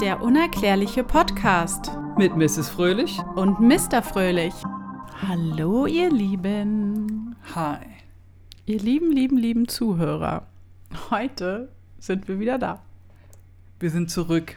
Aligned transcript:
Der 0.00 0.22
unerklärliche 0.22 1.02
Podcast 1.04 1.90
Mit 2.16 2.36
Mrs. 2.36 2.68
Fröhlich. 2.68 3.18
und 3.36 3.60
Mr. 3.60 4.02
Fröhlich. 4.02 4.54
Hallo, 5.26 5.86
ihr 5.86 6.10
Lieben. 6.10 7.34
Hi. 7.54 7.78
Ihr 8.66 8.78
lieben, 8.80 9.10
lieben, 9.12 9.36
lieben 9.36 9.68
Zuhörer. 9.68 10.46
Heute 11.10 11.70
sind 11.98 12.28
wir 12.28 12.38
wieder 12.38 12.58
da. 12.58 12.82
Wir 13.80 13.90
sind 13.90 14.10
zurück, 14.10 14.56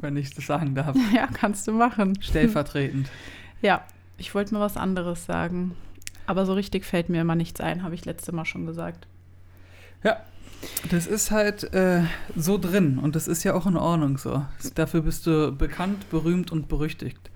wenn 0.00 0.16
ich 0.16 0.34
das 0.34 0.46
sagen 0.46 0.74
darf. 0.74 0.96
Ja, 1.14 1.26
kannst 1.26 1.66
du 1.68 1.72
machen. 1.72 2.20
Stellvertretend. 2.20 3.08
Ja, 3.62 3.80
ich 4.18 4.34
wollte 4.34 4.52
mal 4.52 4.60
was 4.60 4.76
anderes 4.76 5.24
sagen. 5.24 5.74
Aber 6.26 6.44
so 6.44 6.52
richtig 6.52 6.84
fällt 6.84 7.08
mir 7.08 7.22
immer 7.22 7.34
nichts 7.34 7.62
ein, 7.62 7.82
habe 7.82 7.94
ich 7.94 8.04
letzte 8.04 8.30
Mal 8.32 8.44
schon 8.44 8.66
gesagt. 8.66 9.06
Ja. 10.02 10.18
Das 10.90 11.06
ist 11.06 11.30
halt 11.30 11.72
äh, 11.74 12.02
so 12.36 12.58
drin 12.58 12.98
und 12.98 13.16
das 13.16 13.28
ist 13.28 13.44
ja 13.44 13.54
auch 13.54 13.66
in 13.66 13.76
Ordnung 13.76 14.18
so. 14.18 14.44
Dafür 14.74 15.02
bist 15.02 15.26
du 15.26 15.52
bekannt, 15.52 16.08
berühmt 16.10 16.52
und 16.52 16.68
berüchtigt. 16.68 17.30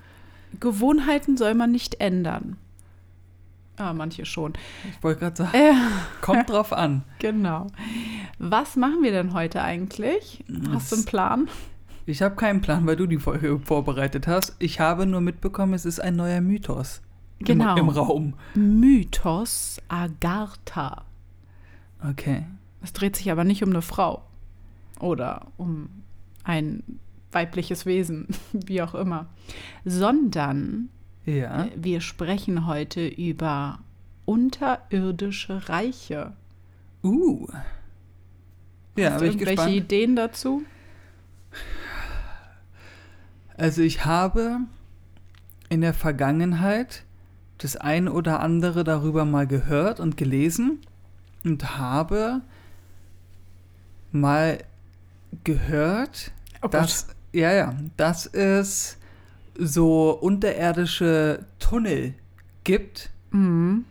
Gewohnheiten 0.60 1.36
soll 1.36 1.54
man 1.54 1.70
nicht 1.72 2.00
ändern. 2.00 2.56
Ah, 3.76 3.92
manche 3.92 4.24
schon. 4.24 4.54
Ich 4.90 5.02
wollte 5.04 5.20
gerade 5.20 5.36
sagen, 5.36 5.50
Äh, 5.56 5.72
kommt 6.20 6.48
drauf 6.50 6.72
an. 6.72 7.02
genau. 7.20 7.68
Was 8.38 8.76
machen 8.76 9.02
wir 9.02 9.12
denn 9.12 9.32
heute 9.34 9.62
eigentlich? 9.62 10.44
Hast 10.72 10.90
du 10.90 10.96
einen 10.96 11.04
Plan? 11.04 11.48
Ich 12.06 12.22
habe 12.22 12.34
keinen 12.36 12.60
Plan, 12.60 12.86
weil 12.86 12.96
du 12.96 13.06
die 13.06 13.18
Folge 13.18 13.60
vorbereitet 13.60 14.26
hast. 14.26 14.56
Ich 14.58 14.80
habe 14.80 15.06
nur 15.06 15.20
mitbekommen, 15.20 15.74
es 15.74 15.84
ist 15.84 16.00
ein 16.00 16.16
neuer 16.16 16.40
Mythos 16.40 17.02
Genau. 17.40 17.72
im, 17.76 17.84
im 17.84 17.88
Raum. 17.90 18.34
Mythos 18.54 19.78
Agartha. 19.88 21.04
Okay. 22.08 22.46
Es 22.88 22.94
dreht 22.94 23.16
sich 23.16 23.30
aber 23.30 23.44
nicht 23.44 23.62
um 23.62 23.68
eine 23.68 23.82
Frau 23.82 24.22
oder 24.98 25.48
um 25.58 25.90
ein 26.42 26.82
weibliches 27.32 27.84
Wesen, 27.84 28.28
wie 28.54 28.80
auch 28.80 28.94
immer, 28.94 29.26
sondern 29.84 30.88
Ja. 31.26 31.66
äh, 31.66 31.70
wir 31.76 32.00
sprechen 32.00 32.66
heute 32.66 33.06
über 33.06 33.80
unterirdische 34.24 35.68
Reiche. 35.68 36.32
Uh. 37.04 37.46
Ja, 38.96 39.10
Hast 39.12 39.20
du 39.20 39.26
irgendwelche 39.26 39.54
gespannt. 39.56 39.74
Ideen 39.74 40.16
dazu? 40.16 40.62
Also 43.58 43.82
ich 43.82 44.06
habe 44.06 44.60
in 45.68 45.82
der 45.82 45.92
Vergangenheit 45.92 47.04
das 47.58 47.76
ein 47.76 48.08
oder 48.08 48.40
andere 48.40 48.82
darüber 48.82 49.26
mal 49.26 49.46
gehört 49.46 50.00
und 50.00 50.16
gelesen 50.16 50.78
und 51.44 51.76
habe 51.76 52.40
mal 54.12 54.58
gehört, 55.44 56.32
Oh 56.62 56.68
dass 56.68 57.08
ja 57.32 57.52
ja, 57.52 57.74
dass 57.96 58.26
es 58.26 58.96
so 59.58 60.10
unterirdische 60.12 61.44
Tunnel 61.58 62.14
gibt 62.64 63.10
Mhm. 63.30 63.84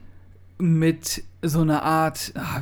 mit 0.57 1.23
so 1.43 1.61
einer 1.61 1.83
Art, 1.83 2.33
ah, 2.35 2.61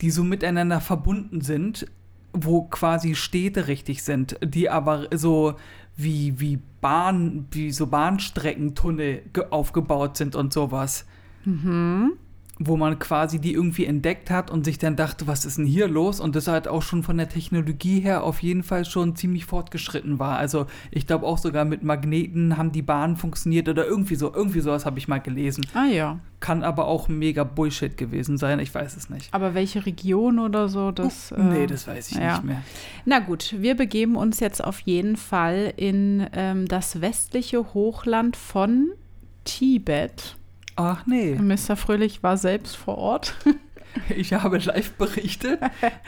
die 0.00 0.10
so 0.10 0.22
miteinander 0.22 0.80
verbunden 0.80 1.40
sind, 1.40 1.86
wo 2.32 2.62
quasi 2.62 3.14
Städte 3.14 3.66
richtig 3.66 4.02
sind, 4.04 4.36
die 4.44 4.70
aber 4.70 5.08
so 5.14 5.54
wie, 5.96 6.38
wie 6.40 6.58
Bahn, 6.80 7.46
wie 7.50 7.70
so 7.72 7.86
Bahnstreckentunnel 7.88 9.22
ge- 9.32 9.46
aufgebaut 9.50 10.16
sind 10.16 10.36
und 10.36 10.52
sowas. 10.52 11.04
Mhm. 11.44 12.12
Wo 12.58 12.76
man 12.76 13.00
quasi 13.00 13.40
die 13.40 13.52
irgendwie 13.52 13.84
entdeckt 13.84 14.30
hat 14.30 14.48
und 14.48 14.64
sich 14.64 14.78
dann 14.78 14.94
dachte, 14.94 15.26
was 15.26 15.44
ist 15.44 15.58
denn 15.58 15.66
hier 15.66 15.88
los? 15.88 16.20
Und 16.20 16.36
das 16.36 16.46
halt 16.46 16.68
auch 16.68 16.82
schon 16.82 17.02
von 17.02 17.16
der 17.16 17.28
Technologie 17.28 17.98
her 17.98 18.22
auf 18.22 18.42
jeden 18.42 18.62
Fall 18.62 18.84
schon 18.84 19.16
ziemlich 19.16 19.44
fortgeschritten 19.44 20.20
war. 20.20 20.38
Also 20.38 20.66
ich 20.92 21.06
glaube 21.06 21.26
auch 21.26 21.38
sogar 21.38 21.64
mit 21.64 21.82
Magneten 21.82 22.56
haben 22.56 22.70
die 22.70 22.82
Bahnen 22.82 23.16
funktioniert 23.16 23.68
oder 23.68 23.84
irgendwie 23.86 24.14
so, 24.14 24.32
irgendwie 24.32 24.60
sowas 24.60 24.86
habe 24.86 24.98
ich 24.98 25.08
mal 25.08 25.18
gelesen. 25.18 25.66
Ah 25.74 25.86
ja. 25.86 26.20
Kann 26.38 26.62
aber 26.62 26.86
auch 26.86 27.08
mega 27.08 27.42
Bullshit 27.42 27.96
gewesen 27.96 28.38
sein, 28.38 28.60
ich 28.60 28.72
weiß 28.72 28.96
es 28.96 29.10
nicht. 29.10 29.32
Aber 29.32 29.54
welche 29.54 29.84
Region 29.86 30.38
oder 30.38 30.68
so, 30.68 30.92
das. 30.92 31.32
äh, 31.32 31.42
nee, 31.42 31.66
das 31.66 31.88
weiß 31.88 32.12
ich 32.12 32.18
ja. 32.18 32.34
nicht 32.34 32.44
mehr. 32.44 32.62
Na 33.04 33.18
gut, 33.18 33.56
wir 33.58 33.74
begeben 33.74 34.14
uns 34.14 34.40
jetzt 34.40 34.62
auf 34.62 34.78
jeden 34.80 35.16
Fall 35.16 35.72
in 35.76 36.26
ähm, 36.32 36.68
das 36.68 37.00
westliche 37.00 37.74
Hochland 37.74 38.36
von 38.36 38.90
Tibet. 39.44 40.36
Ach 40.76 41.06
nee, 41.06 41.36
Mr. 41.36 41.76
Fröhlich 41.76 42.22
war 42.22 42.36
selbst 42.36 42.76
vor 42.76 42.98
Ort. 42.98 43.34
ich 44.16 44.32
habe 44.32 44.58
live 44.58 44.92
berichtet. 44.92 45.60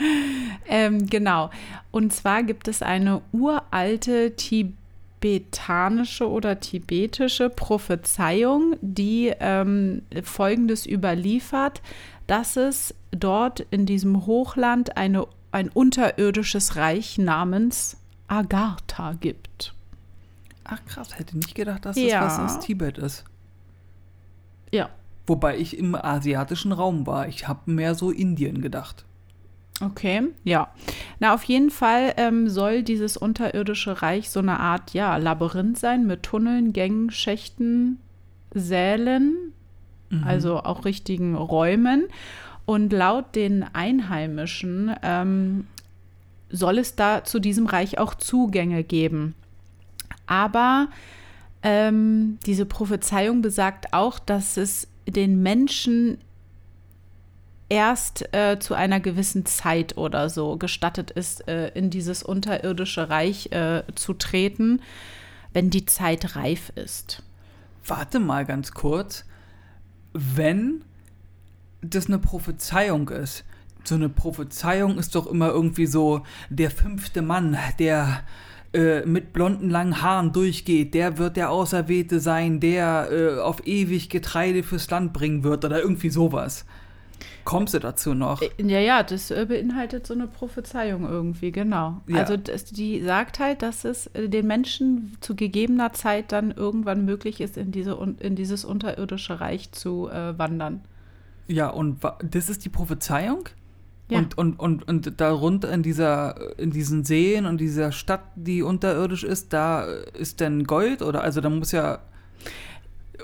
ähm, 0.66 1.06
genau. 1.06 1.50
Und 1.90 2.12
zwar 2.12 2.42
gibt 2.42 2.68
es 2.68 2.82
eine 2.82 3.22
uralte 3.32 4.34
tibetanische 4.34 6.28
oder 6.28 6.58
tibetische 6.60 7.48
Prophezeiung, 7.48 8.76
die 8.80 9.32
ähm, 9.38 10.02
Folgendes 10.24 10.86
überliefert, 10.86 11.80
dass 12.26 12.56
es 12.56 12.94
dort 13.12 13.60
in 13.70 13.86
diesem 13.86 14.26
Hochland 14.26 14.96
eine, 14.96 15.26
ein 15.52 15.68
unterirdisches 15.68 16.74
Reich 16.76 17.18
namens 17.18 17.96
Agartha 18.28 19.12
gibt. 19.12 19.74
Ach 20.64 20.84
krass, 20.86 21.16
hätte 21.16 21.38
nicht 21.38 21.54
gedacht, 21.54 21.84
dass 21.84 21.94
das 21.94 22.04
Ja. 22.04 22.24
was 22.24 22.38
aus 22.40 22.58
Tibet 22.58 22.98
ist. 22.98 23.24
Ja, 24.72 24.90
Wobei 25.26 25.58
ich 25.58 25.76
im 25.76 25.94
asiatischen 25.94 26.72
Raum 26.72 27.06
war. 27.06 27.26
Ich 27.28 27.48
habe 27.48 27.70
mehr 27.70 27.94
so 27.94 28.10
Indien 28.10 28.62
gedacht. 28.62 29.04
Okay, 29.80 30.28
ja. 30.44 30.68
Na, 31.18 31.34
auf 31.34 31.44
jeden 31.44 31.70
Fall 31.70 32.14
ähm, 32.16 32.48
soll 32.48 32.82
dieses 32.82 33.16
unterirdische 33.16 34.00
Reich 34.00 34.30
so 34.30 34.40
eine 34.40 34.58
Art, 34.58 34.94
ja, 34.94 35.16
Labyrinth 35.16 35.78
sein 35.78 36.06
mit 36.06 36.22
Tunneln, 36.22 36.72
Gängen, 36.72 37.10
Schächten, 37.10 37.98
Sälen, 38.54 39.52
also 40.24 40.60
auch 40.60 40.84
richtigen 40.84 41.34
Räumen. 41.34 42.04
Und 42.64 42.92
laut 42.92 43.34
den 43.34 43.64
Einheimischen 43.74 44.94
ähm, 45.02 45.66
soll 46.48 46.78
es 46.78 46.94
da 46.94 47.24
zu 47.24 47.38
diesem 47.38 47.66
Reich 47.66 47.98
auch 47.98 48.14
Zugänge 48.14 48.82
geben. 48.82 49.34
Aber 50.26 50.88
ähm, 51.62 52.38
diese 52.46 52.66
Prophezeiung 52.66 53.42
besagt 53.42 53.92
auch, 53.92 54.18
dass 54.18 54.56
es 54.56 54.88
den 55.06 55.42
Menschen 55.42 56.18
erst 57.68 58.32
äh, 58.34 58.58
zu 58.58 58.74
einer 58.74 59.00
gewissen 59.00 59.44
Zeit 59.46 59.96
oder 59.96 60.28
so 60.30 60.56
gestattet 60.56 61.10
ist, 61.10 61.48
äh, 61.48 61.68
in 61.68 61.90
dieses 61.90 62.22
unterirdische 62.22 63.10
Reich 63.10 63.50
äh, 63.52 63.82
zu 63.94 64.14
treten, 64.14 64.80
wenn 65.52 65.70
die 65.70 65.86
Zeit 65.86 66.36
reif 66.36 66.70
ist. 66.76 67.22
Warte 67.84 68.20
mal 68.20 68.44
ganz 68.44 68.72
kurz. 68.72 69.24
Wenn 70.12 70.82
das 71.80 72.06
eine 72.06 72.18
Prophezeiung 72.18 73.08
ist, 73.08 73.44
so 73.84 73.94
eine 73.94 74.08
Prophezeiung 74.08 74.98
ist 74.98 75.14
doch 75.14 75.26
immer 75.26 75.48
irgendwie 75.48 75.86
so 75.86 76.22
der 76.50 76.70
fünfte 76.70 77.22
Mann, 77.22 77.56
der 77.78 78.22
äh, 78.76 79.06
mit 79.06 79.32
blonden 79.32 79.70
langen 79.70 80.02
Haaren 80.02 80.32
durchgeht, 80.32 80.92
der 80.92 81.16
wird 81.16 81.38
der 81.38 81.50
Auserwählte 81.50 82.20
sein, 82.20 82.60
der 82.60 83.08
äh, 83.10 83.40
auf 83.40 83.66
ewig 83.66 84.10
Getreide 84.10 84.62
fürs 84.62 84.90
Land 84.90 85.14
bringen 85.14 85.44
wird 85.44 85.64
oder 85.64 85.80
irgendwie 85.80 86.10
sowas. 86.10 86.66
Kommst 87.44 87.72
du 87.72 87.78
dazu 87.78 88.12
noch? 88.12 88.42
Ja, 88.58 88.78
ja, 88.80 89.02
das 89.02 89.30
äh, 89.30 89.46
beinhaltet 89.48 90.06
so 90.06 90.12
eine 90.12 90.26
Prophezeiung 90.26 91.08
irgendwie, 91.08 91.52
genau. 91.52 92.02
Ja. 92.06 92.16
Also 92.16 92.36
das, 92.36 92.64
die 92.64 93.00
sagt 93.00 93.38
halt, 93.38 93.62
dass 93.62 93.86
es 93.86 94.08
äh, 94.08 94.28
den 94.28 94.46
Menschen 94.46 95.16
zu 95.20 95.34
gegebener 95.34 95.94
Zeit 95.94 96.32
dann 96.32 96.50
irgendwann 96.50 97.06
möglich 97.06 97.40
ist, 97.40 97.56
in, 97.56 97.72
diese, 97.72 97.96
in 98.18 98.36
dieses 98.36 98.66
unterirdische 98.66 99.40
Reich 99.40 99.72
zu 99.72 100.10
äh, 100.10 100.38
wandern. 100.38 100.82
Ja, 101.48 101.70
und 101.70 102.00
das 102.22 102.50
ist 102.50 102.64
die 102.64 102.68
Prophezeiung? 102.68 103.48
Ja. 104.08 104.18
Und, 104.18 104.38
und, 104.38 104.60
und, 104.60 104.88
und 104.88 105.20
darunter 105.20 105.72
in 105.72 105.82
dieser, 105.82 106.58
in 106.58 106.70
diesen 106.70 107.04
Seen 107.04 107.44
und 107.44 107.58
dieser 107.58 107.90
Stadt, 107.90 108.22
die 108.36 108.62
unterirdisch 108.62 109.24
ist, 109.24 109.52
da 109.52 109.82
ist 109.84 110.40
denn 110.40 110.64
Gold 110.64 111.02
oder 111.02 111.22
also 111.22 111.40
da 111.40 111.50
muss 111.50 111.72
ja 111.72 111.98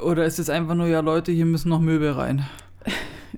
oder 0.03 0.25
ist 0.25 0.39
es 0.39 0.51
einfach 0.51 0.75
nur, 0.75 0.87
ja 0.87 1.01
Leute, 1.01 1.33
hier 1.33 1.47
müssen 1.47 1.69
noch 1.69 1.81
Möbel 1.81 2.13
rein. 2.13 2.47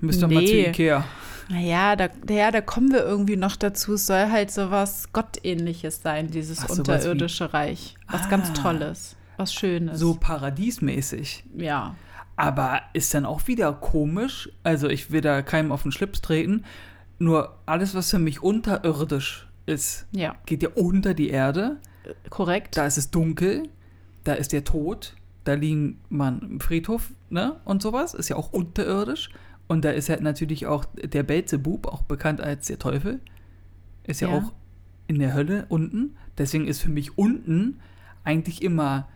Müsst 0.00 0.23
ihr 0.23 0.29
mal 0.29 0.44
zu 0.44 0.52
Nee. 0.52 0.69
Ikea. 0.69 1.05
Naja, 1.49 1.94
da, 1.96 2.08
ja, 2.31 2.50
da 2.50 2.61
kommen 2.62 2.91
wir 2.91 3.05
irgendwie 3.05 3.37
noch 3.37 3.56
dazu. 3.56 3.94
Es 3.94 4.06
soll 4.06 4.31
halt 4.31 4.50
so 4.50 4.70
was 4.70 5.12
Gottähnliches 5.12 6.00
sein, 6.02 6.31
dieses 6.31 6.61
Ach, 6.64 6.70
unterirdische 6.70 7.52
Reich. 7.52 7.97
Was 8.08 8.31
ganz 8.31 8.50
Ah. 8.50 8.62
Tolles, 8.62 9.17
was 9.37 9.52
Schönes. 9.52 9.99
So 9.99 10.14
paradiesmäßig. 10.14 11.44
Ja. 11.56 11.97
Aber 12.37 12.81
ist 12.94 13.12
dann 13.14 13.26
auch 13.26 13.47
wieder 13.47 13.73
komisch, 13.75 14.49
also 14.62 14.88
ich 14.88 15.11
will 15.11 15.20
da 15.20 15.43
keinem 15.43 15.70
auf 15.70 15.82
den 15.82 15.93
Schlips 15.93 16.20
treten, 16.23 16.64
nur 17.19 17.56
alles, 17.66 17.94
was 17.94 18.11
für 18.11 18.19
mich 18.19 18.43
unterirdisch 18.43 19.49
ist, 19.66 20.06
Ja, 20.12 20.34
geht 20.46 20.62
ja 20.62 20.69
unter 20.75 21.14
die 21.14 21.28
Erde. 21.31 21.76
korrekt. 22.31 22.76
Da 22.76 22.87
ist 22.87 22.99
es 22.99 23.11
dunkel, 23.11 23.62
da 24.25 24.34
ist 24.34 24.52
der 24.52 24.64
Tod, 24.64 25.14
da 25.44 25.55
liegen 25.55 26.00
man 26.11 26.40
im 26.40 26.61
Friedhof, 26.61 27.11
ne? 27.31 27.56
Und 27.64 27.82
sowas, 27.82 28.14
ist 28.14 28.28
ja 28.28 28.37
auch 28.37 28.52
unterirdisch. 28.52 29.31
Und 29.66 29.84
da 29.84 29.90
ist 29.90 30.11
halt 30.11 30.20
natürlich 30.20 30.66
auch 30.66 30.84
der 31.02 31.22
Belzebub, 31.22 31.87
auch 31.87 32.02
bekannt 32.02 32.40
als 32.43 32.66
der 32.66 32.78
Teufel, 32.78 33.20
ist 34.05 34.20
ja, 34.20 34.28
Ja. 34.28 34.34
auch 34.38 34.52
in 35.06 35.19
der 35.19 35.32
Hölle 35.34 35.64
unten. 35.70 36.16
Deswegen 36.37 36.66
ist 36.66 36.82
für 36.82 36.90
mich 36.90 37.16
unten 37.16 37.81
eigentlich 38.25 38.61
immer, 38.62 39.08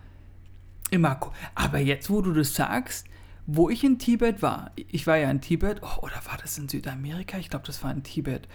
immer. 0.89 1.19
Aber 1.53 1.77
jetzt, 1.79 2.09
wo 2.09 2.21
du 2.21 2.33
das 2.33 2.55
sagst, 2.55 3.05
wo 3.51 3.69
ich 3.69 3.83
in 3.83 3.97
Tibet 3.97 4.41
war, 4.43 4.71
ich 4.75 5.07
war 5.07 5.17
ja 5.17 5.31
in 5.31 5.41
Tibet, 5.41 5.81
oh, 5.81 6.03
oder 6.03 6.21
war 6.25 6.37
das 6.39 6.57
in 6.59 6.69
Südamerika? 6.69 7.37
Ich 7.39 7.49
glaube, 7.49 7.65
das 7.65 7.83
war 7.83 7.91
in 7.91 8.03
Tibet. 8.03 8.47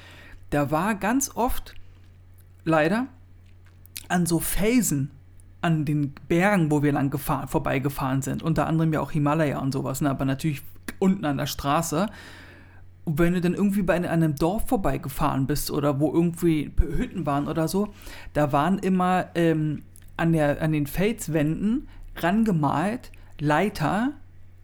Da 0.50 0.70
war 0.70 0.94
ganz 0.94 1.32
oft, 1.34 1.74
leider, 2.64 3.08
an 4.08 4.24
so 4.24 4.38
Felsen, 4.38 5.10
an 5.62 5.84
den 5.84 6.14
Bergen, 6.28 6.70
wo 6.70 6.82
wir 6.82 6.92
lang 6.92 7.10
gefahren, 7.10 7.48
vorbeigefahren 7.48 8.22
sind. 8.22 8.42
Unter 8.42 8.66
anderem 8.68 8.92
ja 8.92 9.00
auch 9.00 9.10
Himalaya 9.10 9.58
und 9.58 9.72
sowas, 9.72 10.00
ne? 10.00 10.10
aber 10.10 10.24
natürlich 10.24 10.62
unten 11.00 11.24
an 11.24 11.38
der 11.38 11.46
Straße. 11.46 12.06
Und 13.04 13.18
wenn 13.18 13.34
du 13.34 13.40
dann 13.40 13.54
irgendwie 13.54 13.82
bei 13.82 13.94
einem 13.94 14.36
Dorf 14.36 14.68
vorbeigefahren 14.68 15.46
bist 15.46 15.72
oder 15.72 15.98
wo 15.98 16.12
irgendwie 16.12 16.70
Hütten 16.78 17.26
waren 17.26 17.48
oder 17.48 17.66
so, 17.66 17.92
da 18.32 18.52
waren 18.52 18.78
immer 18.78 19.26
ähm, 19.34 19.82
an, 20.16 20.32
der, 20.32 20.62
an 20.62 20.70
den 20.70 20.86
Felswänden 20.86 21.88
rangemalt 22.16 23.10
Leiter 23.40 24.12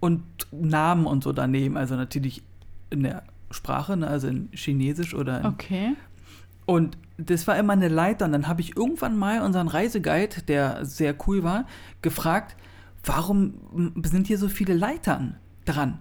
und 0.00 0.22
Namen 0.50 1.06
und 1.06 1.22
so 1.22 1.32
daneben. 1.32 1.76
Also 1.76 1.94
natürlich 1.94 2.42
in 2.90 3.02
der 3.02 3.22
Sprache, 3.50 3.96
ne? 3.96 4.08
also 4.08 4.28
in 4.28 4.48
Chinesisch 4.52 5.14
oder 5.14 5.40
in 5.40 5.46
Okay. 5.46 5.96
und 6.66 6.96
das 7.18 7.46
war 7.46 7.58
immer 7.58 7.74
eine 7.74 7.88
Leiter. 7.88 8.24
Und 8.24 8.32
dann 8.32 8.48
habe 8.48 8.60
ich 8.62 8.76
irgendwann 8.76 9.16
mal 9.16 9.42
unseren 9.42 9.68
Reiseguide, 9.68 10.42
der 10.48 10.84
sehr 10.84 11.14
cool 11.26 11.42
war, 11.42 11.66
gefragt, 12.02 12.56
warum 13.04 13.54
sind 14.02 14.26
hier 14.26 14.38
so 14.38 14.48
viele 14.48 14.74
Leitern 14.74 15.36
dran? 15.64 15.98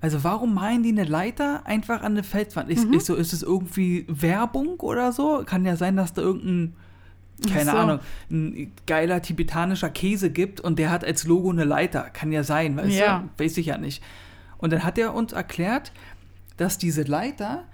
Also 0.00 0.24
warum 0.24 0.54
malen 0.54 0.82
die 0.82 0.90
eine 0.90 1.04
Leiter 1.04 1.66
einfach 1.66 2.02
an 2.02 2.12
eine 2.12 2.22
Felswand? 2.22 2.70
Ist, 2.70 2.84
ist, 2.84 3.06
so, 3.06 3.16
ist 3.16 3.32
es 3.32 3.42
irgendwie 3.42 4.06
Werbung 4.08 4.80
oder 4.80 5.12
so? 5.12 5.42
Kann 5.44 5.64
ja 5.66 5.76
sein, 5.76 5.96
dass 5.96 6.14
da 6.14 6.22
irgendein, 6.22 6.74
keine 7.48 7.70
so. 7.70 7.76
Ahnung, 7.76 8.00
ein 8.30 8.72
geiler 8.86 9.22
tibetanischer 9.22 9.90
Käse 9.90 10.30
gibt 10.30 10.60
und 10.60 10.78
der 10.78 10.90
hat 10.90 11.04
als 11.04 11.24
Logo 11.24 11.50
eine 11.50 11.64
Leiter. 11.64 12.02
Kann 12.12 12.32
ja 12.32 12.42
sein, 12.42 12.76
weißt 12.76 12.98
Ja. 12.98 13.24
du? 13.36 13.42
Weiß 13.44 13.56
ich 13.56 13.66
ja 13.66 13.78
nicht. 13.78 14.02
Und 14.58 14.72
dann 14.72 14.84
hat 14.84 14.98
er 14.98 15.14
uns 15.14 15.32
erklärt, 15.32 15.92
dass 16.56 16.76
diese 16.78 17.02
Leiter 17.02 17.64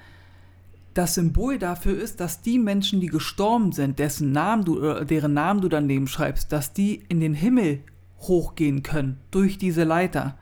das 0.94 1.14
Symbol 1.14 1.58
dafür 1.58 2.00
ist, 2.00 2.20
dass 2.20 2.40
die 2.40 2.58
Menschen, 2.58 3.00
die 3.00 3.08
gestorben 3.08 3.72
sind, 3.72 3.98
dessen 3.98 4.32
Namen 4.32 4.64
du, 4.64 4.80
äh, 4.80 5.04
deren 5.04 5.34
Namen 5.34 5.60
du 5.60 5.68
daneben 5.68 6.06
schreibst, 6.06 6.52
dass 6.52 6.72
die 6.72 7.02
in 7.08 7.20
den 7.20 7.34
Himmel 7.34 7.80
hochgehen 8.20 8.82
können 8.82 9.18
durch 9.30 9.58
diese 9.58 9.84
Leiter. 9.84 10.38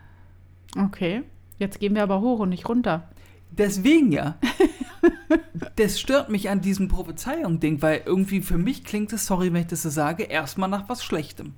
Okay. 0.78 1.22
Jetzt 1.58 1.80
gehen 1.80 1.94
wir 1.94 2.02
aber 2.02 2.20
hoch 2.20 2.40
und 2.40 2.50
nicht 2.50 2.68
runter. 2.68 3.08
Deswegen 3.56 4.12
ja. 4.12 4.36
das 5.76 6.00
stört 6.00 6.30
mich 6.30 6.50
an 6.50 6.60
diesem 6.60 6.88
Prophezeiung-Ding, 6.88 7.82
weil 7.82 8.02
irgendwie 8.04 8.40
für 8.40 8.58
mich 8.58 8.84
klingt 8.84 9.12
es, 9.12 9.26
sorry, 9.26 9.52
wenn 9.52 9.62
ich 9.62 9.68
das 9.68 9.82
so 9.82 9.90
sage, 9.90 10.24
erstmal 10.24 10.68
nach 10.68 10.88
was 10.88 11.04
Schlechtem. 11.04 11.54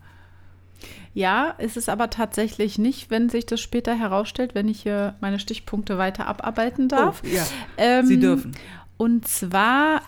Ja, 1.14 1.50
ist 1.50 1.78
es 1.78 1.88
aber 1.88 2.10
tatsächlich 2.10 2.76
nicht, 2.76 3.10
wenn 3.10 3.30
sich 3.30 3.46
das 3.46 3.60
später 3.60 3.94
herausstellt, 3.94 4.54
wenn 4.54 4.68
ich 4.68 4.82
hier 4.82 5.14
meine 5.20 5.38
Stichpunkte 5.38 5.96
weiter 5.96 6.26
abarbeiten 6.26 6.88
darf. 6.88 7.22
Oh, 7.24 7.28
ja, 7.28 7.46
Ähm, 7.78 8.06
Sie 8.06 8.20
dürfen. 8.20 8.52
Und 8.98 9.26
zwar, 9.26 10.02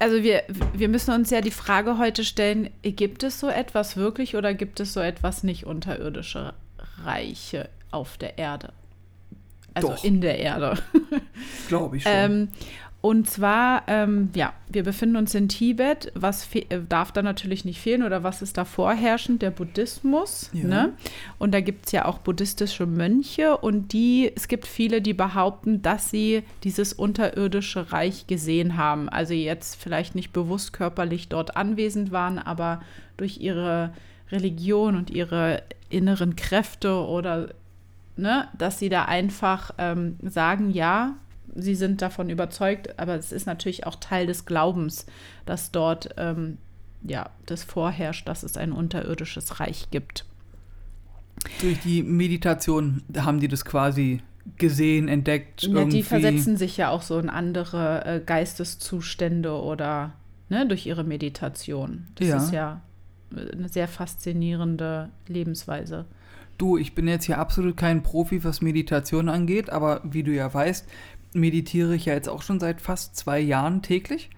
also 0.00 0.22
wir, 0.24 0.42
wir 0.74 0.88
müssen 0.88 1.14
uns 1.14 1.30
ja 1.30 1.40
die 1.40 1.52
Frage 1.52 1.98
heute 1.98 2.24
stellen, 2.24 2.70
gibt 2.82 3.22
es 3.22 3.38
so 3.38 3.48
etwas 3.48 3.96
wirklich 3.96 4.34
oder 4.34 4.52
gibt 4.52 4.80
es 4.80 4.92
so 4.92 5.00
etwas 5.00 5.44
nicht 5.44 5.64
unterirdische 5.64 6.54
Reiche 7.04 7.68
auf 7.92 8.16
der 8.16 8.38
Erde? 8.38 8.72
Also 9.74 9.88
Doch. 9.88 10.04
in 10.04 10.20
der 10.20 10.38
Erde. 10.38 10.78
Glaube 11.68 11.96
ich 11.96 12.02
schon. 12.02 12.12
Ähm, 12.14 12.48
und 13.02 13.28
zwar, 13.28 13.82
ähm, 13.88 14.30
ja, 14.32 14.52
wir 14.68 14.84
befinden 14.84 15.16
uns 15.16 15.34
in 15.34 15.48
Tibet. 15.48 16.12
Was 16.14 16.48
äh, 16.54 16.78
darf 16.88 17.10
da 17.10 17.20
natürlich 17.20 17.64
nicht 17.64 17.80
fehlen 17.80 18.04
oder 18.04 18.22
was 18.22 18.42
ist 18.42 18.56
da 18.56 18.64
vorherrschend? 18.64 19.42
Der 19.42 19.50
Buddhismus. 19.50 20.50
Ja. 20.52 20.64
Ne? 20.64 20.92
Und 21.40 21.52
da 21.52 21.60
gibt 21.60 21.86
es 21.86 21.92
ja 21.92 22.04
auch 22.04 22.18
buddhistische 22.18 22.86
Mönche 22.86 23.56
und 23.56 23.92
die, 23.92 24.30
es 24.32 24.46
gibt 24.46 24.68
viele, 24.68 25.02
die 25.02 25.14
behaupten, 25.14 25.82
dass 25.82 26.10
sie 26.10 26.44
dieses 26.62 26.92
unterirdische 26.92 27.90
Reich 27.90 28.28
gesehen 28.28 28.76
haben. 28.76 29.08
Also 29.08 29.34
jetzt 29.34 29.82
vielleicht 29.82 30.14
nicht 30.14 30.32
bewusst 30.32 30.72
körperlich 30.72 31.28
dort 31.28 31.56
anwesend 31.56 32.12
waren, 32.12 32.38
aber 32.38 32.82
durch 33.16 33.38
ihre 33.38 33.92
Religion 34.30 34.94
und 34.94 35.10
ihre 35.10 35.64
inneren 35.90 36.36
Kräfte 36.36 36.94
oder 36.94 37.48
ne, 38.16 38.48
dass 38.56 38.78
sie 38.78 38.88
da 38.88 39.04
einfach 39.04 39.72
ähm, 39.78 40.16
sagen, 40.22 40.70
ja, 40.70 41.14
sie 41.54 41.74
sind 41.74 42.02
davon 42.02 42.30
überzeugt, 42.30 42.98
aber 42.98 43.14
es 43.14 43.32
ist 43.32 43.46
natürlich 43.46 43.86
auch 43.86 43.96
Teil 43.96 44.26
des 44.26 44.44
Glaubens, 44.46 45.06
dass 45.46 45.70
dort 45.70 46.10
ähm, 46.16 46.58
ja 47.02 47.30
das 47.46 47.64
vorherrscht, 47.64 48.26
dass 48.28 48.42
es 48.42 48.56
ein 48.56 48.72
unterirdisches 48.72 49.60
Reich 49.60 49.88
gibt. 49.90 50.24
Durch 51.60 51.78
die 51.80 52.02
Meditation 52.02 53.02
haben 53.16 53.40
die 53.40 53.48
das 53.48 53.64
quasi 53.64 54.22
gesehen, 54.56 55.08
entdeckt. 55.08 55.62
Ja, 55.62 55.74
irgendwie. 55.74 55.98
die 55.98 56.02
versetzen 56.02 56.56
sich 56.56 56.76
ja 56.76 56.90
auch 56.90 57.02
so 57.02 57.18
in 57.18 57.28
andere 57.30 58.04
äh, 58.04 58.20
Geisteszustände 58.24 59.52
oder 59.52 60.12
ne, 60.48 60.66
durch 60.66 60.86
ihre 60.86 61.04
Meditation. 61.04 62.06
Das 62.16 62.28
Ja. 62.28 62.36
ist 62.36 62.52
ja 62.52 62.80
äh, 63.36 63.52
eine 63.52 63.68
sehr 63.68 63.88
faszinierende 63.88 65.10
Lebensweise. 65.26 66.06
Du, 66.62 66.76
ich 66.76 66.94
bin 66.94 67.08
jetzt 67.08 67.24
hier 67.24 67.38
absolut 67.38 67.76
kein 67.76 68.04
Profi, 68.04 68.44
was 68.44 68.60
Meditation 68.60 69.28
angeht, 69.28 69.68
aber 69.68 70.00
wie 70.04 70.22
du 70.22 70.32
ja 70.32 70.54
weißt, 70.54 70.86
meditiere 71.32 71.96
ich 71.96 72.04
ja 72.04 72.14
jetzt 72.14 72.28
auch 72.28 72.42
schon 72.42 72.60
seit 72.60 72.80
fast 72.80 73.16
zwei 73.16 73.40
Jahren 73.40 73.82
täglich. 73.82 74.30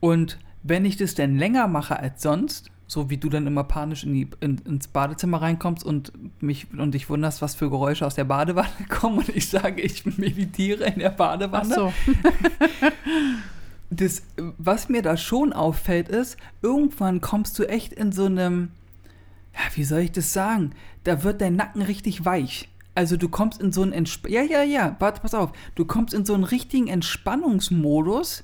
Und 0.00 0.38
wenn 0.62 0.86
ich 0.86 0.96
das 0.96 1.14
denn 1.14 1.36
länger 1.36 1.68
mache 1.68 1.98
als 1.98 2.22
sonst, 2.22 2.70
so 2.86 3.10
wie 3.10 3.18
du 3.18 3.28
dann 3.28 3.46
immer 3.46 3.64
panisch 3.64 4.04
in 4.04 4.14
die, 4.14 4.30
in, 4.40 4.62
ins 4.64 4.88
Badezimmer 4.88 5.42
reinkommst 5.42 5.84
und 5.84 6.10
mich 6.42 6.68
und 6.72 6.94
dich 6.94 7.10
wunderst, 7.10 7.42
was 7.42 7.54
für 7.54 7.68
Geräusche 7.68 8.06
aus 8.06 8.14
der 8.14 8.24
Badewanne 8.24 8.70
kommen 8.88 9.18
und 9.18 9.28
ich 9.28 9.50
sage, 9.50 9.82
ich 9.82 10.06
meditiere 10.16 10.84
in 10.84 11.00
der 11.00 11.12
Ach 11.12 11.16
Badewanne. 11.16 11.74
so. 11.74 11.92
Das, 13.92 14.22
was 14.56 14.88
mir 14.88 15.02
da 15.02 15.16
schon 15.16 15.52
auffällt, 15.52 16.08
ist, 16.08 16.36
irgendwann 16.62 17.20
kommst 17.20 17.58
du 17.58 17.68
echt 17.68 17.92
in 17.92 18.12
so 18.12 18.26
einem, 18.26 18.70
ja, 19.54 19.60
wie 19.74 19.84
soll 19.84 20.00
ich 20.00 20.12
das 20.12 20.32
sagen? 20.32 20.72
Da 21.04 21.22
wird 21.24 21.40
dein 21.40 21.56
Nacken 21.56 21.82
richtig 21.82 22.24
weich. 22.24 22.68
Also 22.94 23.16
du 23.16 23.28
kommst 23.28 23.60
in 23.60 23.72
so 23.72 23.82
einen 23.82 23.92
Entsp 23.92 24.28
ja, 24.28 24.42
ja, 24.42 24.62
ja, 24.62 24.96
warte, 24.98 25.20
pass 25.20 25.34
auf, 25.34 25.52
du 25.74 25.84
kommst 25.84 26.12
in 26.12 26.24
so 26.24 26.34
einen 26.34 26.44
richtigen 26.44 26.88
Entspannungsmodus, 26.88 28.42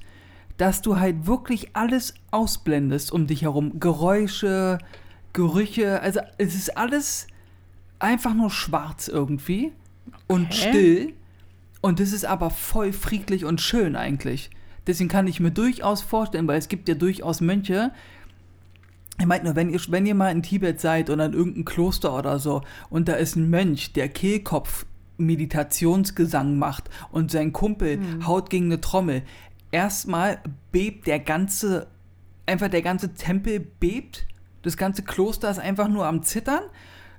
dass 0.56 0.82
du 0.82 0.98
halt 0.98 1.26
wirklich 1.26 1.76
alles 1.76 2.14
ausblendest 2.30 3.12
um 3.12 3.26
dich 3.26 3.42
herum. 3.42 3.78
Geräusche, 3.80 4.78
Gerüche, 5.32 6.00
also 6.00 6.20
es 6.38 6.54
ist 6.54 6.76
alles 6.76 7.26
einfach 7.98 8.34
nur 8.34 8.50
schwarz 8.50 9.08
irgendwie 9.08 9.72
und 10.26 10.46
Okay. 10.46 10.68
still. 10.68 11.12
Und 11.82 12.00
das 12.00 12.12
ist 12.12 12.24
aber 12.24 12.50
voll 12.50 12.92
friedlich 12.92 13.44
und 13.44 13.60
schön 13.60 13.96
eigentlich. 13.96 14.50
Deswegen 14.86 15.08
kann 15.08 15.26
ich 15.26 15.40
mir 15.40 15.50
durchaus 15.50 16.02
vorstellen, 16.02 16.48
weil 16.48 16.58
es 16.58 16.68
gibt 16.68 16.88
ja 16.88 16.94
durchaus 16.94 17.40
Mönche, 17.40 17.92
ich 19.18 19.26
meine 19.26 19.44
nur, 19.44 19.56
wenn 19.56 19.70
ihr, 19.70 19.80
wenn 19.88 20.06
ihr 20.06 20.14
mal 20.14 20.30
in 20.30 20.42
Tibet 20.42 20.80
seid 20.80 21.10
oder 21.10 21.26
in 21.26 21.32
irgendeinem 21.32 21.64
Kloster 21.64 22.16
oder 22.16 22.38
so 22.38 22.62
und 22.90 23.08
da 23.08 23.14
ist 23.14 23.36
ein 23.36 23.48
Mönch, 23.48 23.92
der 23.92 24.08
Kehlkopf 24.08 24.86
Meditationsgesang 25.18 26.58
macht 26.58 26.90
und 27.10 27.30
sein 27.30 27.52
Kumpel 27.52 27.98
haut 28.26 28.50
gegen 28.50 28.66
eine 28.66 28.80
Trommel. 28.80 29.22
Erstmal 29.72 30.40
bebt 30.72 31.06
der 31.06 31.18
ganze, 31.18 31.86
einfach 32.44 32.68
der 32.68 32.82
ganze 32.82 33.14
Tempel 33.14 33.60
bebt. 33.60 34.26
Das 34.62 34.76
ganze 34.76 35.02
Kloster 35.02 35.50
ist 35.50 35.58
einfach 35.58 35.88
nur 35.88 36.06
am 36.06 36.22
Zittern. 36.22 36.62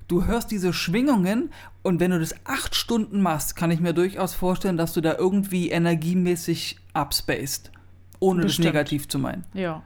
Du 0.08 0.26
hörst 0.26 0.52
diese 0.52 0.72
Schwingungen 0.72 1.52
und 1.84 2.00
wenn 2.00 2.12
du 2.12 2.20
das 2.20 2.36
acht 2.46 2.76
Stunden 2.76 3.22
machst, 3.22 3.56
kann 3.56 3.72
ich 3.72 3.80
mir 3.80 3.94
durchaus 3.94 4.34
vorstellen, 4.34 4.78
dass 4.78 4.94
du 4.94 5.02
da 5.02 5.16
irgendwie 5.18 5.70
energiemäßig 5.70 6.78
upspaced. 6.94 7.72
Ohne 8.20 8.44
Bestimmt. 8.44 8.66
das 8.66 8.74
negativ 8.74 9.08
zu 9.10 9.20
meinen. 9.20 9.44
Ja, 9.54 9.84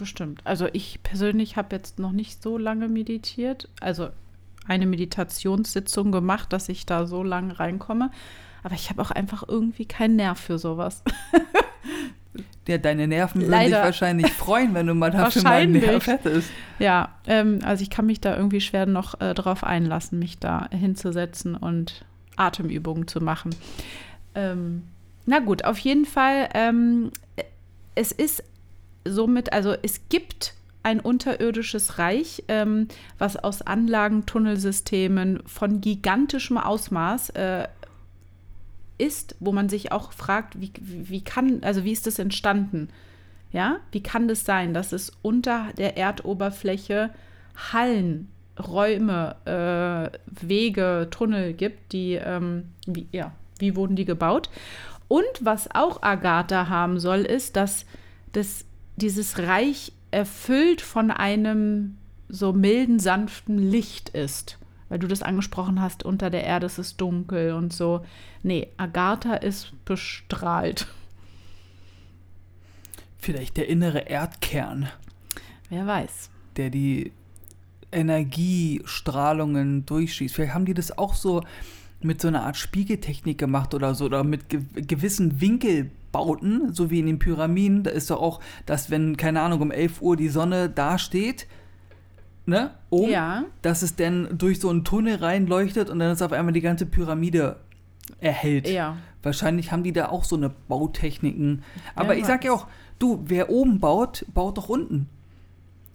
bestimmt. 0.00 0.40
Also 0.44 0.66
ich 0.72 1.00
persönlich 1.04 1.56
habe 1.56 1.76
jetzt 1.76 2.00
noch 2.00 2.10
nicht 2.10 2.42
so 2.42 2.58
lange 2.58 2.88
meditiert. 2.88 3.68
Also 3.80 4.08
eine 4.66 4.86
Meditationssitzung 4.86 6.10
gemacht, 6.10 6.52
dass 6.52 6.68
ich 6.68 6.86
da 6.86 7.06
so 7.06 7.22
lang 7.22 7.52
reinkomme. 7.52 8.10
Aber 8.62 8.74
ich 8.74 8.90
habe 8.90 9.00
auch 9.00 9.12
einfach 9.12 9.44
irgendwie 9.46 9.86
keinen 9.86 10.16
Nerv 10.16 10.40
für 10.40 10.58
sowas. 10.58 11.04
Ja, 12.68 12.78
deine 12.78 13.08
Nerven 13.08 13.40
würden 13.40 13.50
Leider. 13.50 13.78
dich 13.78 13.84
wahrscheinlich 13.84 14.32
freuen, 14.32 14.74
wenn 14.74 14.86
du 14.86 14.94
mal 14.94 15.10
dafür 15.10 15.42
mal 15.42 15.54
einen. 15.54 15.72
Nerv 15.72 16.06
hättest. 16.06 16.50
Ja, 16.78 17.16
ähm, 17.26 17.58
also 17.64 17.82
ich 17.82 17.90
kann 17.90 18.06
mich 18.06 18.20
da 18.20 18.36
irgendwie 18.36 18.60
schwer 18.60 18.86
noch 18.86 19.20
äh, 19.20 19.34
drauf 19.34 19.64
einlassen, 19.64 20.20
mich 20.20 20.38
da 20.38 20.68
hinzusetzen 20.70 21.56
und 21.56 22.04
Atemübungen 22.36 23.08
zu 23.08 23.20
machen. 23.20 23.50
Ähm, 24.36 24.84
na 25.26 25.40
gut, 25.40 25.64
auf 25.64 25.78
jeden 25.78 26.04
Fall, 26.04 26.48
ähm, 26.54 27.10
es 27.96 28.12
ist 28.12 28.44
somit, 29.10 29.52
also 29.52 29.74
es 29.82 30.08
gibt 30.08 30.54
ein 30.82 31.00
unterirdisches 31.00 31.98
Reich, 31.98 32.44
ähm, 32.48 32.88
was 33.18 33.36
aus 33.36 33.62
Anlagen, 33.62 34.24
Tunnelsystemen 34.26 35.42
von 35.46 35.80
gigantischem 35.80 36.56
Ausmaß 36.56 37.30
äh, 37.30 37.68
ist, 38.98 39.36
wo 39.40 39.52
man 39.52 39.68
sich 39.68 39.92
auch 39.92 40.12
fragt, 40.12 40.60
wie, 40.60 40.72
wie 40.80 41.22
kann, 41.22 41.62
also 41.62 41.84
wie 41.84 41.92
ist 41.92 42.06
das 42.06 42.18
entstanden? 42.18 42.88
Ja, 43.52 43.78
wie 43.90 44.02
kann 44.02 44.28
das 44.28 44.44
sein, 44.44 44.74
dass 44.74 44.92
es 44.92 45.12
unter 45.22 45.72
der 45.76 45.96
Erdoberfläche 45.96 47.10
Hallen, 47.72 48.28
Räume, 48.58 49.36
äh, 49.44 50.16
Wege, 50.46 51.08
Tunnel 51.10 51.52
gibt, 51.54 51.92
die, 51.92 52.14
ähm, 52.14 52.66
wie, 52.86 53.08
ja, 53.10 53.32
wie 53.58 53.74
wurden 53.74 53.96
die 53.96 54.04
gebaut? 54.04 54.50
Und 55.08 55.24
was 55.40 55.68
auch 55.74 56.02
Agatha 56.02 56.68
haben 56.68 57.00
soll, 57.00 57.20
ist, 57.20 57.56
dass 57.56 57.86
das, 58.32 58.64
dieses 59.00 59.38
Reich 59.38 59.92
erfüllt 60.10 60.80
von 60.80 61.10
einem 61.10 61.96
so 62.28 62.52
milden, 62.52 62.98
sanften 62.98 63.58
Licht 63.58 64.10
ist. 64.10 64.58
Weil 64.88 64.98
du 64.98 65.06
das 65.06 65.22
angesprochen 65.22 65.80
hast, 65.80 66.04
unter 66.04 66.30
der 66.30 66.44
Erde 66.44 66.66
ist 66.66 66.78
es 66.78 66.96
dunkel 66.96 67.52
und 67.52 67.72
so. 67.72 68.04
Nee, 68.42 68.68
Agatha 68.76 69.34
ist 69.34 69.72
bestrahlt. 69.84 70.88
Vielleicht 73.18 73.56
der 73.56 73.68
innere 73.68 74.00
Erdkern. 74.00 74.88
Wer 75.68 75.86
weiß. 75.86 76.30
Der 76.56 76.70
die 76.70 77.12
Energiestrahlungen 77.92 79.86
durchschießt. 79.86 80.34
Vielleicht 80.34 80.54
haben 80.54 80.64
die 80.64 80.74
das 80.74 80.96
auch 80.96 81.14
so 81.14 81.42
mit 82.02 82.20
so 82.20 82.28
einer 82.28 82.44
Art 82.44 82.56
Spiegeltechnik 82.56 83.38
gemacht 83.38 83.74
oder 83.74 83.94
so, 83.94 84.06
oder 84.06 84.24
mit 84.24 84.48
ge 84.48 84.62
gewissen 84.74 85.40
Winkelbauten, 85.40 86.72
so 86.72 86.90
wie 86.90 87.00
in 87.00 87.06
den 87.06 87.18
Pyramiden. 87.18 87.82
Da 87.82 87.90
ist 87.90 88.10
doch 88.10 88.20
auch, 88.20 88.40
dass 88.66 88.90
wenn, 88.90 89.16
keine 89.16 89.40
Ahnung, 89.42 89.60
um 89.60 89.70
11 89.70 90.00
Uhr 90.02 90.16
die 90.16 90.28
Sonne 90.28 90.68
dasteht, 90.70 91.46
ne, 92.46 92.70
oben, 92.88 93.10
Ja. 93.10 93.44
dass 93.62 93.82
es 93.82 93.96
dann 93.96 94.28
durch 94.38 94.60
so 94.60 94.70
einen 94.70 94.84
Tunnel 94.84 95.16
reinleuchtet 95.16 95.90
und 95.90 95.98
dann 95.98 96.10
ist 96.12 96.22
auf 96.22 96.32
einmal 96.32 96.52
die 96.54 96.60
ganze 96.62 96.86
Pyramide 96.86 97.56
erhellt. 98.20 98.68
Ja. 98.68 98.96
Wahrscheinlich 99.22 99.70
haben 99.70 99.82
die 99.82 99.92
da 99.92 100.08
auch 100.08 100.24
so 100.24 100.36
eine 100.36 100.48
Bautechniken. 100.48 101.62
Aber 101.94 102.10
Wer 102.10 102.16
ich 102.18 102.24
sag 102.24 102.44
ja 102.44 102.52
auch, 102.52 102.66
du, 102.98 103.22
wer 103.26 103.50
oben 103.50 103.78
baut, 103.78 104.24
baut 104.32 104.56
doch 104.56 104.68
unten. 104.68 105.08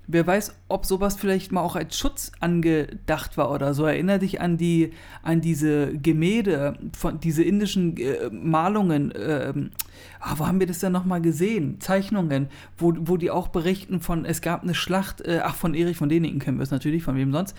Wer 0.08 0.28
weiß, 0.28 0.56
ob 0.68 0.86
sowas 0.86 1.16
vielleicht 1.16 1.52
mal 1.52 1.62
auch 1.62 1.76
als 1.76 1.98
Schutz 1.98 2.32
angedacht 2.40 3.38
war 3.38 3.52
oder 3.52 3.74
so. 3.74 3.86
Erinner 3.86 4.20
dich 4.20 4.40
an 4.42 4.58
die, 4.58 4.92
an 5.24 5.42
diese 5.42 5.98
Gemälde, 5.98 6.78
von 6.98 7.20
diese 7.20 7.44
indischen 7.44 7.98
äh, 7.98 8.30
Malungen. 8.32 9.12
ähm, 9.16 9.72
ah, 10.20 10.36
wo 10.38 10.46
haben 10.48 10.60
wir 10.60 10.68
das 10.68 10.80
denn 10.80 10.92
nochmal 10.92 11.22
gesehen? 11.22 11.80
Zeichnungen, 11.80 12.48
wo, 12.78 12.94
wo 12.98 13.18
die 13.18 13.32
auch 13.32 13.48
berichten 13.48 14.00
von, 14.00 14.26
es 14.26 14.42
gab 14.42 14.64
eine 14.64 14.76
Schlacht, 14.76 15.22
äh, 15.22 15.40
ach, 15.44 15.56
von 15.56 15.74
Erich 15.74 15.98
von 15.98 16.10
Däniken 16.10 16.40
kennen 16.40 16.58
wir 16.58 16.64
es 16.64 16.72
natürlich, 16.72 17.04
von 17.04 17.16
wem 17.16 17.32
sonst, 17.32 17.56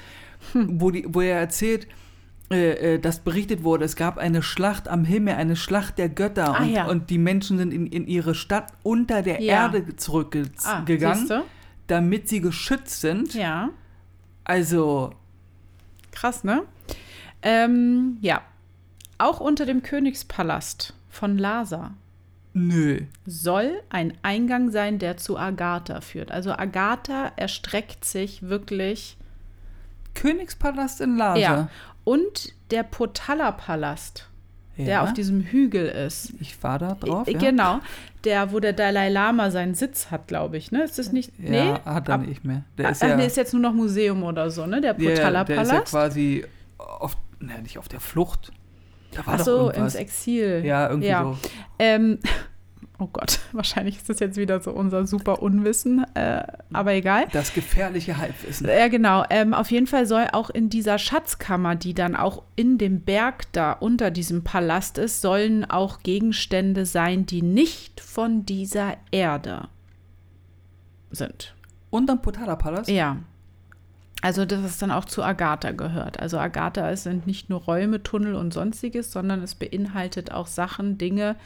wo, 0.54 0.90
die, 0.90 1.04
wo 1.08 1.20
er 1.20 1.38
erzählt, 1.40 1.86
äh, 2.48 2.94
äh, 2.94 2.98
dass 3.00 3.20
berichtet 3.24 3.64
wurde, 3.64 3.84
es 3.84 3.96
gab 3.96 4.18
eine 4.18 4.40
Schlacht 4.40 4.86
am 4.86 5.04
Himmel, 5.04 5.34
eine 5.34 5.56
Schlacht 5.56 5.98
der 5.98 6.08
Götter 6.08 6.54
Ah, 6.56 6.62
und, 6.62 6.70
ja. 6.70 6.86
und 6.86 7.10
die 7.10 7.18
Menschen 7.18 7.58
sind 7.58 7.72
in, 7.74 7.86
in 7.88 8.06
ihre 8.06 8.36
Stadt 8.36 8.72
unter 8.84 9.22
der 9.22 9.42
Ja. 9.42 9.64
Erde 9.64 9.96
zurückgegangen, 9.96 10.52
Ah? 10.64 11.42
Damit 11.86 12.28
sie 12.28 12.40
geschützt 12.40 13.00
sind. 13.00 13.34
Ja. 13.34 13.70
Also, 14.44 15.12
Krass, 16.16 16.44
ne? 16.44 16.62
Ähm, 17.42 18.16
ja. 18.22 18.40
Auch 19.18 19.38
unter 19.38 19.66
dem 19.66 19.82
Königspalast 19.82 20.94
von 21.10 21.36
Lhasa 21.36 21.92
nö. 22.54 23.02
soll 23.26 23.82
ein 23.90 24.14
Eingang 24.22 24.70
sein, 24.70 24.98
der 24.98 25.18
zu 25.18 25.38
Agatha 25.38 26.00
führt. 26.00 26.30
Also 26.30 26.52
Agatha 26.52 27.32
erstreckt 27.36 28.04
sich 28.06 28.48
wirklich. 28.48 29.18
Königspalast 30.14 31.02
in 31.02 31.18
Lhasa. 31.18 31.38
Ja. 31.38 31.68
Und 32.04 32.54
der 32.70 32.82
Potala-Palast, 32.82 34.30
der 34.78 34.86
Ja. 34.86 35.02
auf 35.02 35.12
diesem 35.12 35.40
Hügel 35.42 35.86
ist. 35.86 36.32
Ich 36.40 36.62
war 36.62 36.78
da 36.78 36.94
drauf. 36.94 37.26
Äh, 37.28 37.32
Ja, 37.32 37.38
Genau, 37.38 37.80
der, 38.24 38.52
wo 38.52 38.60
der 38.60 38.72
Dalai 38.72 39.08
Lama 39.08 39.50
seinen 39.50 39.74
Sitz 39.74 40.10
hat, 40.10 40.28
glaube 40.28 40.56
ich. 40.56 40.72
Ne? 40.72 40.82
Ist 40.84 40.98
das 40.98 41.12
nicht? 41.12 41.32
ja 41.38 41.50
nee? 41.50 41.74
hat 41.84 42.08
er 42.08 42.14
Ab- 42.16 42.26
nicht 42.26 42.44
mehr. 42.44 42.62
Der 42.78 42.90
ist 42.90 43.02
Ach, 43.02 43.08
ja, 43.08 43.16
nee, 43.16 43.26
ist 43.26 43.36
jetzt 43.36 43.52
nur 43.52 43.62
noch 43.62 43.72
Museum 43.72 44.22
oder 44.22 44.50
so, 44.50 44.66
ne? 44.66 44.80
Der 44.80 44.92
ja, 44.92 44.98
der 44.98 45.12
ist 45.12 45.18
ja 45.18 45.24
Potala-Palast. 45.26 45.90
quasi 45.90 46.44
auf, 46.78 47.16
ne, 47.40 47.60
nicht 47.62 47.78
auf 47.78 47.88
der 47.88 48.00
Flucht. 48.00 48.52
Da 49.12 49.24
war 49.26 49.34
Ach 49.34 49.38
doch 49.38 49.44
so, 49.44 49.70
ins 49.70 49.94
Exil. 49.94 50.62
Ja, 50.64 50.88
irgendwie 50.88 51.08
Ja. 51.08 51.22
so. 51.22 51.38
Ähm, 51.78 52.18
oh 52.98 53.08
Gott, 53.12 53.40
wahrscheinlich 53.52 53.96
ist 53.96 54.08
das 54.08 54.20
jetzt 54.20 54.36
wieder 54.36 54.60
so 54.60 54.70
unser 54.72 55.06
super 55.06 55.42
Unwissen, 55.42 56.04
äh, 56.14 56.44
aber 56.72 56.92
egal. 56.92 57.26
Das 57.32 57.52
gefährliche 57.52 58.16
Halbwissen. 58.18 58.68
Ja, 58.68 58.88
genau. 58.88 59.24
Ähm, 59.30 59.54
auf 59.54 59.70
jeden 59.70 59.86
Fall 59.86 60.06
soll 60.06 60.28
auch 60.32 60.50
in 60.50 60.70
dieser 60.70 60.98
Schatzkammer, 60.98 61.74
die 61.74 61.94
dann 61.94 62.16
auch 62.16 62.42
in 62.56 62.78
dem 62.78 63.00
Berg 63.00 63.52
da 63.52 63.72
unter 63.72 64.10
diesem 64.10 64.44
Palast 64.44 64.98
ist, 64.98 65.20
sollen 65.20 65.64
auch 65.64 66.00
Gegenstände 66.02 66.86
sein, 66.86 67.26
die 67.26 67.42
nicht 67.42 68.00
von 68.00 68.46
dieser 68.46 68.96
Erde 69.10 69.68
sind. 71.10 71.54
Und 71.90 72.10
am 72.10 72.20
Potala-Palast? 72.20 72.90
Ja. 72.90 73.18
Also, 74.22 74.44
dass 74.44 74.64
es 74.64 74.78
dann 74.78 74.90
auch 74.90 75.04
zu 75.04 75.22
Agatha 75.22 75.72
gehört. 75.72 76.18
Also, 76.18 76.38
Agatha 76.38 76.90
es 76.90 77.04
sind 77.04 77.26
nicht 77.26 77.50
nur 77.50 77.60
Räume, 77.60 78.02
Tunnel 78.02 78.34
und 78.34 78.52
sonstiges, 78.52 79.12
sondern 79.12 79.42
es 79.42 79.54
beinhaltet 79.54 80.32
auch 80.32 80.46
Sachen, 80.46 80.98
Dinge, 80.98 81.36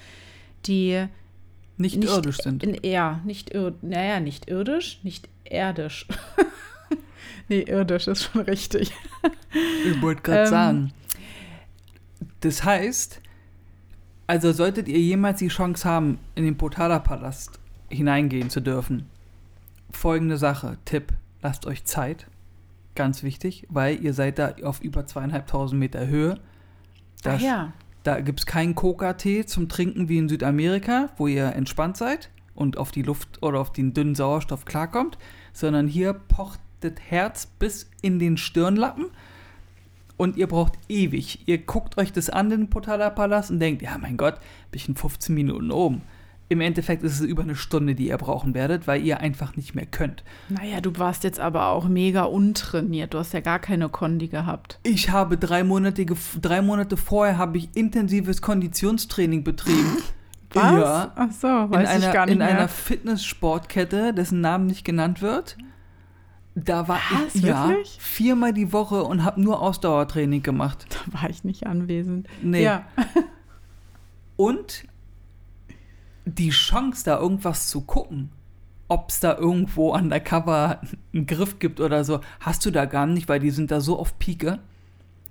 die 0.66 1.06
Nicht, 1.80 1.96
nicht 1.96 2.10
irdisch 2.10 2.36
sind. 2.36 2.62
In, 2.62 2.78
ja, 2.82 3.20
nicht, 3.24 3.54
ir 3.54 3.74
naja, 3.80 4.20
nicht 4.20 4.50
irdisch, 4.50 5.00
nicht 5.02 5.30
erdisch. 5.44 6.06
nee, 7.48 7.62
irdisch 7.62 8.06
ist 8.06 8.24
schon 8.24 8.42
richtig. 8.42 8.92
Ich 9.86 10.02
wollte 10.02 10.20
gerade 10.20 10.40
Ähm. 10.42 10.46
sagen. 10.46 10.92
Das 12.40 12.64
heißt, 12.64 13.20
also 14.26 14.52
solltet 14.52 14.88
ihr 14.88 14.98
jemals 14.98 15.38
die 15.38 15.48
Chance 15.48 15.88
haben, 15.88 16.18
in 16.34 16.44
den 16.44 16.56
Potala-Palast 16.58 17.58
hineingehen 17.88 18.50
zu 18.50 18.60
dürfen, 18.60 19.08
folgende 19.90 20.36
Sache, 20.36 20.76
Tipp, 20.84 21.14
lasst 21.42 21.66
euch 21.66 21.84
Zeit. 21.84 22.26
Ganz 22.94 23.22
wichtig, 23.22 23.66
weil 23.70 24.02
ihr 24.04 24.12
seid 24.12 24.38
da 24.38 24.54
auf 24.64 24.82
über 24.82 25.06
zweieinhalbtausend 25.06 25.80
Meter 25.80 26.06
Höhe. 26.06 26.38
Ach 27.24 27.40
ja. 27.40 27.72
Da 28.02 28.20
gibt 28.20 28.40
es 28.40 28.46
keinen 28.46 28.74
Coca-Tee 28.74 29.44
zum 29.44 29.68
Trinken 29.68 30.08
wie 30.08 30.18
in 30.18 30.28
Südamerika, 30.28 31.10
wo 31.16 31.26
ihr 31.26 31.54
entspannt 31.54 31.96
seid 31.96 32.30
und 32.54 32.78
auf 32.78 32.90
die 32.90 33.02
Luft 33.02 33.42
oder 33.42 33.60
auf 33.60 33.72
den 33.72 33.92
dünnen 33.92 34.14
Sauerstoff 34.14 34.64
klarkommt, 34.64 35.18
sondern 35.52 35.86
hier 35.86 36.14
pocht 36.14 36.60
das 36.80 36.94
Herz 37.08 37.46
bis 37.46 37.90
in 38.00 38.18
den 38.18 38.36
Stirnlappen 38.36 39.06
und 40.16 40.36
ihr 40.36 40.46
braucht 40.46 40.78
ewig. 40.88 41.40
Ihr 41.46 41.58
guckt 41.58 41.98
euch 41.98 42.12
das 42.12 42.30
an, 42.30 42.50
den 42.50 42.70
Potala-Palast, 42.70 43.50
und 43.50 43.60
denkt, 43.60 43.82
ja, 43.82 43.96
mein 43.98 44.16
Gott, 44.16 44.34
bin 44.70 44.78
ich 44.78 44.88
in 44.88 44.96
15 44.96 45.34
Minuten 45.34 45.70
oben. 45.70 46.02
Im 46.50 46.60
Endeffekt 46.60 47.04
ist 47.04 47.20
es 47.20 47.20
über 47.20 47.44
eine 47.44 47.54
Stunde, 47.54 47.94
die 47.94 48.08
ihr 48.08 48.18
brauchen 48.18 48.54
werdet, 48.54 48.88
weil 48.88 49.00
ihr 49.02 49.20
einfach 49.20 49.54
nicht 49.54 49.76
mehr 49.76 49.86
könnt. 49.86 50.24
Naja, 50.48 50.80
du 50.80 50.90
warst 50.98 51.22
jetzt 51.22 51.38
aber 51.38 51.66
auch 51.68 51.86
mega 51.86 52.24
untrainiert. 52.24 53.14
Du 53.14 53.18
hast 53.18 53.32
ja 53.32 53.38
gar 53.38 53.60
keine 53.60 53.88
Kondi 53.88 54.26
gehabt. 54.26 54.80
Ich 54.82 55.10
habe 55.10 55.38
drei 55.38 55.62
Monate, 55.62 56.04
drei 56.42 56.60
Monate 56.60 56.96
vorher 56.96 57.38
habe 57.38 57.56
ich 57.56 57.68
intensives 57.76 58.42
Konditionstraining 58.42 59.44
betrieben. 59.44 59.98
Was? 60.52 60.72
Ja. 60.72 61.12
Ach 61.14 61.30
so, 61.30 61.46
in 61.46 61.70
weiß 61.70 61.88
einer, 61.88 62.08
ich 62.08 62.12
gar 62.12 62.26
nicht 62.26 62.32
in 62.32 62.38
mehr. 62.38 62.48
einer 62.48 62.66
Fitnesssportkette, 62.66 64.12
dessen 64.12 64.40
Namen 64.40 64.66
nicht 64.66 64.84
genannt 64.84 65.22
wird. 65.22 65.56
Da 66.56 66.88
war 66.88 66.98
Was, 67.12 67.36
ich 67.36 67.42
ja 67.42 67.68
wirklich? 67.68 67.96
viermal 68.00 68.52
die 68.52 68.72
Woche 68.72 69.04
und 69.04 69.24
habe 69.24 69.40
nur 69.40 69.62
Ausdauertraining 69.62 70.42
gemacht. 70.42 70.86
da 70.90 71.22
war 71.22 71.30
ich 71.30 71.44
nicht 71.44 71.68
anwesend. 71.68 72.26
Nee. 72.42 72.64
Ja. 72.64 72.86
Und 74.34 74.84
die 76.24 76.50
Chance, 76.50 77.04
da 77.04 77.18
irgendwas 77.18 77.68
zu 77.68 77.80
gucken, 77.82 78.30
ob 78.88 79.10
es 79.10 79.20
da 79.20 79.36
irgendwo 79.36 79.94
undercover 79.94 80.80
einen 81.14 81.26
Griff 81.26 81.58
gibt 81.58 81.80
oder 81.80 82.04
so, 82.04 82.20
hast 82.40 82.64
du 82.66 82.70
da 82.70 82.84
gar 82.86 83.06
nicht, 83.06 83.28
weil 83.28 83.40
die 83.40 83.50
sind 83.50 83.70
da 83.70 83.80
so 83.80 83.98
auf 83.98 84.18
Pike. 84.18 84.58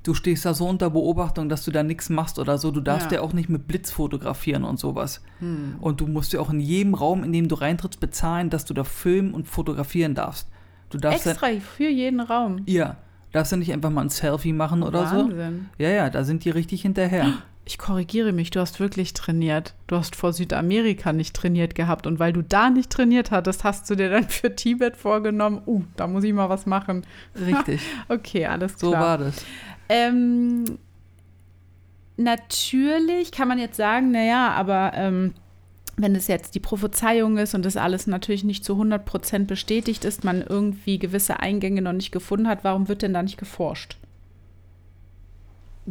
Du 0.02 0.14
stehst 0.14 0.46
da 0.46 0.54
so 0.54 0.66
unter 0.68 0.90
Beobachtung, 0.90 1.50
dass 1.50 1.66
du 1.66 1.72
da 1.72 1.84
nichts 1.84 2.10
machst 2.10 2.40
oder 2.40 2.58
so. 2.58 2.72
Du 2.72 2.80
darfst 2.80 3.12
Ja. 3.12 3.18
ja 3.18 3.22
auch 3.24 3.34
nicht 3.34 3.50
mit 3.50 3.68
Blitz 3.68 3.92
fotografieren 3.92 4.64
und 4.64 4.80
sowas. 4.80 5.22
Hm. 5.40 5.76
Und 5.82 6.00
du 6.00 6.08
musst 6.08 6.32
ja 6.32 6.40
auch 6.40 6.50
in 6.50 6.62
jedem 6.62 6.94
Raum, 6.94 7.22
in 7.24 7.34
dem 7.34 7.50
du 7.50 7.56
reintrittst, 7.56 8.00
bezahlen, 8.00 8.50
dass 8.50 8.64
du 8.64 8.74
da 8.74 8.86
filmen 8.86 9.34
und 9.34 9.50
fotografieren 9.50 10.16
darfst. 10.16 10.48
Du 10.90 10.98
darfst 10.98 11.26
ja, 11.26 11.34
Extra 11.34 11.50
für 11.60 11.90
jeden 11.90 12.22
Raum. 12.22 12.62
ja, 12.66 12.96
darfst 13.34 13.52
ja 13.52 13.58
nicht 13.58 13.74
einfach 13.74 13.90
mal 13.92 14.02
ein 14.02 14.10
Selfie 14.10 14.54
machen 14.54 14.84
oder 14.84 15.06
so. 15.08 15.18
Wahnsinn. 15.18 15.70
Ja, 15.78 15.90
ja, 15.90 16.10
da 16.10 16.24
sind 16.24 16.46
die 16.46 16.50
richtig 16.50 16.82
hinterher. 16.82 17.34
Ich 17.70 17.78
korrigiere 17.78 18.32
mich, 18.32 18.50
du 18.50 18.60
hast 18.60 18.80
wirklich 18.80 19.14
trainiert. 19.14 19.76
Du 19.86 19.96
hast 19.96 20.16
vor 20.16 20.34
Südamerika 20.34 21.14
nicht 21.14 21.36
trainiert 21.36 21.76
gehabt. 21.76 22.08
Und 22.08 22.18
weil 22.18 22.34
du 22.34 22.42
da 22.42 22.72
nicht 22.72 22.90
trainiert 22.90 23.30
hattest, 23.30 23.64
hast 23.64 23.88
du 23.88 23.94
dir 23.94 24.10
dann 24.10 24.24
für 24.28 24.56
Tibet 24.56 24.98
vorgenommen, 24.98 25.62
uh, 25.68 25.84
da 25.96 26.08
muss 26.08 26.24
ich 26.24 26.34
mal 26.34 26.50
was 26.50 26.66
machen. 26.66 27.06
Richtig, 27.40 27.82
Okay, 28.10 28.48
alles 28.48 28.80
so 28.80 28.90
klar. 28.90 29.04
war 29.04 29.18
das. 29.20 29.46
Ähm, 29.88 30.80
natürlich 32.18 33.32
kann 33.32 33.48
man 33.48 33.60
jetzt 33.60 33.78
sagen, 33.78 34.10
naja, 34.10 34.50
aber 34.50 34.94
ähm, 34.96 35.36
wenn 35.96 36.16
es 36.16 36.26
jetzt 36.26 36.56
die 36.56 36.60
Prophezeiung 36.60 37.38
ist 37.38 37.54
und 37.54 37.64
das 37.66 37.78
alles 37.78 38.08
natürlich 38.08 38.44
nicht 38.44 38.66
zu 38.66 38.82
100% 38.82 39.46
bestätigt 39.46 40.06
ist, 40.06 40.24
man 40.24 40.42
irgendwie 40.42 40.98
gewisse 40.98 41.40
Eingänge 41.40 41.84
noch 41.84 41.94
nicht 41.94 42.12
gefunden 42.12 42.48
hat, 42.48 42.64
warum 42.64 42.88
wird 42.88 43.04
denn 43.04 43.14
da 43.14 43.22
nicht 43.22 43.38
geforscht? 43.38 43.98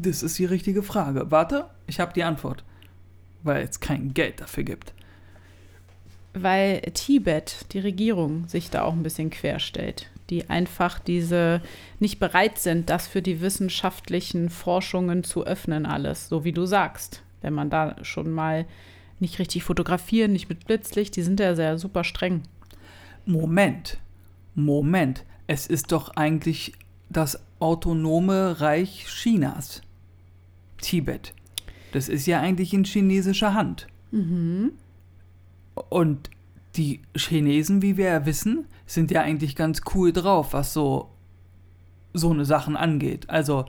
Das 0.00 0.22
ist 0.22 0.38
die 0.38 0.44
richtige 0.44 0.84
Frage. 0.84 1.30
Warte, 1.32 1.68
ich 1.88 1.98
habe 1.98 2.12
die 2.12 2.22
Antwort. 2.22 2.62
Weil 3.42 3.64
es 3.64 3.80
kein 3.80 4.14
Geld 4.14 4.40
dafür 4.40 4.62
gibt. 4.62 4.92
weil 6.34 6.80
Tibet, 6.94 7.66
die 7.72 7.78
Regierung, 7.80 8.46
sich 8.48 8.70
da 8.70 8.82
auch 8.82 8.92
ein 8.92 9.02
bisschen 9.02 9.30
querstellt. 9.30 10.10
Die 10.30 10.48
einfach 10.50 10.98
diese 10.98 11.62
nicht 11.98 12.18
bereit 12.18 12.58
sind, 12.58 12.90
das 12.90 13.06
für 13.08 13.22
die 13.22 13.40
wissenschaftlichen 13.40 14.50
Forschungen 14.50 15.24
zu 15.24 15.46
öffnen, 15.46 15.86
alles, 15.86 16.28
so 16.28 16.44
wie 16.44 16.52
du 16.52 16.66
sagst. 16.66 17.22
Wenn 17.40 17.54
man 17.54 17.70
da 17.70 17.96
schon 18.02 18.30
mal 18.30 18.66
nicht 19.20 19.38
richtig 19.38 19.64
fotografieren, 19.64 20.32
nicht 20.32 20.48
mit 20.48 20.66
Blitzlicht, 20.66 21.16
die 21.16 21.22
sind 21.22 21.40
ja 21.40 21.54
sehr 21.54 21.78
super 21.78 22.04
streng. 22.04 22.42
Moment, 23.24 23.98
Moment. 24.54 25.24
Es 25.46 25.66
ist 25.66 25.92
doch 25.92 26.10
eigentlich 26.16 26.72
das 27.08 27.40
autonome 27.58 28.60
Reich 28.60 29.06
Chinas. 29.08 29.80
Tibet. 30.78 31.34
Das 31.92 32.08
ist 32.08 32.26
ja 32.26 32.40
eigentlich 32.40 32.74
in 32.74 32.84
chinesischer 32.84 33.54
Hand. 33.54 33.86
Mhm. 34.10 34.72
Und 35.88 36.30
die 36.76 37.00
Chinesen, 37.16 37.82
wie 37.82 37.96
wir 37.96 38.06
ja 38.06 38.26
wissen, 38.26 38.66
sind 38.86 39.10
ja 39.10 39.22
eigentlich 39.22 39.56
ganz 39.56 39.82
cool 39.94 40.12
drauf, 40.12 40.52
was 40.52 40.72
so 40.72 41.10
so 42.12 42.30
eine 42.30 42.44
Sachen 42.44 42.76
angeht. 42.76 43.28
Also, 43.28 43.66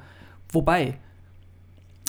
wobei, 0.51 0.97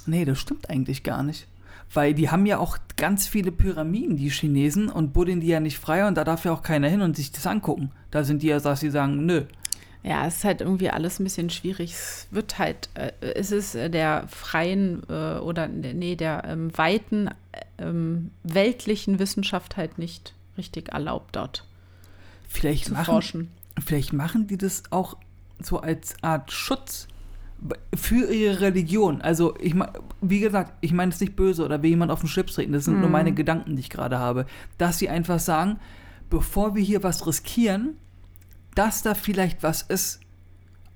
nee, 0.07 0.25
das 0.25 0.39
stimmt 0.39 0.71
eigentlich 0.71 1.03
gar 1.03 1.23
nicht. 1.23 1.47
Weil 1.93 2.15
die 2.15 2.31
haben 2.31 2.47
ja 2.47 2.59
auch 2.59 2.79
ganz 2.97 3.27
viele 3.27 3.51
Pyramiden, 3.51 4.17
die 4.17 4.31
Chinesen, 4.31 4.89
und 4.89 5.13
buddeln 5.13 5.41
die 5.41 5.49
ja 5.49 5.61
nicht 5.61 5.79
frei 5.79 6.07
und 6.07 6.17
da 6.17 6.25
darf 6.25 6.45
ja 6.45 6.53
auch 6.53 6.63
keiner 6.63 6.89
hin 6.89 7.03
und 7.03 7.17
sich 7.17 7.33
das 7.33 7.47
angucken. 7.47 7.91
Da 8.11 8.23
sind 8.23 8.43
die 8.43 8.49
ja, 8.49 8.61
dass 8.61 8.81
sie 8.81 8.91
sagen, 8.91 9.27
nö. 9.27 9.45
Ja, 10.03 10.27
es 10.27 10.37
ist 10.37 10.45
halt 10.45 10.61
irgendwie 10.63 10.89
alles 10.91 11.21
ein 11.21 11.25
bisschen 11.25 11.51
schwierig. 11.51 11.93
Es 11.93 12.27
wird 12.31 12.59
halt, 12.59 12.89
äh, 12.95 13.13
es 13.21 13.53
ist 13.53 13.75
äh, 13.75 13.91
der 13.91 14.27
freien 14.29 15.03
äh, 15.11 15.39
oder 15.39 15.69
nee, 15.69 16.17
der 16.17 16.45
ähm, 16.47 16.77
weiten 16.77 17.29
ähm, 17.79 18.31
weltlichen 18.43 19.19
Wissenschaft 19.19 19.77
halt 19.77 19.99
nicht 19.99 20.33
richtig 20.57 20.89
erlaubt 20.93 21.37
dort 21.37 21.67
Vielleicht 22.49 22.87
zu 22.87 22.93
machen, 22.95 23.05
forschen. 23.05 23.49
vielleicht 23.85 24.13
machen 24.13 24.47
die 24.47 24.57
das 24.59 24.85
auch 24.91 25.17
so 25.63 25.81
als 25.81 26.15
Art 26.23 26.51
Schutz 26.51 27.07
für 27.95 28.33
ihre 28.33 28.61
Religion. 28.63 29.21
Also, 29.21 29.55
ich 29.61 29.75
meine, 29.75 29.93
wie 30.23 30.41
gesagt, 30.41 30.73
ich 30.81 30.93
meine 30.93 31.13
es 31.13 31.21
nicht 31.21 31.37
böse 31.37 31.63
oder 31.65 31.83
will 31.83 31.91
jemand 31.91 32.11
auf 32.11 32.21
den 32.21 32.29
Schlips 32.29 32.55
treten. 32.55 32.73
Das 32.73 32.87
sind 32.87 32.99
nur 33.01 33.07
Mhm. 33.09 33.13
meine 33.13 33.33
Gedanken, 33.35 33.77
die 33.77 33.81
ich 33.81 33.91
gerade 33.91 34.19
habe. 34.19 34.47
Dass 34.79 34.99
sie 34.99 35.11
einfach 35.11 35.39
sagen, 35.39 35.79
bevor 36.31 36.75
wir 36.75 36.83
hier 36.83 37.03
was 37.03 37.27
riskieren, 37.27 37.99
dass 38.75 39.03
da 39.03 39.15
vielleicht 39.15 39.63
was 39.63 39.83
ist, 39.83 40.21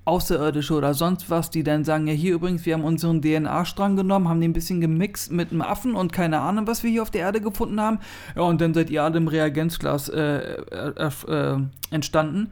Außerirdische 0.05 0.75
oder 0.75 0.93
sonst 0.93 1.31
was, 1.31 1.49
die 1.49 1.63
dann 1.63 1.83
sagen, 1.83 2.05
ja 2.05 2.13
hier 2.13 2.35
übrigens, 2.35 2.63
wir 2.65 2.75
haben 2.75 2.83
unseren 2.83 3.23
DNA-Strang 3.23 3.95
genommen, 3.95 4.29
haben 4.29 4.39
den 4.39 4.51
ein 4.51 4.53
bisschen 4.53 4.79
gemixt 4.79 5.31
mit 5.31 5.51
einem 5.51 5.63
Affen 5.63 5.95
und 5.95 6.13
keine 6.13 6.41
Ahnung, 6.41 6.67
was 6.67 6.83
wir 6.83 6.91
hier 6.91 7.01
auf 7.01 7.09
der 7.09 7.21
Erde 7.21 7.41
gefunden 7.41 7.81
haben. 7.81 7.99
Ja, 8.35 8.43
und 8.43 8.61
dann 8.61 8.75
seid 8.75 8.91
ihr 8.91 9.03
alle 9.03 9.17
im 9.17 9.27
Reagenzglas 9.27 10.09
äh, 10.09 10.57
äh, 10.61 11.09
äh, 11.27 11.57
entstanden. 11.89 12.51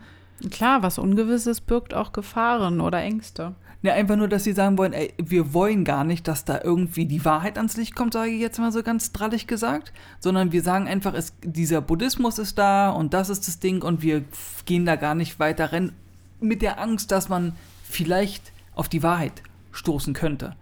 Klar, 0.50 0.82
was 0.82 0.98
Ungewisses 0.98 1.62
birgt 1.62 1.94
auch 1.94 2.12
Gefahren 2.12 2.82
oder 2.82 3.00
Ängste. 3.00 3.54
Ja, 3.84 3.94
einfach 3.94 4.16
nur, 4.16 4.30
dass 4.30 4.46
sie 4.46 4.54
sagen 4.54 4.78
wollen, 4.78 4.94
ey, 4.94 5.14
wir 5.18 5.54
wollen 5.54 5.84
gar 5.84 6.06
nicht, 6.06 6.28
dass 6.30 6.46
da 6.46 6.62
irgendwie 6.64 7.06
die 7.06 7.24
Wahrheit 7.26 7.58
ans 7.58 7.76
Licht 7.76 7.96
kommt, 7.96 8.14
sage 8.14 8.32
ich 8.32 8.40
jetzt 8.40 8.58
mal 8.58 8.72
so 8.72 8.82
ganz 8.82 9.12
drallig 9.12 9.46
gesagt, 9.46 9.92
sondern 10.20 10.54
wir 10.54 10.64
sagen 10.64 10.88
einfach, 10.88 11.14
es, 11.14 11.34
dieser 11.44 11.82
Buddhismus 11.82 12.40
ist 12.40 12.58
da 12.58 12.90
und 12.90 13.14
das 13.14 13.30
ist 13.30 13.46
das 13.48 13.60
Ding 13.60 13.84
und 13.84 14.02
wir 14.02 14.24
gehen 14.66 14.86
da 14.86 14.96
gar 14.96 15.16
nicht 15.16 15.38
weiter 15.38 15.74
rein 15.74 15.92
mit 16.40 16.62
der 16.62 16.80
Angst, 16.80 17.12
dass 17.12 17.28
man 17.28 17.56
vielleicht 17.84 18.54
auf 18.74 18.88
die 18.88 19.04
Wahrheit 19.04 19.44
stoßen 19.74 20.14
könnte. 20.14 20.56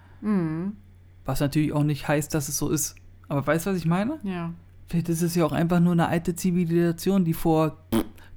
Was 1.24 1.40
natürlich 1.40 1.74
auch 1.74 1.84
nicht 1.84 2.08
heißt, 2.08 2.34
dass 2.34 2.50
es 2.50 2.58
so 2.58 2.70
ist. 2.70 2.96
Aber 3.28 3.46
weißt 3.46 3.68
du, 3.68 3.70
was 3.70 3.78
ich 3.78 3.86
meine? 3.86 4.18
Ja. 4.24 4.52
Vielleicht 4.88 5.10
ist 5.10 5.22
es 5.22 5.36
ja 5.36 5.46
auch 5.46 5.52
einfach 5.52 5.80
nur 5.80 5.94
eine 5.94 6.08
alte 6.08 6.36
Zivilisation, 6.36 7.24
die 7.24 7.34
vor 7.34 7.78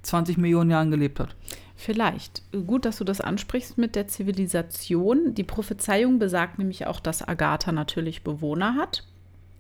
20 0.03 0.37
Millionen 0.37 0.71
Jahren 0.71 0.91
gelebt 0.91 1.19
hat. 1.21 1.35
Vielleicht. 1.77 2.43
Gut, 2.67 2.85
dass 2.85 2.99
du 2.99 3.05
das 3.05 3.21
ansprichst 3.21 3.79
mit 3.79 3.97
der 3.97 4.09
Zivilisation. 4.09 5.35
Die 5.35 5.43
Prophezeiung 5.43 6.19
besagt 6.19 6.59
nämlich 6.59 6.87
auch, 6.87 7.01
dass 7.01 7.27
Agatha 7.27 7.73
natürlich 7.73 8.23
Bewohner 8.23 8.77
hat. 8.77 9.05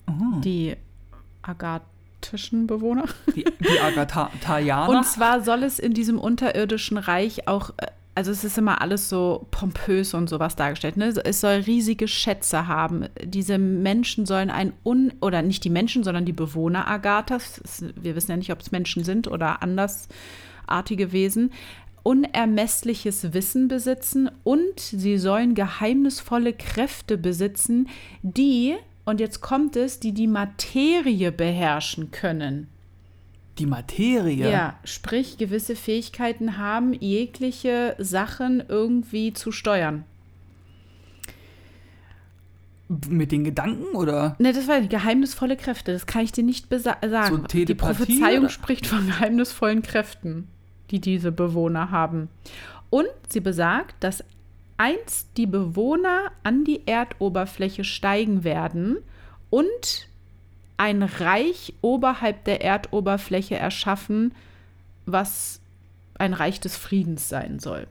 Oh. 0.09 0.41
Die 0.41 0.77
agathischen 1.43 2.67
Bewohner. 2.67 3.05
Die, 3.35 3.45
die 3.45 3.81
Agatharianer. 3.81 4.89
Und 4.89 5.05
zwar 5.05 5.43
soll 5.43 5.63
es 5.63 5.79
in 5.79 5.93
diesem 5.93 6.19
unterirdischen 6.19 6.99
Reich 6.99 7.49
auch, 7.49 7.71
äh, 7.79 7.87
also 8.15 8.31
es 8.31 8.45
ist 8.45 8.59
immer 8.59 8.81
alles 8.81 9.09
so 9.09 9.47
pompös 9.51 10.15
und 10.15 10.29
sowas 10.29 10.55
dargestellt. 10.55 10.97
Ne? 10.97 11.13
Es 11.25 11.41
soll 11.41 11.55
riesige 11.55 12.07
Schätze 12.07 12.69
haben. 12.69 13.07
Diese 13.25 13.59
Menschen 13.59 14.25
sollen 14.25 14.51
ein 14.51 14.73
un 14.85 15.13
oder 15.21 15.43
nicht 15.43 15.65
die 15.65 15.71
Menschen, 15.71 16.05
sondern 16.05 16.25
die 16.25 16.33
Bewohner 16.33 16.87
Agathas. 16.87 17.61
Wir 17.97 18.15
wissen 18.15 18.31
ja 18.31 18.37
nicht, 18.37 18.53
ob 18.53 18.61
es 18.61 18.71
Menschen 18.71 19.03
sind 19.03 19.27
oder 19.27 19.63
andersartige 19.63 21.11
Wesen. 21.11 21.51
Unermessliches 22.05 23.33
Wissen 23.33 23.67
besitzen 23.67 24.31
und 24.45 24.79
sie 24.79 25.19
sollen 25.19 25.55
geheimnisvolle 25.57 26.53
Kräfte 26.53 27.19
besitzen, 27.19 27.89
die, 28.23 28.77
und 29.05 29.19
jetzt 29.19 29.41
kommt 29.41 29.75
es, 29.75 29.99
die 29.99 30.13
die 30.13 30.29
Materie 30.29 31.33
beherrschen 31.33 32.13
können. 32.13 32.69
die 33.59 33.67
Materie. 33.67 34.51
Ja. 34.51 34.79
sprich 34.85 35.39
gewisse 35.39 35.77
Fähigkeiten 35.77 36.59
haben, 36.59 36.93
jegliche 36.93 37.97
Sachen 37.99 38.63
irgendwie 38.69 39.33
zu 39.33 39.51
steuern. 39.51 40.05
Mit 43.09 43.33
den 43.33 43.45
Gedanken 43.45 43.97
oder? 43.97 44.37
Ne, 44.39 44.53
das 44.53 44.69
war 44.69 44.81
geheimnisvolle 44.81 45.57
Kräfte, 45.57 45.93
das 45.93 46.05
kann 46.07 46.23
ich 46.23 46.33
dir 46.33 46.45
nicht 46.45 46.67
sagen. 46.71 47.47
So 47.51 47.65
die 47.65 47.75
Prophezeiung 47.75 48.41
oder? 48.45 48.49
spricht 48.51 48.87
von 48.87 49.07
geheimnisvollen 49.07 49.83
Kräften, 49.83 50.49
die 50.95 51.01
diese 51.01 51.33
Bewohner 51.33 51.91
haben. 51.91 52.29
Und 52.91 53.09
sie 53.29 53.41
besagt, 53.41 53.97
dass 54.03 54.23
einst 54.77 55.29
die 55.37 55.47
Bewohner 55.47 56.31
an 56.43 56.65
die 56.65 56.87
Erdoberfläche 56.87 57.85
steigen 57.85 58.45
werden 58.45 58.99
und 59.51 60.09
ein 60.77 61.03
Reich 61.03 61.75
oberhalb 61.81 62.45
der 62.45 62.63
Erdoberfläche 62.63 63.57
erschaffen, 63.57 64.35
was 65.07 65.61
ein 66.19 66.33
Reich 66.35 66.61
des 66.61 66.77
Friedens 66.77 67.29
sein 67.29 67.59
soll. 67.59 67.87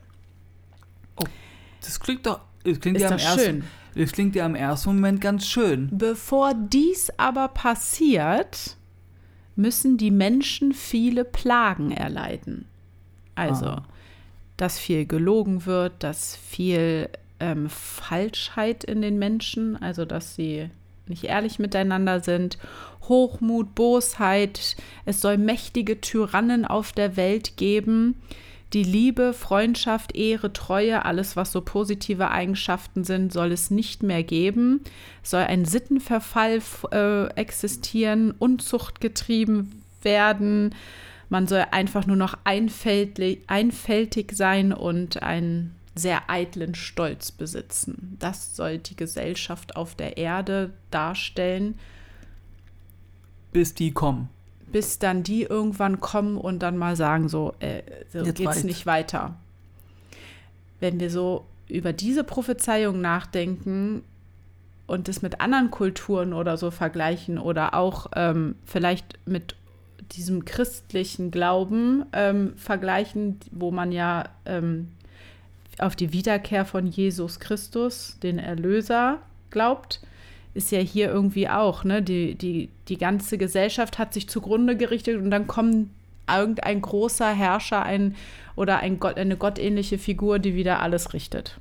Das 1.80 2.00
klingt 2.00 2.26
doch. 2.26 2.40
Das 2.64 2.80
klingt, 2.80 2.98
ja 2.98 3.10
das 3.10 3.22
ersten, 3.22 3.40
schön? 3.40 3.64
das 3.94 4.12
klingt 4.12 4.34
ja 4.34 4.46
im 4.46 4.54
ersten 4.54 4.94
Moment 4.94 5.20
ganz 5.20 5.46
schön. 5.46 5.90
Bevor 5.92 6.54
dies 6.54 7.10
aber 7.18 7.48
passiert, 7.48 8.76
müssen 9.54 9.98
die 9.98 10.10
Menschen 10.10 10.72
viele 10.72 11.24
Plagen 11.24 11.90
erleiden. 11.90 12.66
Also, 13.34 13.66
Ah. 13.66 13.84
dass 14.56 14.78
viel 14.78 15.06
gelogen 15.06 15.66
wird, 15.66 15.92
dass 15.98 16.36
viel 16.36 17.08
ähm, 17.40 17.68
Falschheit 17.68 18.84
in 18.84 19.02
den 19.02 19.18
Menschen, 19.18 19.80
also 19.82 20.04
dass 20.04 20.34
sie 20.36 20.70
nicht 21.06 21.24
ehrlich 21.24 21.58
miteinander 21.58 22.20
sind, 22.20 22.56
Hochmut, 23.08 23.74
Bosheit, 23.74 24.76
es 25.04 25.20
soll 25.20 25.36
mächtige 25.36 26.00
Tyrannen 26.00 26.64
auf 26.64 26.92
der 26.92 27.16
Welt 27.16 27.56
geben, 27.56 28.14
die 28.72 28.84
Liebe, 28.84 29.32
Freundschaft, 29.34 30.16
Ehre, 30.16 30.52
Treue, 30.52 31.04
alles, 31.04 31.36
was 31.36 31.52
so 31.52 31.60
positive 31.60 32.30
Eigenschaften 32.30 33.04
sind, 33.04 33.32
soll 33.32 33.52
es 33.52 33.70
nicht 33.70 34.02
mehr 34.02 34.22
geben. 34.22 34.80
Es 35.22 35.30
soll 35.30 35.42
ein 35.42 35.64
Sittenverfall 35.64 36.60
äh, 36.92 37.26
existieren, 37.34 38.32
Unzucht 38.38 39.00
getrieben 39.00 39.82
werden. 40.02 40.74
Man 41.34 41.48
soll 41.48 41.64
einfach 41.72 42.06
nur 42.06 42.14
noch 42.14 42.38
einfältig, 42.44 43.42
einfältig 43.48 44.34
sein 44.36 44.72
und 44.72 45.24
einen 45.24 45.74
sehr 45.96 46.30
eitlen 46.30 46.76
Stolz 46.76 47.32
besitzen. 47.32 48.14
Das 48.20 48.54
soll 48.54 48.78
die 48.78 48.94
Gesellschaft 48.94 49.74
auf 49.74 49.96
der 49.96 50.16
Erde 50.16 50.70
darstellen, 50.92 51.76
Bis 53.50 53.74
die 53.74 53.90
kommen. 53.90 54.28
bis 54.70 55.00
dann 55.00 55.24
die 55.24 55.42
irgendwann 55.42 55.98
kommen 55.98 56.36
und 56.36 56.60
dann 56.60 56.78
mal 56.78 56.94
sagen, 56.94 57.28
so, 57.28 57.52
äh, 57.58 57.82
so 58.12 58.20
Jetzt 58.20 58.36
geht's 58.36 58.50
reicht's. 58.50 58.62
nicht 58.62 58.86
weiter. 58.86 59.34
Wenn 60.78 61.00
wir 61.00 61.10
so 61.10 61.46
über 61.66 61.92
diese 61.92 62.22
Prophezeiung 62.22 63.00
nachdenken 63.00 64.04
und 64.86 65.08
das 65.08 65.20
mit 65.20 65.40
anderen 65.40 65.72
Kulturen 65.72 66.32
oder 66.32 66.56
so 66.56 66.70
vergleichen 66.70 67.40
oder 67.40 67.74
auch 67.74 68.06
ähm, 68.14 68.54
vielleicht 68.64 69.18
mit 69.26 69.56
diesem 70.12 70.44
christlichen 70.44 71.30
Glauben 71.30 72.04
ähm, 72.12 72.54
vergleichen, 72.56 73.40
wo 73.50 73.70
man 73.70 73.92
ja 73.92 74.24
ähm, 74.46 74.88
auf 75.78 75.96
die 75.96 76.12
Wiederkehr 76.12 76.64
von 76.64 76.86
Jesus 76.86 77.40
Christus, 77.40 78.18
den 78.22 78.38
Erlöser, 78.38 79.18
glaubt, 79.50 80.00
ist 80.54 80.70
ja 80.70 80.78
hier 80.78 81.08
irgendwie 81.08 81.48
auch, 81.48 81.84
ne? 81.84 82.02
Die, 82.02 82.36
die, 82.36 82.68
die 82.88 82.98
ganze 82.98 83.38
Gesellschaft 83.38 83.98
hat 83.98 84.14
sich 84.14 84.28
zugrunde 84.28 84.76
gerichtet 84.76 85.20
und 85.20 85.30
dann 85.30 85.46
kommt 85.46 85.90
irgendein 86.28 86.80
großer 86.80 87.32
Herrscher 87.32 87.82
ein, 87.82 88.14
oder 88.56 88.78
ein 88.78 89.00
Gott, 89.00 89.16
eine 89.16 89.36
gottähnliche 89.36 89.98
Figur, 89.98 90.38
die 90.38 90.54
wieder 90.54 90.80
alles 90.80 91.12
richtet. 91.12 91.58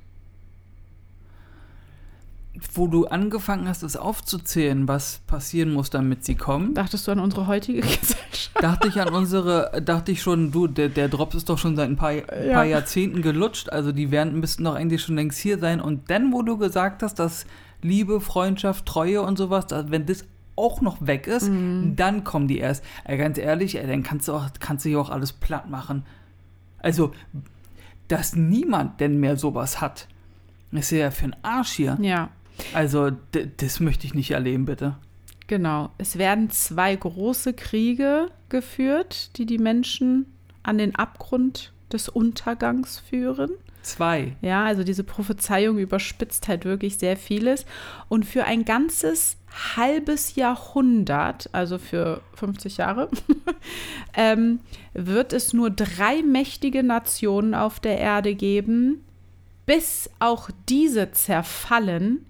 Wo 2.74 2.88
du 2.88 3.06
angefangen 3.06 3.68
hast, 3.68 3.84
es 3.84 3.96
aufzuzählen, 3.96 4.88
was 4.88 5.20
passieren 5.28 5.72
muss, 5.72 5.90
damit 5.90 6.26
sie 6.26 6.36
kommen, 6.36 6.74
Dachtest 6.74 7.08
du 7.08 7.12
an 7.12 7.20
unsere 7.20 7.48
heutige 7.48 7.82
Gesellschaft? 7.82 8.52
dachte 8.62 8.88
ich 8.88 9.00
an 9.00 9.14
unsere, 9.14 9.82
dachte 9.84 10.12
ich 10.12 10.22
schon, 10.22 10.52
du, 10.52 10.68
der, 10.68 10.90
der 10.90 11.10
Drops 11.10 11.36
ist 11.36 11.50
doch 11.50 11.58
schon 11.58 11.76
seit 11.76 11.90
ein 11.90 11.96
paar, 11.96 12.14
paar 12.14 12.66
Jahrzehnten 12.66 13.22
gelutscht, 13.22 13.70
also 13.70 13.92
die 13.92 14.12
werden, 14.12 14.40
müssten 14.40 14.64
doch 14.64 14.76
eigentlich 14.76 15.02
schon 15.02 15.16
längst 15.16 15.40
hier 15.40 15.60
sein. 15.60 15.82
Und 15.82 16.10
dann, 16.10 16.32
wo 16.32 16.42
du 16.42 16.58
gesagt 16.58 17.04
hast, 17.04 17.16
dass 17.16 17.46
Liebe, 17.82 18.22
Freundschaft, 18.22 18.86
Treue 18.86 19.22
und 19.22 19.38
sowas, 19.38 19.66
wenn 19.88 20.06
das 20.06 20.26
auch 20.56 20.82
noch 20.82 21.06
weg 21.06 21.28
ist, 21.28 21.50
dann 21.50 22.24
kommen 22.24 22.48
die 22.48 22.60
erst. 22.60 22.84
Ey, 23.06 23.18
ganz 23.18 23.38
ehrlich, 23.38 23.78
ey, 23.78 23.88
dann 23.88 24.04
kannst 24.04 24.28
du 24.28 24.34
auch, 24.34 24.46
kannst 24.60 24.86
du 24.86 24.90
hier 24.90 25.00
auch 25.00 25.10
alles 25.10 25.34
platt 25.34 25.70
machen. 25.70 26.06
Also, 26.80 27.12
dass 28.08 28.36
niemand 28.36 29.00
denn 29.00 29.20
mehr 29.20 29.38
sowas 29.38 29.82
hat, 29.82 30.08
ist 30.72 30.92
ja 30.92 31.12
für 31.12 31.26
ein 31.26 31.36
Arsch 31.42 31.72
hier. 31.72 31.98
Ja, 32.02 32.30
Also, 32.74 33.10
d- 33.12 33.50
das 33.58 33.80
möchte 33.80 34.06
ich 34.08 34.14
nicht 34.14 34.32
erleben, 34.32 34.66
bitte. 34.66 34.96
genau. 35.48 35.92
Es 35.98 36.18
werden 36.18 36.50
zwei 36.50 36.96
große 36.96 37.54
Kriege 37.54 38.28
geführt, 38.50 39.38
die 39.38 39.46
die 39.46 39.58
Menschen 39.58 40.26
an 40.64 40.78
den 40.78 40.96
Abgrund 40.96 41.72
des 41.92 42.10
Untergangs 42.10 43.00
führen. 43.00 43.52
Zwei. 43.82 44.38
Ja, 44.42 44.64
also 44.64 44.84
diese 44.86 45.04
Prophezeiung 45.04 45.78
überspitzt 45.78 46.48
halt 46.48 46.64
wirklich 46.64 46.98
sehr 46.98 47.18
vieles. 47.18 47.66
Und 48.08 48.26
für 48.26 48.46
ein 48.46 48.64
ganzes 48.64 49.36
halbes 49.76 50.36
Jahrhundert, 50.36 51.50
also 51.52 51.78
für 51.78 52.22
50 52.36 52.78
Jahre, 52.78 53.10
ähm, 54.16 54.60
wird 54.94 55.34
es 55.34 55.54
nur 55.54 55.70
drei 55.70 56.24
mächtige 56.24 56.82
Nationen 56.82 57.54
auf 57.54 57.80
der 57.82 57.98
Erde 58.00 58.36
geben, 58.36 59.04
bis 59.66 60.10
auch 60.20 60.50
diese 60.70 61.12
zerfallen. 61.12 62.26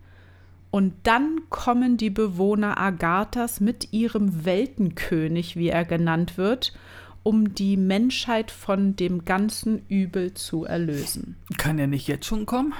Und 0.73 0.93
dann 1.03 1.41
kommen 1.51 1.97
die 1.97 2.09
Bewohner 2.09 2.79
Agatras 2.79 3.59
mit 3.59 3.93
ihrem 3.93 4.43
Weltenkönig, 4.43 5.55
wie 5.55 5.69
er 5.69 5.86
genannt 5.86 6.36
wird, 6.36 6.73
um 7.21 7.53
die 7.53 7.77
Menschheit 7.77 8.49
von 8.49 8.95
dem 8.95 9.23
ganzen 9.23 9.83
Übel 9.88 10.33
zu 10.33 10.65
erlösen. 10.65 11.36
Kann 11.59 11.77
ja 11.77 11.86
nicht 11.86 12.07
jetzt 12.07 12.25
schon 12.25 12.47
kommen? 12.47 12.73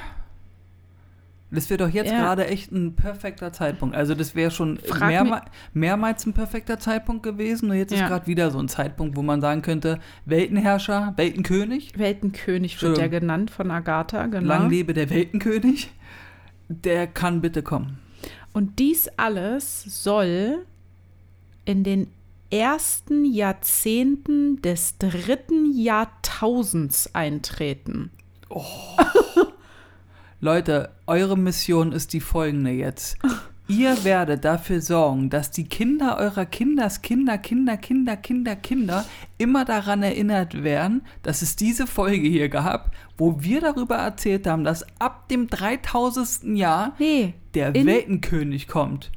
Das 1.52 1.70
wäre 1.70 1.78
doch 1.86 1.94
jetzt 1.94 2.10
Ja. 2.10 2.18
gerade 2.18 2.48
echt 2.48 2.72
ein 2.72 2.96
perfekter 2.96 3.54
Zeitpunkt. 3.54 3.96
Also 3.96 4.16
das 4.16 4.34
wäre 4.34 4.50
schon 4.50 4.80
mehrma 5.00 5.46
mehrmals 5.76 6.26
ein 6.26 6.34
perfekter 6.34 6.80
Zeitpunkt 6.80 7.22
gewesen. 7.22 7.70
Und 7.70 7.78
jetzt 7.78 7.92
ist 7.94 8.00
Ja. 8.00 8.08
gerade 8.08 8.26
wieder 8.26 8.50
so 8.50 8.58
ein 8.58 8.70
Zeitpunkt, 8.70 9.16
wo 9.16 9.22
man 9.22 9.40
sagen 9.40 9.62
könnte, 9.62 10.00
Weltenherrscher, 10.26 11.14
Weltenkönig, 11.16 11.94
Weltenkönig 12.00 12.82
wird 12.82 12.90
Entschuldigung. 12.98 13.20
genannt 13.20 13.52
von 13.52 13.70
Agatha, 13.70 14.26
genau. 14.26 14.48
lang 14.48 14.68
lebe 14.72 14.96
der 14.96 15.12
Weltenkönig, 15.12 15.92
der 16.68 17.08
kann 17.08 17.42
bitte 17.42 17.64
kommen. 17.64 18.00
Und 18.54 18.80
dies 18.80 19.08
alles 19.18 19.84
soll 19.84 20.66
in 21.66 21.84
den 21.84 22.08
ersten 22.52 23.26
Jahrzehnten 23.26 24.62
des 24.62 24.98
dritten 25.00 25.74
Jahrtausends 25.76 27.14
eintreten. 27.16 28.12
Leute, 30.40 30.92
eure 31.08 31.38
Mission 31.38 31.92
ist 31.92 32.14
die 32.14 32.20
folgende 32.20 32.72
jetzt. 32.72 33.18
Ihr 33.70 34.04
werdet 34.04 34.44
dafür 34.44 34.82
sorgen, 34.82 35.30
dass 35.30 35.50
die 35.50 35.64
Kinder 35.64 36.18
eurer 36.18 36.46
Kinders 36.46 37.02
Kinder, 37.02 37.38
Kinder, 37.38 37.78
Kinder, 37.78 38.18
Kinder, 38.18 38.56
Kinder 38.58 39.06
immer 39.38 39.64
daran 39.64 40.04
erinnert 40.04 40.64
werden, 40.64 41.02
dass 41.22 41.42
es 41.42 41.56
diese 41.56 41.88
Folge 41.88 42.28
hier 42.28 42.50
gab, 42.50 42.92
wo 43.18 43.42
wir 43.42 43.62
darüber 43.62 43.96
erzählt 43.96 44.48
haben, 44.48 44.64
dass 44.66 44.86
ab 45.00 45.30
dem 45.30 45.48
3000. 45.48 46.58
Jahr 46.58 46.94
Nee, 47.00 47.34
der 47.54 47.74
in- 47.74 47.86
Weltenkönig 47.88 48.68
kommt. 48.68 49.12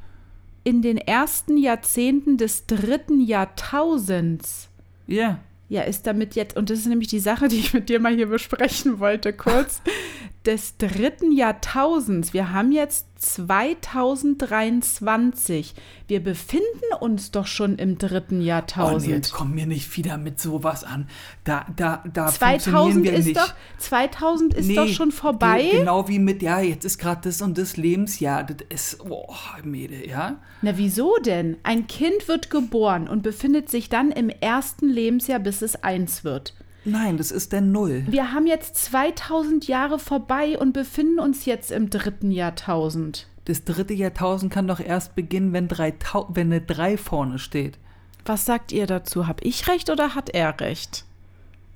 in 0.63 0.81
den 0.81 0.97
ersten 0.97 1.57
Jahrzehnten 1.57 2.37
des 2.37 2.65
dritten 2.67 3.19
Jahrtausends. 3.21 4.69
Ja. 5.07 5.39
Ja, 5.69 5.81
ist 5.81 6.07
damit 6.07 6.35
jetzt, 6.35 6.55
und 6.55 6.69
das 6.69 6.79
ist 6.79 6.87
nämlich 6.87 7.09
die 7.09 7.19
Sache, 7.19 7.49
die 7.49 7.57
ich 7.57 7.73
mit 7.73 7.89
dir 7.89 7.99
mal 7.99 8.15
hier 8.15 8.27
besprechen 8.27 8.99
wollte, 8.99 9.33
kurz, 9.33 9.81
des 10.45 10.77
dritten 10.77 11.33
Jahrtausends. 11.33 12.33
Wir 12.33 12.53
haben 12.53 12.71
jetzt 12.71 13.06
2023. 13.19 15.73
Wir 16.07 16.23
befinden 16.23 16.65
uns 16.99 17.31
doch 17.31 17.47
schon 17.47 17.77
im 17.77 17.97
dritten 17.97 18.41
Jahrtausend. 18.41 19.11
Oh, 19.11 19.15
jetzt 19.15 19.31
kommt 19.33 19.55
mir 19.55 19.65
nicht 19.65 19.95
wieder 19.97 20.17
mit 20.17 20.39
sowas 20.39 20.83
an. 20.83 21.07
Da, 21.43 21.65
da, 21.75 22.03
da 22.11 22.27
funktionieren 22.27 23.03
2000 23.03 23.05
wir 23.05 23.13
ist 23.13 23.25
nicht. 23.25 23.37
doch 23.37 23.53
2000 23.79 24.53
ist 24.53 24.67
Nee, 24.67 24.75
doch 24.75 24.87
schon 24.87 25.11
vorbei. 25.11 25.61
ge- 25.63 25.79
Genau 25.79 26.07
wie 26.07 26.19
mit, 26.19 26.41
ja, 26.41 26.59
jetzt 26.59 26.85
ist 26.85 26.97
gerade 26.97 27.21
das 27.23 27.41
und 27.41 27.57
das 27.57 27.77
Lebensjahr. 27.77 28.43
Das 28.43 28.57
ist, 28.69 29.05
boah, 29.07 29.35
Mädel, 29.63 30.07
ja. 30.07 30.37
Na, 30.61 30.77
wieso 30.77 31.15
denn? 31.23 31.57
Ein 31.63 31.87
Kind 31.87 32.27
wird 32.27 32.49
geboren 32.49 33.07
und 33.07 33.23
befindet 33.23 33.69
sich 33.69 33.89
dann 33.89 34.11
im 34.11 34.29
ersten 34.29 34.87
Lebensjahr, 34.89 35.39
bis 35.39 35.61
es 35.61 35.83
eins 35.83 36.23
wird. 36.23 36.53
Nein, 36.85 37.17
das 37.17 37.31
ist 37.31 37.51
der 37.51 37.61
Null. 37.61 38.05
Wir 38.07 38.31
haben 38.31 38.47
jetzt 38.47 38.75
2000 38.75 39.67
Jahre 39.67 39.99
vorbei 39.99 40.57
und 40.57 40.73
befinden 40.73 41.19
uns 41.19 41.45
jetzt 41.45 41.71
im 41.71 41.89
dritten 41.89 42.31
Jahrtausend. 42.31 43.27
Das 43.45 43.63
dritte 43.63 43.93
Jahrtausend 43.93 44.51
kann 44.51 44.67
doch 44.67 44.79
erst 44.79 45.15
beginnen, 45.15 45.53
wenn, 45.53 45.67
drei 45.67 45.93
wenn 46.29 46.47
eine 46.47 46.61
3 46.61 46.97
vorne 46.97 47.39
steht. 47.39 47.77
Was 48.25 48.45
sagt 48.45 48.71
ihr 48.71 48.87
dazu? 48.87 49.27
Hab 49.27 49.43
ich 49.43 49.67
recht 49.67 49.89
oder 49.89 50.15
hat 50.15 50.29
er 50.29 50.59
recht? 50.59 51.05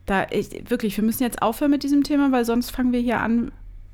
Da, 0.06 0.28
ich, 0.32 0.70
wirklich, 0.70 0.98
wir 0.98 1.04
müssen 1.04 1.24
jetzt 1.24 1.42
aufhören 1.42 1.72
mit 1.72 1.84
diesem 1.84 2.04
Thema, 2.04 2.32
weil 2.32 2.44
sonst 2.44 2.72
fangen 2.72 2.92
wir 2.92 3.00
hier 3.00 3.20
an, 3.20 3.52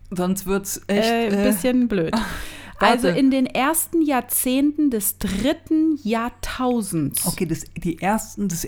Sonst 0.09 0.45
wird's 0.45 0.81
echt. 0.87 1.05
äh, 1.05 1.27
ein 1.27 1.33
äh, 1.33 1.43
bisschen 1.43 1.87
blöd. 1.87 2.13
warte. 2.79 3.07
Also 3.07 3.07
in 3.09 3.31
den 3.31 3.45
ersten 3.45 4.01
Jahrzehnten 4.01 4.89
des 4.89 5.17
dritten 5.17 5.99
Jahrtausends. 6.03 7.25
okay, 7.25 7.45
das, 7.45 7.65
die 7.75 7.99
ersten, 7.99 8.47
das, 8.47 8.67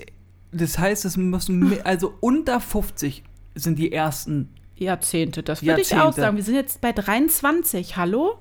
das 0.52 0.78
heißt, 0.78 1.04
es 1.04 1.16
müssen, 1.16 1.80
also 1.84 2.14
unter 2.20 2.60
50 2.60 3.22
sind 3.54 3.78
die 3.78 3.92
ersten. 3.92 4.48
Jahrzehnte, 4.76 5.42
das 5.42 5.62
würde 5.62 5.82
ich 5.82 5.94
auch 5.94 6.12
sagen. 6.12 6.36
Wir 6.36 6.44
sind 6.44 6.54
jetzt 6.54 6.80
bei 6.80 6.92
23, 6.92 7.96
hallo? 7.96 8.38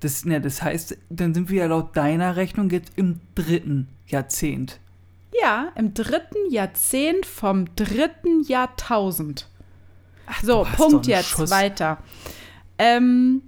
Das, 0.00 0.24
ne, 0.24 0.40
das 0.40 0.62
heißt, 0.62 0.96
dann 1.10 1.34
sind 1.34 1.50
wir 1.50 1.62
ja 1.62 1.66
laut 1.66 1.96
deiner 1.96 2.36
Rechnung 2.36 2.70
jetzt 2.70 2.92
im 2.96 3.20
dritten 3.34 3.88
Jahrzehnt. 4.06 4.78
Ja, 5.40 5.72
im 5.74 5.94
dritten 5.94 6.50
Jahrzehnt 6.50 7.26
vom 7.26 7.74
dritten 7.74 8.42
Jahrtausend. 8.44 9.48
so, 10.42 10.62
du 10.62 10.68
hast 10.68 10.76
Punkt 10.76 11.06
jetzt, 11.06 11.28
Schuss. 11.28 11.50
weiter. 11.50 11.98
Ähm, 12.78 13.42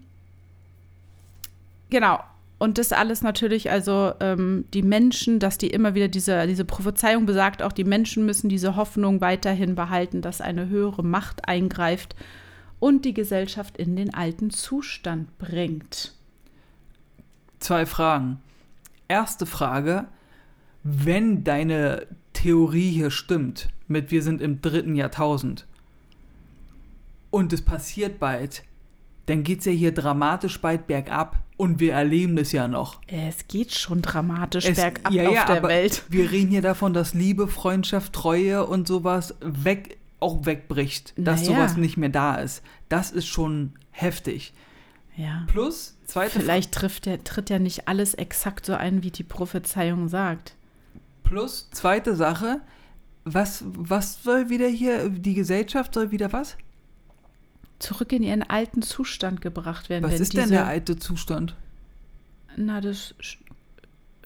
genau. 1.89 2.19
Und 2.61 2.77
das 2.77 2.93
alles 2.93 3.23
natürlich, 3.23 3.71
also 3.71 4.13
ähm, 4.21 4.67
die 4.75 4.83
Menschen, 4.83 5.39
dass 5.39 5.57
die 5.57 5.69
immer 5.69 5.95
wieder 5.95 6.09
diese, 6.09 6.47
diese 6.47 6.67
Prophezeiung 6.67 7.25
besagt, 7.25 7.63
auch 7.63 7.73
die 7.73 7.85
Menschen 7.85 8.27
müssen 8.27 8.51
diese 8.51 8.77
Hoffnung 8.77 9.23
weiterhin 9.23 9.75
behalten, 9.75 10.21
dass 10.21 10.43
eine 10.43 10.69
höhere 10.69 11.03
Macht 11.03 11.49
eingreift 11.49 12.15
und 12.79 13.07
die 13.07 13.15
Gesellschaft 13.15 13.79
in 13.79 13.97
den 13.97 14.13
alten 14.13 14.51
Zustand 14.51 15.39
bringt. 15.39 16.13
Zwei 17.61 17.87
Fragen. 17.87 18.43
Erste 19.09 19.47
Frage, 19.47 20.05
wenn 20.83 21.45
deine 21.45 22.07
Theorie 22.35 22.91
hier 22.91 23.11
stimmt, 23.11 23.71
mit 23.89 24.11
wir 24.11 24.23
sind 24.23 24.43
im 24.43 24.61
dritten 24.61 24.97
Jahrtausend 24.97 25.67
und 27.31 27.55
es 27.55 27.63
passiert 27.63 28.21
bald, 28.21 28.65
dann 29.31 29.43
geht's 29.45 29.65
ja 29.65 29.73
hier 29.73 29.93
dramatisch 29.93 30.61
bald 30.61 30.87
bergab 30.87 31.39
und 31.57 31.81
wir 31.81 31.93
erleben 31.95 32.37
das 32.37 32.53
ja 32.53 32.69
noch. 32.69 33.01
Es 33.07 33.47
geht 33.49 33.73
schon 33.73 34.03
dramatisch 34.03 34.67
Es- 34.67 34.77
bergab 34.77 35.13
ja, 35.13 35.31
ja, 35.31 35.41
auf 35.43 35.47
der 35.47 35.63
Welt. 35.63 36.03
Wir 36.09 36.31
reden 36.31 36.51
hier 36.51 36.63
davon, 36.63 36.93
dass 36.93 37.15
Liebe, 37.15 37.49
Freundschaft, 37.49 38.13
Treue 38.13 38.67
und 38.67 38.87
sowas 38.89 39.35
weg, 39.41 39.99
auch 40.21 40.45
wegbricht, 40.45 41.15
dass 41.17 41.43
Naja. 41.43 41.55
sowas 41.57 41.77
nicht 41.77 41.97
mehr 41.97 42.09
da 42.11 42.37
ist. 42.37 42.63
Das 42.89 43.11
ist 43.11 43.27
schon 43.27 43.73
heftig. 43.91 44.53
Ja. 45.17 45.45
Plus, 45.49 45.97
zweite 46.07 46.41
Vielleicht 46.41 46.73
trifft 46.73 47.07
der, 47.07 47.23
tritt 47.25 47.51
ja 47.51 47.59
nicht 47.59 47.89
alles 47.89 48.15
exakt 48.15 48.65
so 48.67 48.75
ein, 48.75 49.03
wie 49.03 49.11
die 49.11 49.25
Prophezeiung 49.25 50.09
sagt. 50.09 50.55
Plus, 51.25 51.69
zweite 51.73 52.17
Sache, 52.17 52.61
was, 53.25 53.65
was 53.67 54.23
soll 54.23 54.49
wieder 54.49 54.67
hier, 54.69 55.09
die 55.11 55.35
Gesellschaft 55.35 55.93
soll 55.95 56.11
wieder 56.11 56.33
was? 56.33 56.57
Zurück 57.81 58.13
in 58.13 58.23
ihren 58.23 58.43
alten 58.43 58.83
Zustand 58.83 59.41
gebracht 59.41 59.89
werden. 59.91 60.05
Was 60.05 60.13
wenn 60.13 60.23
ist 60.23 60.33
diese, 60.35 60.43
denn 60.45 60.51
der 60.53 60.67
alte 60.67 60.97
Zustand? 60.97 61.57
Na, 62.57 62.81
das, 62.81 63.15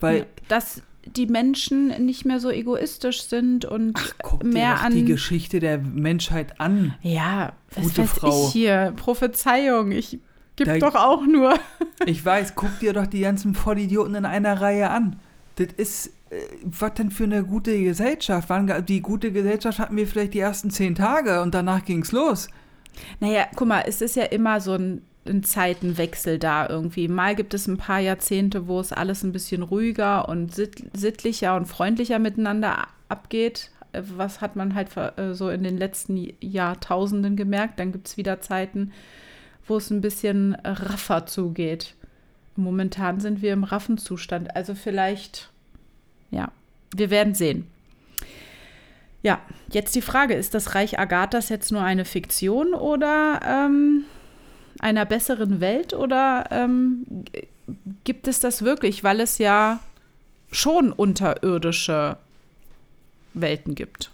Weil, 0.01 0.27
dass 0.49 0.83
die 1.07 1.27
Menschen 1.27 1.89
nicht 2.05 2.25
mehr 2.25 2.41
so 2.41 2.51
egoistisch 2.51 3.23
sind 3.25 3.65
und 3.65 4.15
guck 4.23 4.41
dir 4.43 4.47
mehr 4.49 4.75
doch 4.75 4.83
an. 4.85 4.95
die 4.95 5.05
Geschichte 5.05 5.61
der 5.61 5.79
Menschheit 5.79 6.61
an. 6.61 6.95
ja, 7.03 7.53
was 7.75 7.85
Gute 7.85 8.03
weiß 8.03 8.11
Frau. 8.11 8.47
ich 8.47 8.53
hier? 8.53 8.93
Prophezeiung. 8.97 9.93
Ich 9.93 10.19
gebe 10.57 10.79
Da- 10.79 10.91
doch 10.91 10.95
auch 10.95 11.25
nur. 11.27 11.55
Ich 12.07 12.25
weiß, 12.25 12.55
guck 12.55 12.79
dir 12.81 12.93
doch 12.93 13.07
die 13.07 13.21
ganzen 13.21 13.55
Vollidioten 13.55 14.15
in 14.17 14.25
einer 14.27 14.61
Reihe 14.61 14.91
an. 14.91 15.17
Das 15.57 15.69
ist, 15.77 16.09
äh, 16.31 16.37
was 16.65 16.95
denn 16.95 17.11
für 17.11 17.25
eine 17.25 17.45
gute 17.45 17.81
Gesellschaft? 17.81 18.49
Die 18.89 19.01
gute 19.01 19.31
Gesellschaft 19.33 19.79
hatten 19.79 19.97
wir 19.97 20.07
vielleicht 20.07 20.35
die 20.35 20.41
ersten 20.41 20.71
zehn 20.71 20.95
Tage 20.97 21.41
und 21.41 21.55
danach 21.55 21.85
ging's 21.85 22.11
los. 22.13 22.49
Naja, 23.21 23.47
guck 23.57 23.69
mal, 23.69 23.85
es 23.87 24.01
ist 24.01 24.17
ja 24.17 24.25
immer 24.25 24.61
so 24.61 24.75
ein 24.75 25.03
ein 25.27 25.43
Zeitenwechsel 25.43 26.39
da 26.39 26.69
irgendwie. 26.69 27.09
Mal 27.09 27.35
gibt 27.35 27.55
es 27.55 27.67
ein 27.67 27.79
paar 27.79 28.01
Jahrzehnte, 28.01 28.67
wo 28.67 28.81
es 28.81 28.93
alles 28.93 29.23
ein 29.23 29.33
bisschen 29.33 29.63
ruhiger 29.63 30.29
und 30.29 30.55
sittlicher 30.55 31.57
und 31.57 31.67
freundlicher 31.67 32.19
miteinander 32.19 32.89
abgeht. 33.09 33.71
Äh, 33.93 34.03
was 34.17 34.41
hat 34.41 34.57
man 34.57 34.75
halt 34.75 34.97
äh, 34.97 35.35
so 35.35 35.51
in 35.51 35.63
den 35.63 35.79
letzten 35.79 36.35
Jahrtausenden 36.41 37.37
gemerkt? 37.37 37.79
Dann 37.79 37.93
gibt 37.93 38.09
es 38.09 38.17
wieder 38.17 38.41
Zeiten, 38.41 38.93
wo 39.67 39.77
es 39.77 39.91
ein 39.91 40.01
bisschen 40.01 40.55
raffer 40.63 41.27
zugeht. 41.27 41.95
Momentan 42.57 43.21
sind 43.21 43.43
wir 43.43 43.53
im 43.53 43.65
Raffenzustand. 43.65 44.55
Also 44.55 44.75
vielleicht, 44.75 45.51
ja, 46.31 46.53
wir 46.95 47.11
werden 47.11 47.35
sehen. 47.35 47.67
Ja, 49.25 49.41
jetzt 49.71 49.95
die 49.95 50.03
Frage, 50.03 50.35
ist 50.35 50.53
das 50.53 50.75
Reich 50.75 50.99
Agathas 50.99 51.49
jetzt 51.49 51.73
nur 51.73 51.81
eine 51.81 52.05
Fiktion 52.05 52.75
oder 52.75 53.41
ähm, 53.43 54.05
einer 54.81 55.07
besseren 55.07 55.61
Welt 55.61 55.95
oder 55.95 56.45
ähm, 56.51 57.07
gibt 58.05 58.29
es 58.29 58.39
das 58.39 58.61
wirklich, 58.61 59.03
weil 59.03 59.21
es 59.21 59.39
ja 59.39 59.81
schon 60.53 60.93
unterirdische 60.93 62.19
Welten 63.33 63.75
gibt? 63.75 64.11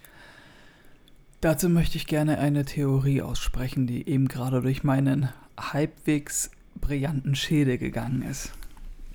Dazu 1.41 1.69
möchte 1.69 1.97
ich 1.97 2.07
gerne 2.07 2.39
eine 2.39 2.65
Theorie 2.65 3.21
aussprechen, 3.21 3.89
die 3.89 4.09
eben 4.09 4.29
gerade 4.29 4.63
durch 4.63 4.85
meinen 4.85 5.31
halbwegs 5.59 6.53
brillanten 6.77 7.35
Schädel 7.35 7.79
gegangen 7.79 8.23
ist. 8.23 8.53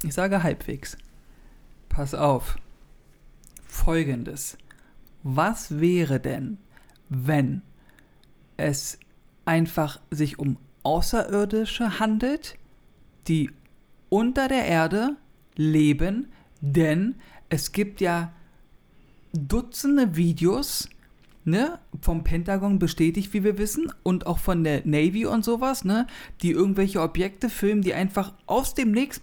Ich 0.03 0.13
sage 0.13 0.43
halbwegs. 0.43 0.97
Pass 1.87 2.13
auf. 2.13 2.57
Folgendes. 3.65 4.57
Was 5.27 5.79
wäre 5.79 6.19
denn, 6.19 6.59
wenn 7.09 7.63
es 8.57 8.99
einfach 9.43 9.99
sich 10.11 10.37
um 10.37 10.57
Außerirdische 10.83 11.99
handelt, 11.99 12.59
die 13.27 13.49
unter 14.09 14.47
der 14.47 14.65
Erde 14.65 15.17
leben, 15.55 16.27
denn 16.61 17.15
es 17.49 17.71
gibt 17.71 18.01
ja 18.01 18.33
Dutzende 19.33 20.15
Videos, 20.15 20.89
ne, 21.43 21.79
vom 22.01 22.23
Pentagon 22.23 22.77
bestätigt, 22.77 23.33
wie 23.33 23.43
wir 23.43 23.57
wissen, 23.57 23.91
und 24.03 24.27
auch 24.27 24.37
von 24.37 24.63
der 24.63 24.85
Navy 24.85 25.25
und 25.25 25.43
sowas, 25.43 25.85
ne, 25.85 26.05
die 26.43 26.51
irgendwelche 26.51 27.01
Objekte 27.01 27.49
filmen, 27.49 27.81
die 27.81 27.95
einfach 27.95 28.33
aus 28.45 28.75
dem 28.75 28.91
Nix 28.91 29.21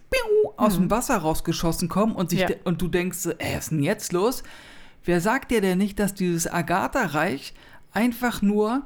aus 0.56 0.78
mhm. 0.78 0.82
dem 0.82 0.90
Wasser 0.90 1.18
rausgeschossen 1.18 1.88
kommen 1.88 2.16
und 2.16 2.30
sich 2.30 2.40
ja. 2.40 2.48
und 2.64 2.82
du 2.82 2.88
denkst, 2.88 3.26
äh, 3.26 3.54
was 3.54 3.64
ist 3.66 3.70
denn 3.70 3.84
jetzt 3.84 4.12
los? 4.12 4.42
Wer 5.04 5.20
sagt 5.20 5.50
dir 5.50 5.60
denn 5.60 5.78
nicht, 5.78 5.98
dass 5.98 6.14
dieses 6.14 6.50
Agatha-Reich 6.50 7.54
einfach 7.92 8.42
nur 8.42 8.82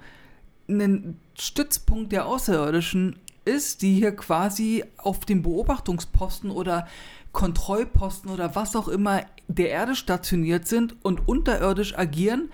ein 0.68 1.18
Stützpunkt 1.38 2.12
der 2.12 2.26
Außerirdischen 2.26 3.18
ist, 3.44 3.82
die 3.82 3.94
hier 3.94 4.14
quasi 4.14 4.84
auf 4.96 5.20
dem 5.20 5.42
Beobachtungsposten 5.42 6.50
oder 6.50 6.86
Kontrollposten 7.32 8.30
oder 8.30 8.54
was 8.54 8.74
auch 8.74 8.88
immer 8.88 9.22
der 9.46 9.68
Erde 9.68 9.94
stationiert 9.94 10.66
sind 10.66 10.96
und 11.02 11.28
unterirdisch 11.28 11.96
agieren, 11.96 12.50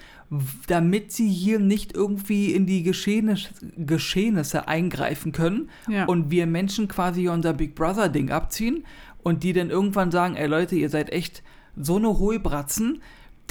damit 0.66 1.12
sie 1.12 1.29
hier 1.29 1.59
nicht 1.59 1.94
irgendwie 1.94 2.53
in 2.53 2.66
die 2.66 2.83
Geschehnisse, 2.83 3.51
Geschehnisse 3.77 4.66
eingreifen 4.66 5.33
können 5.33 5.70
ja. 5.88 6.07
und 6.07 6.31
wir 6.31 6.46
Menschen 6.46 6.88
quasi 6.88 7.29
unser 7.29 7.53
Big 7.53 7.75
Brother 7.75 8.09
Ding 8.09 8.31
abziehen 8.31 8.85
und 9.22 9.44
die 9.44 9.53
dann 9.53 9.70
irgendwann 9.70 10.11
sagen, 10.11 10.35
ey 10.35 10.46
Leute, 10.46 10.75
ihr 10.75 10.90
seid 10.90 11.11
echt 11.11 11.42
so 11.77 11.96
eine 11.96 12.18
Hohlbratzen, 12.18 13.01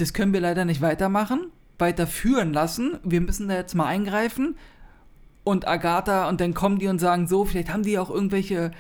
das 0.01 0.13
können 0.13 0.33
wir 0.33 0.41
leider 0.41 0.65
nicht 0.65 0.81
weitermachen, 0.81 1.51
weiterführen 1.77 2.53
lassen, 2.53 2.97
wir 3.03 3.21
müssen 3.21 3.47
da 3.47 3.55
jetzt 3.55 3.75
mal 3.75 3.85
eingreifen 3.85 4.55
und 5.43 5.67
Agatha 5.67 6.27
und 6.29 6.41
dann 6.41 6.53
kommen 6.53 6.79
die 6.79 6.87
und 6.87 6.99
sagen 6.99 7.27
so, 7.27 7.45
vielleicht 7.45 7.71
haben 7.71 7.83
die 7.83 7.97
auch 7.97 8.09
irgendwelche, 8.09 8.71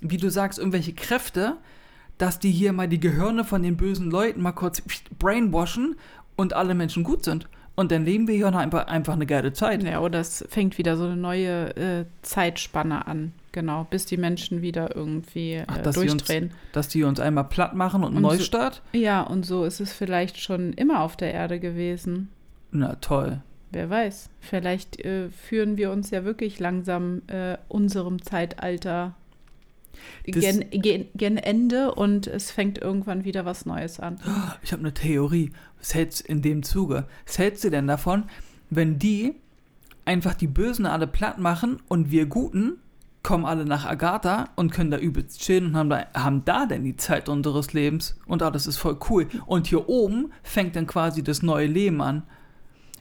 wie 0.00 0.16
du 0.16 0.30
sagst, 0.30 0.58
irgendwelche 0.58 0.92
Kräfte, 0.92 1.56
dass 2.18 2.38
die 2.38 2.50
hier 2.50 2.72
mal 2.72 2.88
die 2.88 3.00
Gehirne 3.00 3.44
von 3.44 3.62
den 3.62 3.76
bösen 3.76 4.10
Leuten 4.10 4.42
mal 4.42 4.52
kurz 4.52 4.82
brainwashen 5.18 5.96
und 6.36 6.52
alle 6.52 6.74
Menschen 6.74 7.04
gut 7.04 7.24
sind. 7.24 7.48
Und 7.76 7.92
dann 7.92 8.04
leben 8.04 8.28
wir 8.28 8.34
hier 8.34 8.54
einfach, 8.54 8.86
eine 8.86 9.26
geile 9.26 9.54
Zeit. 9.54 9.82
Ja, 9.82 10.00
oder 10.00 10.20
es 10.20 10.44
fängt 10.50 10.76
wieder 10.76 10.98
so 10.98 11.04
eine 11.04 11.16
neue 11.16 11.76
äh, 11.76 12.04
Zeitspanne 12.20 13.06
an. 13.06 13.32
Genau, 13.52 13.84
bis 13.90 14.06
die 14.06 14.16
Menschen 14.16 14.62
wieder 14.62 14.94
irgendwie 14.94 15.54
äh, 15.54 15.64
Ach, 15.66 15.78
dass 15.78 15.96
durchdrehen. 15.96 16.48
Die 16.48 16.54
uns, 16.54 16.72
dass 16.72 16.88
die 16.88 17.02
uns 17.02 17.18
einmal 17.18 17.44
platt 17.44 17.74
machen 17.74 18.04
und, 18.04 18.14
und 18.14 18.22
Neustart? 18.22 18.82
So, 18.92 18.98
ja, 18.98 19.22
und 19.22 19.44
so 19.44 19.64
ist 19.64 19.80
es 19.80 19.92
vielleicht 19.92 20.38
schon 20.38 20.72
immer 20.72 21.00
auf 21.00 21.16
der 21.16 21.34
Erde 21.34 21.58
gewesen. 21.58 22.28
Na 22.70 22.94
toll. 22.96 23.42
Wer 23.72 23.90
weiß, 23.90 24.30
vielleicht 24.40 25.00
äh, 25.04 25.30
führen 25.30 25.76
wir 25.76 25.90
uns 25.90 26.10
ja 26.10 26.24
wirklich 26.24 26.58
langsam 26.58 27.22
äh, 27.28 27.56
unserem 27.68 28.22
Zeitalter 28.22 29.14
gen, 30.24 30.64
gen, 30.70 31.06
gen, 31.14 31.36
Ende 31.36 31.94
und 31.94 32.26
es 32.26 32.50
fängt 32.50 32.78
irgendwann 32.78 33.24
wieder 33.24 33.44
was 33.44 33.66
Neues 33.66 34.00
an. 34.00 34.18
Ich 34.62 34.72
habe 34.72 34.80
eine 34.80 34.94
Theorie. 34.94 35.52
Was 35.78 35.94
hältst 35.94 36.20
in 36.20 36.42
dem 36.42 36.62
Zuge? 36.62 37.06
Was 37.26 37.38
hältst 37.38 37.64
du 37.64 37.70
denn 37.70 37.86
davon, 37.86 38.24
wenn 38.70 38.98
die 38.98 39.34
einfach 40.04 40.34
die 40.34 40.46
Bösen 40.46 40.86
alle 40.86 41.06
platt 41.06 41.38
machen 41.38 41.80
und 41.88 42.10
wir 42.10 42.26
Guten 42.26 42.78
kommen 43.22 43.44
alle 43.44 43.64
nach 43.64 43.84
Agatha 43.84 44.48
und 44.56 44.72
können 44.72 44.90
da 44.90 44.98
übelst 44.98 45.40
chillen 45.40 45.66
und 45.66 45.76
haben 45.76 45.90
da, 45.90 46.06
haben 46.14 46.44
da 46.44 46.66
denn 46.66 46.84
die 46.84 46.96
Zeit 46.96 47.28
unseres 47.28 47.72
Lebens 47.72 48.18
und 48.26 48.42
alles 48.42 48.66
ist 48.66 48.78
voll 48.78 48.98
cool. 49.10 49.26
Und 49.46 49.66
hier 49.66 49.88
oben 49.88 50.32
fängt 50.42 50.76
dann 50.76 50.86
quasi 50.86 51.22
das 51.22 51.42
neue 51.42 51.66
Leben 51.66 52.00
an. 52.00 52.22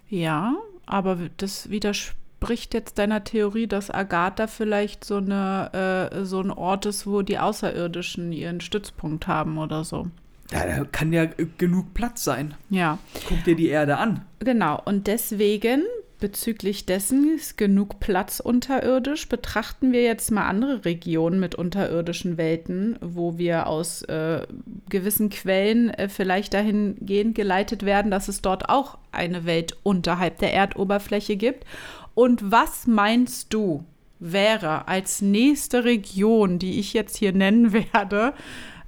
Ja, 0.10 0.56
aber 0.86 1.18
das 1.38 1.70
widerspricht 1.70 2.20
widerspricht 2.40 2.74
jetzt 2.74 2.98
deiner 2.98 3.24
Theorie, 3.24 3.68
dass 3.68 3.92
Agatha 3.92 4.48
vielleicht 4.48 5.04
so, 5.04 5.18
eine, 5.18 6.10
äh, 6.12 6.26
so 6.26 6.42
ein 6.42 6.52
Ort 6.52 6.86
ist, 6.86 7.06
wo 7.06 7.22
die 7.22 7.38
Außerirdischen 7.38 8.32
ihren 8.32 8.62
Stützpunkt 8.62 9.28
haben 9.28 9.58
oder 9.58 9.84
so. 9.84 10.08
Ja, 10.52 10.66
da 10.66 10.84
kann 10.86 11.14
ja 11.14 11.26
genug 11.58 11.94
Platz 11.94 12.24
sein. 12.24 12.56
Ja. 12.70 12.98
Guck 13.28 13.44
dir 13.44 13.56
die 13.56 13.68
Erde 13.68 13.98
an. 13.98 14.26
Genau, 14.40 14.82
und 14.84 15.06
deswegen 15.08 15.84
bezüglich 16.20 16.86
dessen 16.86 17.36
ist 17.36 17.58
genug 17.58 18.00
Platz 18.00 18.40
unterirdisch. 18.40 19.30
Betrachten 19.30 19.92
wir 19.92 20.04
jetzt 20.04 20.32
mal 20.32 20.48
andere 20.48 20.86
Regionen 20.86 21.40
mit 21.40 21.56
unterirdischen 21.56 22.38
Welten, 22.38 22.98
wo 23.02 23.38
wir 23.38 23.68
aus 23.68 24.04
äh, 24.04 24.46
gewissen 24.90 25.30
Quellen 25.30 25.90
äh, 25.90 26.10
vielleicht 26.10 26.54
dahingehend 26.54 27.36
geleitet 27.36 27.84
werden, 27.84 28.12
dass 28.12 28.28
es 28.28 28.42
dort 28.42 28.70
auch 28.70 28.98
eine 29.12 29.46
Welt 29.46 29.78
unterhalb 29.84 30.40
der 30.40 30.54
Erdoberfläche 30.54 31.36
gibt. 31.36 31.66
Und 32.14 32.52
was 32.52 32.86
meinst 32.86 33.54
du, 33.54 33.86
wäre 34.20 34.88
als 34.88 35.22
nächste 35.22 35.86
Region, 35.86 36.60
die 36.60 36.80
ich 36.80 36.94
jetzt 36.94 37.18
hier 37.18 37.32
nennen 37.32 37.72
werde, 37.94 38.34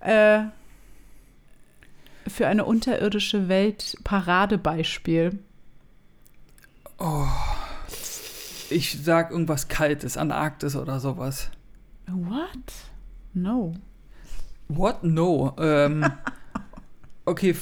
äh, 0.01 0.41
für 2.27 2.47
eine 2.47 2.65
unterirdische 2.65 3.47
Welt 3.47 3.97
Paradebeispiel? 4.03 5.39
Oh. 7.01 7.27
Ich 8.69 9.03
sag 9.03 9.31
irgendwas 9.31 9.67
Kaltes, 9.67 10.17
Antarktis 10.17 10.75
oder 10.75 10.99
sowas. 10.99 11.49
What? 12.07 12.73
No. 13.33 13.73
What? 14.67 15.03
No. 15.03 15.55
Ähm, 15.57 16.05
Okay, 17.23 17.55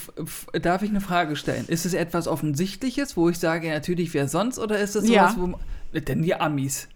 darf 0.62 0.84
ich 0.84 0.90
eine 0.90 1.02
Frage 1.02 1.36
stellen? 1.36 1.66
Ist 1.68 1.86
es 1.86 1.94
etwas 1.94 2.28
Offensichtliches, 2.28 3.18
wo 3.18 3.30
ich 3.30 3.38
sage, 3.38 3.70
natürlich 3.70 4.14
wer 4.14 4.28
sonst, 4.28 4.58
oder 4.58 4.80
ist 4.80 4.96
es 4.96 5.06
sowas, 5.06 5.36
ja. 5.36 5.36
wo. 5.38 6.00
Denn 6.00 6.22
die 6.22 6.34
Amis. 6.34 6.88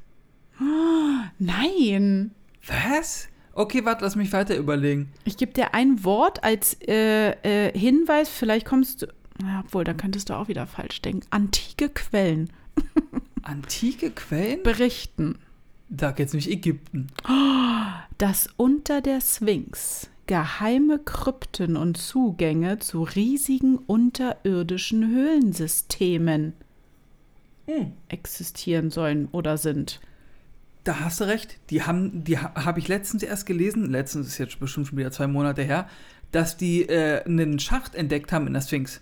nein. 1.39 2.31
Was? 2.65 3.27
Okay, 3.53 3.83
warte, 3.83 4.05
lass 4.05 4.15
mich 4.15 4.31
weiter 4.31 4.55
überlegen. 4.55 5.11
Ich 5.25 5.35
gebe 5.35 5.51
dir 5.51 5.73
ein 5.73 6.03
Wort 6.05 6.43
als 6.43 6.77
äh, 6.87 7.31
äh, 7.43 7.77
Hinweis, 7.77 8.29
vielleicht 8.29 8.65
kommst 8.65 9.01
du. 9.01 9.07
Ja, 9.41 9.63
obwohl, 9.65 9.83
dann 9.83 9.97
könntest 9.97 10.29
du 10.29 10.35
auch 10.35 10.47
wieder 10.47 10.67
falsch 10.67 11.01
denken. 11.01 11.25
Antike 11.29 11.89
Quellen. 11.89 12.51
Antike 13.41 14.11
Quellen? 14.11 14.63
Berichten. 14.63 15.39
Sag 15.95 16.19
jetzt 16.19 16.33
nicht 16.33 16.49
Ägypten. 16.49 17.07
Das 18.19 18.47
unter 18.57 19.01
der 19.01 19.21
Sphinx 19.21 20.07
geheime 20.27 20.99
Krypten 20.99 21.75
und 21.75 21.97
Zugänge 21.97 22.79
zu 22.79 23.03
riesigen 23.03 23.77
unterirdischen 23.77 25.09
Höhlensystemen 25.09 26.53
hm. 27.67 27.93
existieren 28.07 28.89
sollen 28.89 29.27
oder 29.31 29.57
sind. 29.57 29.99
Da 30.83 30.99
hast 30.99 31.21
du 31.21 31.25
recht. 31.25 31.59
Die 31.69 31.83
haben, 31.83 32.23
die 32.23 32.37
habe 32.37 32.79
ich 32.79 32.87
letztens 32.87 33.23
erst 33.23 33.45
gelesen. 33.45 33.89
Letztens 33.89 34.27
ist 34.27 34.37
jetzt 34.37 34.59
bestimmt 34.59 34.87
schon 34.87 34.97
wieder 34.97 35.11
zwei 35.11 35.27
Monate 35.27 35.63
her, 35.63 35.87
dass 36.31 36.57
die 36.57 36.83
äh, 36.83 37.23
einen 37.23 37.59
Schacht 37.59 37.95
entdeckt 37.95 38.31
haben 38.31 38.47
in 38.47 38.53
der 38.53 38.61
Sphinx. 38.61 39.01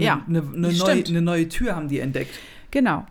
Ne, 0.00 0.06
ja, 0.06 0.24
eine 0.26 0.42
ne 0.42 0.72
neue, 0.72 1.12
ne 1.12 1.22
neue 1.22 1.48
Tür 1.48 1.76
haben 1.76 1.88
die 1.88 2.00
entdeckt. 2.00 2.34
Genau. 2.70 3.06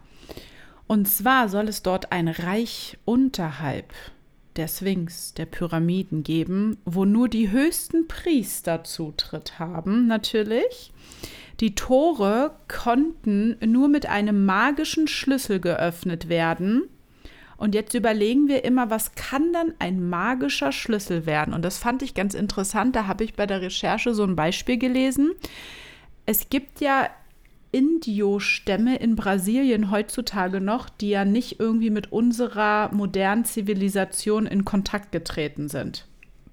Und 0.87 1.07
zwar 1.07 1.49
soll 1.49 1.67
es 1.67 1.83
dort 1.83 2.11
ein 2.11 2.27
Reich 2.27 2.97
unterhalb 3.05 3.93
der 4.55 4.67
Sphinx, 4.67 5.33
der 5.33 5.45
Pyramiden 5.45 6.23
geben, 6.23 6.77
wo 6.83 7.05
nur 7.05 7.29
die 7.29 7.51
höchsten 7.51 8.07
Priester 8.07 8.83
Zutritt 8.83 9.57
haben, 9.57 10.07
natürlich. 10.07 10.91
Die 11.59 11.75
Tore 11.75 12.55
konnten 12.67 13.57
nur 13.65 13.87
mit 13.87 14.05
einem 14.05 14.45
magischen 14.45 15.07
Schlüssel 15.07 15.59
geöffnet 15.59 16.27
werden. 16.27 16.83
Und 17.57 17.75
jetzt 17.75 17.93
überlegen 17.93 18.47
wir 18.47 18.63
immer, 18.63 18.89
was 18.89 19.15
kann 19.15 19.51
dann 19.51 19.73
ein 19.79 20.09
magischer 20.09 20.71
Schlüssel 20.71 21.25
werden? 21.25 21.53
Und 21.53 21.63
das 21.63 21.77
fand 21.77 22.01
ich 22.01 22.13
ganz 22.13 22.33
interessant. 22.33 22.95
Da 22.95 23.07
habe 23.07 23.25
ich 23.25 23.33
bei 23.35 23.45
der 23.45 23.61
Recherche 23.61 24.13
so 24.13 24.23
ein 24.23 24.37
Beispiel 24.37 24.77
gelesen. 24.77 25.31
Es 26.29 26.51
gibt 26.51 26.79
ja 26.79 27.09
Indio-Stämme 27.71 28.97
in 28.97 29.15
Brasilien 29.15 29.89
heutzutage 29.89 30.61
noch, 30.61 30.87
die 30.87 31.09
ja 31.09 31.25
nicht 31.25 31.59
irgendwie 31.59 31.89
mit 31.89 32.11
unserer 32.11 32.93
modernen 32.93 33.45
Zivilisation 33.45 34.45
in 34.45 34.63
Kontakt 34.63 35.11
getreten 35.11 35.69
sind. 35.69 36.05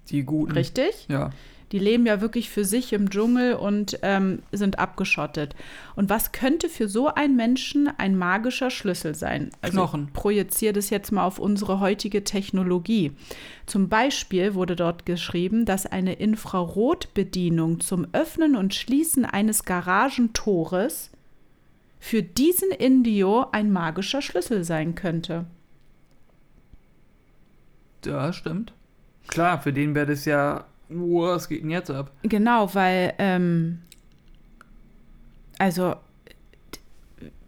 Die 0.09 0.23
guten. 0.23 0.53
Richtig? 0.53 1.05
Ja. 1.11 1.29
Die 1.73 1.79
leben 1.79 2.07
ja 2.07 2.21
wirklich 2.21 2.49
für 2.49 2.65
sich 2.65 2.93
im 2.93 3.11
Dschungel 3.11 3.55
und 3.55 3.99
ähm, 4.03 4.43
sind 4.53 4.79
abgeschottet. 4.79 5.57
Und 5.97 6.09
was 6.09 6.33
könnte 6.33 6.69
für 6.69 6.89
so 6.89 7.09
einen 7.09 7.35
Menschen 7.35 7.89
ein 7.99 8.17
magischer 8.17 8.71
Schlüssel 8.71 9.15
sein? 9.15 9.51
Also 9.63 9.79
Knochen. 9.79 10.11
projiziere 10.13 10.75
das 10.75 10.91
jetzt 10.91 11.11
mal 11.11 11.25
auf 11.25 11.39
unsere 11.39 11.81
heutige 11.81 12.23
Technologie. 12.23 13.13
Zum 13.67 13.89
Beispiel 13.89 14.55
wurde 14.55 14.77
dort 14.77 15.07
geschrieben, 15.07 15.65
dass 15.65 15.87
eine 15.87 16.15
Infrarotbedienung 16.15 17.81
zum 17.81 18.07
Öffnen 18.13 18.55
und 18.55 18.75
Schließen 18.75 19.25
eines 19.25 19.65
Garagentores 19.65 21.11
für 21.99 22.23
diesen 22.23 22.71
Indio 22.71 23.47
ein 23.51 23.73
magischer 23.73 24.23
Schlüssel 24.23 24.63
sein 24.63 24.95
könnte. 24.95 25.47
Ja, 28.05 28.33
stimmt. 28.33 28.73
Klar, 29.27 29.61
für 29.61 29.73
den 29.73 29.97
wäre 29.97 30.07
das 30.07 30.25
ja. 30.25 30.67
Was 30.89 31.49
geht 31.49 31.63
denn 31.63 31.71
jetzt 31.71 31.91
ab? 31.91 32.13
Genau, 32.23 32.73
weil, 32.75 33.15
ähm, 33.19 33.81
also 35.59 35.97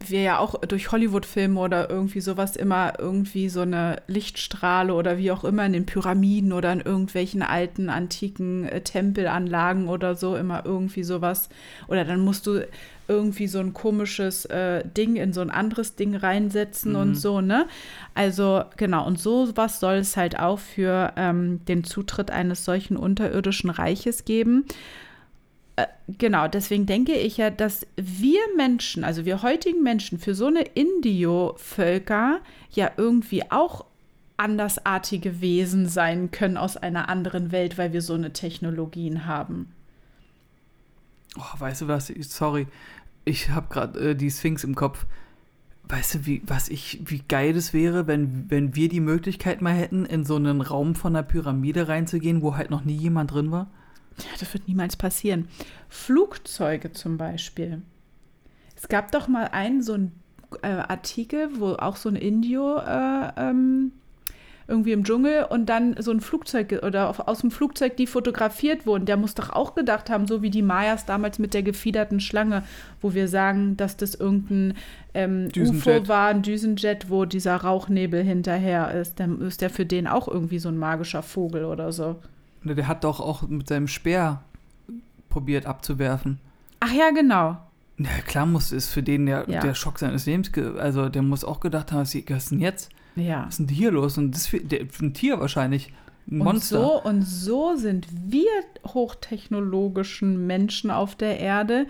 wir 0.07 0.21
ja 0.21 0.39
auch 0.39 0.55
durch 0.61 0.91
Hollywood-Filme 0.91 1.59
oder 1.59 1.89
irgendwie 1.89 2.21
sowas 2.21 2.55
immer 2.55 2.93
irgendwie 2.99 3.49
so 3.49 3.61
eine 3.61 4.01
Lichtstrahle 4.07 4.93
oder 4.93 5.17
wie 5.17 5.31
auch 5.31 5.43
immer 5.43 5.65
in 5.65 5.73
den 5.73 5.85
Pyramiden 5.85 6.53
oder 6.53 6.71
in 6.71 6.81
irgendwelchen 6.81 7.41
alten, 7.41 7.89
antiken 7.89 8.65
äh, 8.67 8.81
Tempelanlagen 8.81 9.87
oder 9.89 10.15
so 10.15 10.35
immer 10.35 10.65
irgendwie 10.65 11.03
sowas. 11.03 11.49
Oder 11.87 12.05
dann 12.05 12.21
musst 12.21 12.47
du 12.47 12.61
irgendwie 13.07 13.47
so 13.47 13.59
ein 13.59 13.73
komisches 13.73 14.45
äh, 14.45 14.83
Ding 14.85 15.15
in 15.15 15.33
so 15.33 15.41
ein 15.41 15.49
anderes 15.49 15.95
Ding 15.95 16.15
reinsetzen 16.15 16.91
Mhm. 16.93 16.97
und 16.99 17.15
so, 17.15 17.41
ne? 17.41 17.65
Also 18.13 18.63
genau, 18.77 19.05
und 19.07 19.19
sowas 19.19 19.79
soll 19.79 19.95
es 19.95 20.15
halt 20.15 20.37
auch 20.39 20.59
für 20.59 21.13
ähm, 21.17 21.65
den 21.65 21.83
Zutritt 21.83 22.29
eines 22.31 22.65
solchen 22.65 22.97
unterirdischen 22.97 23.71
Reiches 23.71 24.25
geben. 24.25 24.65
Äh, 25.81 25.87
Genau, 26.17 26.47
deswegen 26.47 26.87
denke 26.87 27.13
ich 27.13 27.37
ja, 27.37 27.51
dass 27.51 27.85
wir 27.95 28.39
Menschen, 28.57 29.03
also 29.03 29.25
wir 29.25 29.43
heutigen 29.43 29.83
Menschen, 29.83 30.17
für 30.17 30.33
so 30.33 30.47
eine 30.47 30.61
Indio-Völker 30.61 32.39
ja 32.71 32.91
irgendwie 32.97 33.51
auch 33.51 33.85
andersartige 34.37 35.39
Wesen 35.41 35.87
sein 35.87 36.31
können 36.31 36.57
aus 36.57 36.77
einer 36.77 37.09
anderen 37.09 37.51
Welt, 37.51 37.77
weil 37.77 37.93
wir 37.93 38.01
so 38.01 38.15
eine 38.15 38.33
Technologien 38.33 39.27
haben. 39.27 39.71
Oh, 41.37 41.59
weißt 41.59 41.81
du 41.81 41.87
was? 41.87 42.07
Sorry. 42.07 42.65
Ich 43.25 43.49
habe 43.49 43.67
gerade 43.69 43.99
äh, 43.99 44.15
die 44.15 44.31
Sphinx 44.31 44.63
im 44.63 44.73
Kopf. 44.73 45.05
Weißt 45.87 46.15
du, 46.15 46.25
wie, 46.25 46.41
was 46.45 46.69
ich, 46.69 47.01
wie 47.05 47.21
geil 47.27 47.53
das 47.53 47.73
wäre, 47.73 48.07
wenn, 48.07 48.49
wenn 48.49 48.75
wir 48.75 48.89
die 48.89 48.99
Möglichkeit 48.99 49.61
mal 49.61 49.73
hätten, 49.73 50.05
in 50.05 50.23
so 50.23 50.37
einen 50.37 50.61
Raum 50.61 50.95
von 50.95 51.15
einer 51.15 51.23
Pyramide 51.23 51.87
reinzugehen, 51.87 52.41
wo 52.41 52.55
halt 52.55 52.71
noch 52.71 52.83
nie 52.83 52.95
jemand 52.95 53.31
drin 53.31 53.51
war? 53.51 53.69
Ja, 54.17 54.25
das 54.39 54.53
wird 54.53 54.67
niemals 54.67 54.95
passieren. 54.97 55.47
Flugzeuge 55.87 56.91
zum 56.91 57.17
Beispiel. 57.17 57.81
Es 58.75 58.87
gab 58.87 59.11
doch 59.11 59.27
mal 59.27 59.45
einen 59.45 59.81
so 59.81 59.93
einen 59.93 60.11
äh, 60.61 60.67
Artikel, 60.67 61.49
wo 61.59 61.73
auch 61.73 61.95
so 61.95 62.09
ein 62.09 62.15
Indio 62.15 62.77
äh, 62.77 63.31
ähm, 63.37 63.91
irgendwie 64.69 64.91
im 64.91 65.03
Dschungel 65.03 65.45
und 65.49 65.67
dann 65.67 65.95
so 65.99 66.11
ein 66.11 66.21
Flugzeug 66.21 66.81
oder 66.83 67.09
auf, 67.09 67.19
aus 67.27 67.39
dem 67.39 67.51
Flugzeug 67.51 67.97
die 67.97 68.07
fotografiert 68.07 68.85
wurden. 68.85 69.05
Der 69.05 69.17
muss 69.17 69.33
doch 69.33 69.49
auch 69.49 69.73
gedacht 69.73 70.09
haben, 70.09 70.27
so 70.27 70.41
wie 70.41 70.51
die 70.51 70.61
Mayas 70.61 71.05
damals 71.05 71.39
mit 71.39 71.53
der 71.53 71.63
gefiederten 71.63 72.19
Schlange, 72.19 72.63
wo 73.01 73.13
wir 73.13 73.27
sagen, 73.27 73.75
dass 73.77 73.97
das 73.97 74.15
irgendein 74.15 74.75
ähm. 75.13 75.49
UFO 75.57 76.07
war, 76.07 76.27
ein 76.27 76.43
Düsenjet, 76.43 77.09
wo 77.09 77.25
dieser 77.25 77.55
Rauchnebel 77.57 78.23
hinterher 78.23 78.91
ist. 78.93 79.19
Dann 79.19 79.41
ist 79.41 79.61
der 79.61 79.71
für 79.71 79.85
den 79.85 80.07
auch 80.07 80.27
irgendwie 80.27 80.59
so 80.59 80.69
ein 80.69 80.77
magischer 80.77 81.23
Vogel 81.23 81.65
oder 81.65 81.91
so. 81.91 82.17
Ne, 82.63 82.75
Der 82.75 82.87
hat 82.87 83.03
doch 83.03 83.19
auch 83.19 83.43
mit 83.43 83.67
seinem 83.67 83.87
Speer 83.87 84.43
probiert 85.29 85.65
abzuwerfen. 85.65 86.39
Ach 86.79 86.91
ja, 86.91 87.11
genau. 87.11 87.57
Ja, 87.97 88.09
klar 88.25 88.45
muss 88.45 88.71
es 88.71 88.89
für 88.89 89.03
den 89.03 89.25
der, 89.25 89.45
Ja. 89.49 89.59
der 89.61 89.75
Schock 89.75 89.99
seines 89.99 90.25
Lebens, 90.25 90.51
also 90.77 91.09
der 91.09 91.21
muss 91.21 91.43
auch 91.43 91.59
gedacht 91.59 91.91
haben, 91.91 91.99
was 92.01 92.15
was 92.15 92.43
ist 92.43 92.51
denn 92.51 92.59
jetzt? 92.59 92.89
Ja. 93.15 93.43
Was 93.45 93.59
ist 93.59 93.69
denn 93.69 93.75
hier 93.75 93.91
los? 93.91 94.17
Und 94.17 94.31
das 94.33 94.47
für, 94.47 94.59
der, 94.59 94.81
ein 95.01 95.13
Tier 95.13 95.39
wahrscheinlich. 95.39 95.91
Ein 96.31 96.37
Monster. 96.39 96.79
Und 96.79 96.85
so, 96.85 97.03
und 97.09 97.21
so 97.23 97.75
sind 97.75 98.07
wir 98.11 98.45
hochtechnologischen 98.87 100.45
Menschen 100.47 100.91
auf 100.91 101.15
der 101.15 101.39
Erde 101.39 101.87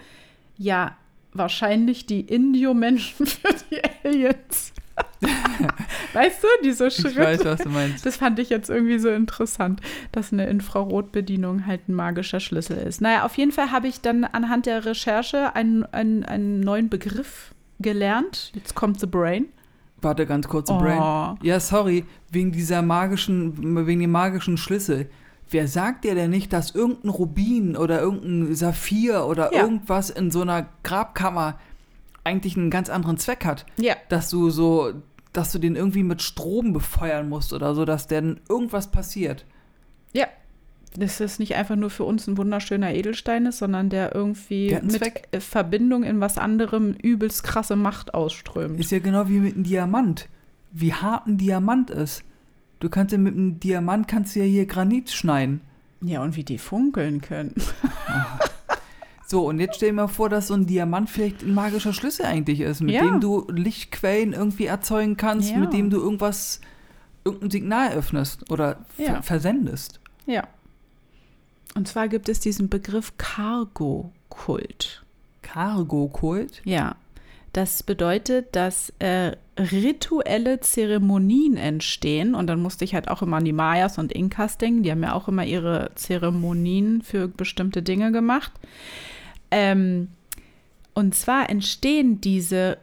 ja 0.57 0.95
wahrscheinlich 1.33 2.05
die 2.05 2.21
Indio-Menschen 2.21 3.25
für 3.27 3.53
die 3.69 3.81
Aliens. 4.03 4.73
weißt 6.13 6.43
du, 6.43 6.47
diese 6.63 6.87
ich 6.87 6.95
Schritte? 6.95 7.17
weiß, 7.19 7.45
was 7.45 7.61
du 7.61 7.69
meinst. 7.69 8.05
Das 8.05 8.17
fand 8.17 8.39
ich 8.39 8.49
jetzt 8.49 8.69
irgendwie 8.69 8.99
so 8.99 9.09
interessant, 9.09 9.81
dass 10.11 10.31
eine 10.33 10.47
Infrarotbedienung 10.47 11.65
halt 11.65 11.87
ein 11.89 11.93
magischer 11.93 12.39
Schlüssel 12.39 12.77
ist. 12.77 13.01
Naja, 13.01 13.25
auf 13.25 13.35
jeden 13.37 13.51
Fall 13.51 13.71
habe 13.71 13.87
ich 13.87 14.01
dann 14.01 14.23
anhand 14.23 14.65
der 14.65 14.85
Recherche 14.85 15.55
einen, 15.55 15.83
einen, 15.85 16.23
einen 16.23 16.59
neuen 16.61 16.89
Begriff 16.89 17.53
gelernt. 17.79 18.51
Jetzt 18.55 18.75
kommt 18.75 18.99
The 18.99 19.07
Brain. 19.07 19.45
Warte 20.01 20.25
ganz 20.25 20.47
kurz, 20.47 20.69
Oh. 20.71 20.77
Brain. 20.77 21.37
Ja, 21.43 21.59
sorry, 21.59 22.05
wegen 22.31 22.51
dieser 22.51 22.81
magischen, 22.81 23.85
wegen 23.85 23.99
dem 23.99 24.11
magischen 24.11 24.57
Schlüssel. 24.57 25.09
Wer 25.51 25.67
sagt 25.67 26.05
dir 26.05 26.13
denn 26.15 26.29
nicht, 26.29 26.53
dass 26.53 26.71
irgendein 26.75 27.09
Rubin 27.09 27.75
oder 27.75 27.99
irgendein 28.01 28.53
Saphir 28.55 29.25
oder 29.25 29.53
Ja. 29.53 29.63
irgendwas 29.63 30.09
in 30.11 30.31
so 30.31 30.41
einer 30.43 30.67
Grabkammer 30.83 31.59
eigentlich 32.23 32.57
einen 32.57 32.69
ganz 32.69 32.89
anderen 32.89 33.17
Zweck 33.17 33.45
hat? 33.45 33.65
Ja. 33.77 33.95
Dass 34.09 34.29
du 34.29 34.49
so, 34.49 34.93
dass 35.33 35.51
du 35.51 35.59
den 35.59 35.75
irgendwie 35.75 36.03
mit 36.03 36.21
Strom 36.21 36.73
befeuern 36.73 37.29
musst 37.29 37.53
oder 37.53 37.75
so, 37.75 37.85
dass 37.85 38.07
denn 38.07 38.39
irgendwas 38.49 38.91
passiert. 38.91 39.45
Ja. 40.13 40.27
Dass 40.97 41.19
es 41.19 41.37
nicht 41.37 41.55
einfach 41.55 41.75
nur 41.75 41.91
für 41.91 42.03
uns 42.03 42.27
ein 42.27 42.37
wunderschöner 42.37 42.93
Edelstein 42.93 43.45
ist, 43.45 43.59
sondern 43.59 43.89
der 43.89 44.15
irgendwie 44.15 44.69
Der 44.69 44.81
mit 44.81 44.93
Zweck. 44.93 45.27
äh, 45.31 45.39
Verbindung 45.39 46.03
in 46.03 46.19
was 46.19 46.37
anderem 46.39 46.93
übelst 46.93 47.43
krasse 47.43 47.75
Macht 47.75 48.13
ausströmt. 48.15 48.79
Ist 48.79 48.91
ja 48.91 48.99
genau 48.99 49.27
wie 49.29 49.39
mit 49.39 49.53
einem 49.55 49.63
Diamant. 49.63 50.27
Wie 50.71 50.93
hart 50.93 51.27
ein 51.27 51.37
Diamant 51.37 51.89
ist. 51.91 52.23
Du 52.79 52.89
kannst 52.89 53.11
ja 53.11 53.17
mit 53.17 53.35
einem 53.35 53.59
Diamant 53.59 54.07
kannst 54.07 54.35
du 54.35 54.39
ja 54.39 54.45
hier 54.45 54.65
Granit 54.65 55.11
schneiden. 55.11 55.61
Ja, 56.01 56.23
und 56.23 56.35
wie 56.37 56.43
die 56.43 56.57
funkeln 56.57 57.21
können. 57.21 57.53
So, 59.29 59.45
und 59.47 59.59
jetzt 59.59 59.75
stell 59.75 59.89
dir 59.89 59.93
mal 59.95 60.07
vor, 60.07 60.27
dass 60.27 60.47
so 60.47 60.55
ein 60.55 60.65
Diamant 60.65 61.07
vielleicht 61.07 61.43
ein 61.43 61.53
magischer 61.53 61.93
Schlüssel 61.93 62.25
eigentlich 62.25 62.61
ist, 62.61 62.81
mit 62.81 62.95
Ja. 62.95 63.01
dem 63.03 63.19
du 63.19 63.45
Lichtquellen 63.51 64.33
irgendwie 64.33 64.65
erzeugen 64.65 65.17
kannst, 65.17 65.51
Ja. 65.51 65.57
mit 65.57 65.71
dem 65.71 65.91
du 65.91 65.97
irgendwas, 65.97 66.61
irgendein 67.23 67.51
Signal 67.51 67.91
öffnest 67.93 68.49
oder 68.51 68.77
Ja. 68.97 69.21
versendest. 69.21 69.99
Ja. 70.25 70.47
Und 71.75 71.87
zwar 71.87 72.07
gibt 72.07 72.27
es 72.27 72.39
diesen 72.39 72.69
Begriff 72.69 73.13
Cargo-Kult. 73.19 75.03
Cargo-Kult? 75.43 76.61
Ja. 76.65 76.95
Das 77.53 77.83
bedeutet, 77.83 78.55
dass 78.55 78.93
äh, 78.99 79.35
rituelle 79.57 80.59
Zeremonien 80.59 81.55
entstehen. 81.57 82.33
Und 82.33 82.47
dann 82.47 82.61
musste 82.61 82.83
ich 82.85 82.95
halt 82.95 83.09
auch 83.09 83.21
immer 83.21 83.37
an 83.37 83.45
die 83.45 83.53
Mayas 83.53 83.99
und 83.99 84.11
Inkas 84.11 84.57
denken. 84.57 84.81
Die 84.83 84.91
haben 84.91 85.03
ja 85.03 85.13
auch 85.13 85.27
immer 85.27 85.45
ihre 85.45 85.91
Zeremonien 85.93 87.03
für 87.03 87.27
bestimmte 87.27 87.83
Dinge 87.83 88.11
gemacht. 88.11 88.51
Ähm, 89.51 90.09
und 90.93 91.15
zwar 91.15 91.49
entstehen 91.49 92.21
diese 92.21 92.77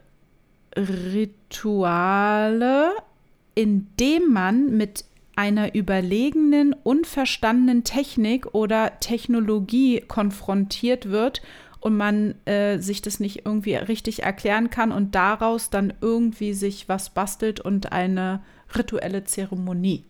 Rituale, 0.76 2.02
indem 3.54 4.32
man 4.32 4.76
mit 4.76 5.04
einer 5.36 5.74
überlegenen, 5.74 6.74
unverstandenen 6.82 7.84
Technik 7.84 8.54
oder 8.54 8.98
Technologie 9.00 10.00
konfrontiert 10.00 11.10
wird 11.10 11.42
und 11.80 11.96
man 11.96 12.34
äh, 12.46 12.78
sich 12.78 13.02
das 13.02 13.20
nicht 13.20 13.44
irgendwie 13.44 13.74
richtig 13.74 14.22
erklären 14.22 14.70
kann 14.70 14.92
und 14.92 15.14
daraus 15.14 15.68
dann 15.70 15.92
irgendwie 16.00 16.54
sich 16.54 16.88
was 16.88 17.10
bastelt 17.10 17.60
und 17.60 17.92
eine 17.92 18.42
rituelle 18.74 19.24
Zeremonie 19.24 20.04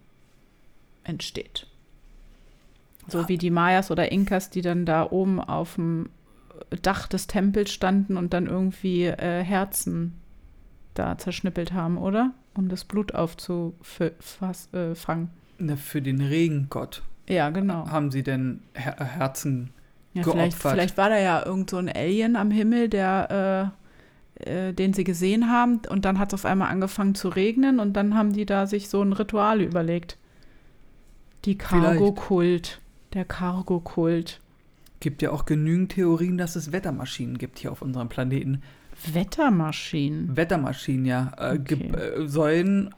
entsteht. 1.02 1.66
So 3.08 3.28
wie 3.28 3.38
die 3.38 3.50
Mayas 3.50 3.90
oder 3.90 4.10
Inkas, 4.10 4.50
die 4.50 4.62
dann 4.62 4.86
da 4.86 5.10
oben 5.10 5.40
auf 5.40 5.74
dem 5.74 6.08
Dach 6.82 7.06
des 7.06 7.26
Tempels 7.26 7.72
standen 7.72 8.16
und 8.16 8.32
dann 8.34 8.46
irgendwie 8.46 9.04
äh, 9.04 9.42
Herzen 9.42 10.14
da 10.94 11.18
zerschnippelt 11.18 11.72
haben, 11.72 11.98
oder? 11.98 12.32
Um 12.54 12.68
das 12.68 12.84
Blut 12.84 13.14
aufzufangen. 13.14 14.14
Äh, 14.72 14.94
fangen. 14.94 15.30
Na, 15.58 15.76
für 15.76 16.02
den 16.02 16.20
Regengott 16.20 17.02
ja, 17.28 17.50
genau. 17.50 17.88
haben 17.88 18.10
sie 18.10 18.22
denn 18.22 18.62
Her 18.74 18.96
Herzen 18.98 19.70
Ja, 20.14 20.22
vielleicht, 20.22 20.52
geopfert. 20.52 20.72
vielleicht 20.72 20.96
war 20.96 21.10
da 21.10 21.18
ja 21.18 21.44
irgend 21.44 21.70
so 21.70 21.76
ein 21.76 21.88
Alien 21.88 22.36
am 22.36 22.50
Himmel, 22.50 22.88
der 22.88 23.72
äh, 24.36 24.72
den 24.72 24.92
sie 24.92 25.04
gesehen 25.04 25.50
haben. 25.50 25.80
Und 25.88 26.04
dann 26.04 26.18
hat 26.18 26.32
es 26.32 26.34
auf 26.34 26.44
einmal 26.44 26.70
angefangen 26.70 27.14
zu 27.14 27.28
regnen 27.28 27.80
und 27.80 27.94
dann 27.94 28.14
haben 28.14 28.32
die 28.32 28.46
da 28.46 28.66
sich 28.66 28.88
so 28.88 29.02
ein 29.02 29.12
Ritual 29.12 29.60
überlegt. 29.60 30.18
Die 31.44 31.56
Cargo-Kult. 31.56 32.80
Der 33.14 33.24
Cargo-Kult. 33.24 34.40
Gibt 35.00 35.22
ja 35.22 35.30
auch 35.30 35.44
genügend 35.44 35.92
Theorien, 35.92 36.38
dass 36.38 36.56
es 36.56 36.72
Wettermaschinen 36.72 37.38
gibt 37.38 37.58
hier 37.58 37.70
auf 37.72 37.82
unserem 37.82 38.08
Planeten. 38.08 38.62
Wettermaschinen? 39.12 40.36
Wettermaschinen, 40.36 41.04
ja. 41.04 41.32
Äh, 41.36 41.58
Okay. 41.58 41.90
äh, 41.92 42.26
sollen, 42.26 42.94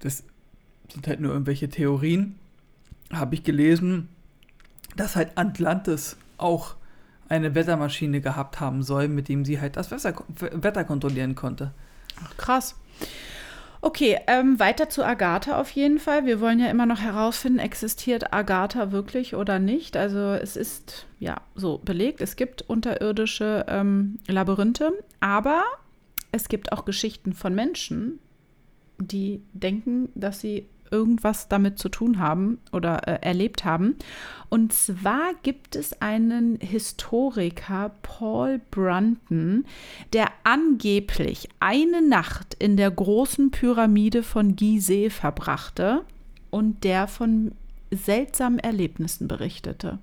das 0.00 0.24
sind 0.92 1.06
halt 1.08 1.20
nur 1.20 1.32
irgendwelche 1.32 1.68
Theorien, 1.68 2.36
habe 3.12 3.34
ich 3.34 3.42
gelesen, 3.42 4.08
dass 4.96 5.16
halt 5.16 5.32
Atlantis 5.36 6.16
auch 6.38 6.76
eine 7.28 7.54
Wettermaschine 7.54 8.20
gehabt 8.20 8.60
haben 8.60 8.82
soll, 8.82 9.08
mit 9.08 9.28
dem 9.28 9.44
sie 9.44 9.60
halt 9.60 9.76
das 9.76 9.90
Wetter, 9.90 10.14
Wetter 10.62 10.84
kontrollieren 10.84 11.34
konnte. 11.34 11.72
Ach, 12.22 12.36
krass. 12.36 12.76
Okay, 13.86 14.18
ähm, 14.26 14.58
weiter 14.58 14.88
zu 14.88 15.06
Agatha 15.06 15.60
auf 15.60 15.70
jeden 15.70 16.00
Fall. 16.00 16.26
Wir 16.26 16.40
wollen 16.40 16.58
ja 16.58 16.68
immer 16.68 16.86
noch 16.86 16.98
herausfinden, 16.98 17.60
existiert 17.60 18.32
Agatha 18.32 18.90
wirklich 18.90 19.36
oder 19.36 19.60
nicht. 19.60 19.96
Also 19.96 20.32
es 20.32 20.56
ist 20.56 21.06
ja 21.20 21.36
so 21.54 21.78
belegt, 21.78 22.20
es 22.20 22.34
gibt 22.34 22.62
unterirdische 22.62 23.64
ähm, 23.68 24.18
Labyrinthe, 24.26 24.92
aber 25.20 25.62
es 26.32 26.48
gibt 26.48 26.72
auch 26.72 26.84
Geschichten 26.84 27.32
von 27.32 27.54
Menschen, 27.54 28.18
die 28.98 29.40
denken, 29.52 30.08
dass 30.16 30.40
sie 30.40 30.66
irgendwas 30.90 31.48
damit 31.48 31.78
zu 31.78 31.88
tun 31.88 32.18
haben 32.18 32.58
oder 32.72 33.06
äh, 33.06 33.18
erlebt 33.22 33.64
haben. 33.64 33.96
Und 34.48 34.72
zwar 34.72 35.34
gibt 35.42 35.76
es 35.76 36.00
einen 36.00 36.58
Historiker, 36.60 37.92
Paul 38.02 38.60
Brunton, 38.70 39.64
der 40.12 40.28
angeblich 40.44 41.48
eine 41.60 42.06
Nacht 42.06 42.54
in 42.54 42.76
der 42.76 42.90
großen 42.90 43.50
Pyramide 43.50 44.22
von 44.22 44.56
Gizeh 44.56 45.10
verbrachte 45.10 46.04
und 46.50 46.84
der 46.84 47.08
von 47.08 47.52
seltsamen 47.90 48.58
Erlebnissen 48.58 49.28
berichtete. 49.28 49.98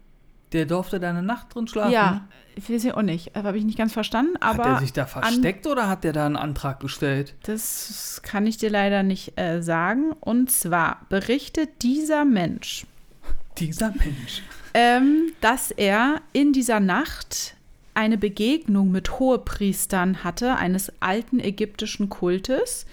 Der 0.54 0.66
durfte 0.66 0.99
da 0.99 1.10
eine 1.10 1.24
Nacht 1.24 1.54
drin 1.56 1.68
schlafen. 1.68 1.91
Ja, 1.91 2.28
ich 2.56 2.70
weiß 2.70 2.84
ja 2.84 2.95
auch 2.95 3.01
nicht, 3.01 3.36
habe 3.36 3.58
ich 3.58 3.64
nicht 3.66 3.78
ganz 3.78 3.91
verstanden, 3.93 4.38
aber 4.39 4.64
hat 4.64 4.74
er 4.76 4.80
sich 4.80 4.93
da 4.93 5.06
versteckt 5.08 5.66
oder 5.68 5.89
hat 5.89 6.04
der 6.04 6.14
da 6.14 6.26
einen 6.28 6.36
Antrag 6.36 6.80
gestellt? 6.80 7.34
das 7.43 8.22
kann 8.24 8.45
ich 8.45 8.58
dir 8.58 8.70
leider 8.70 9.01
nicht 9.04 9.39
äh, 9.39 9.62
sagen. 9.62 10.12
Und 10.20 10.51
zwar 10.51 11.01
berichtet 11.10 11.82
dieser 11.82 12.24
Mensch, 12.26 12.86
Dieser 13.58 13.89
Mensch. 13.89 14.43
ähm, 14.76 15.32
dass 15.41 15.72
er 15.72 16.22
in 16.32 16.54
dieser 16.54 16.80
Nacht 16.80 17.56
eine 17.95 18.18
Begegnung 18.18 18.91
mit 18.91 19.20
Hohepriestern 19.20 20.24
hatte, 20.24 20.56
eines 20.56 20.91
alten 20.99 21.39
ägyptischen 21.39 22.10
Kultes, 22.10 22.86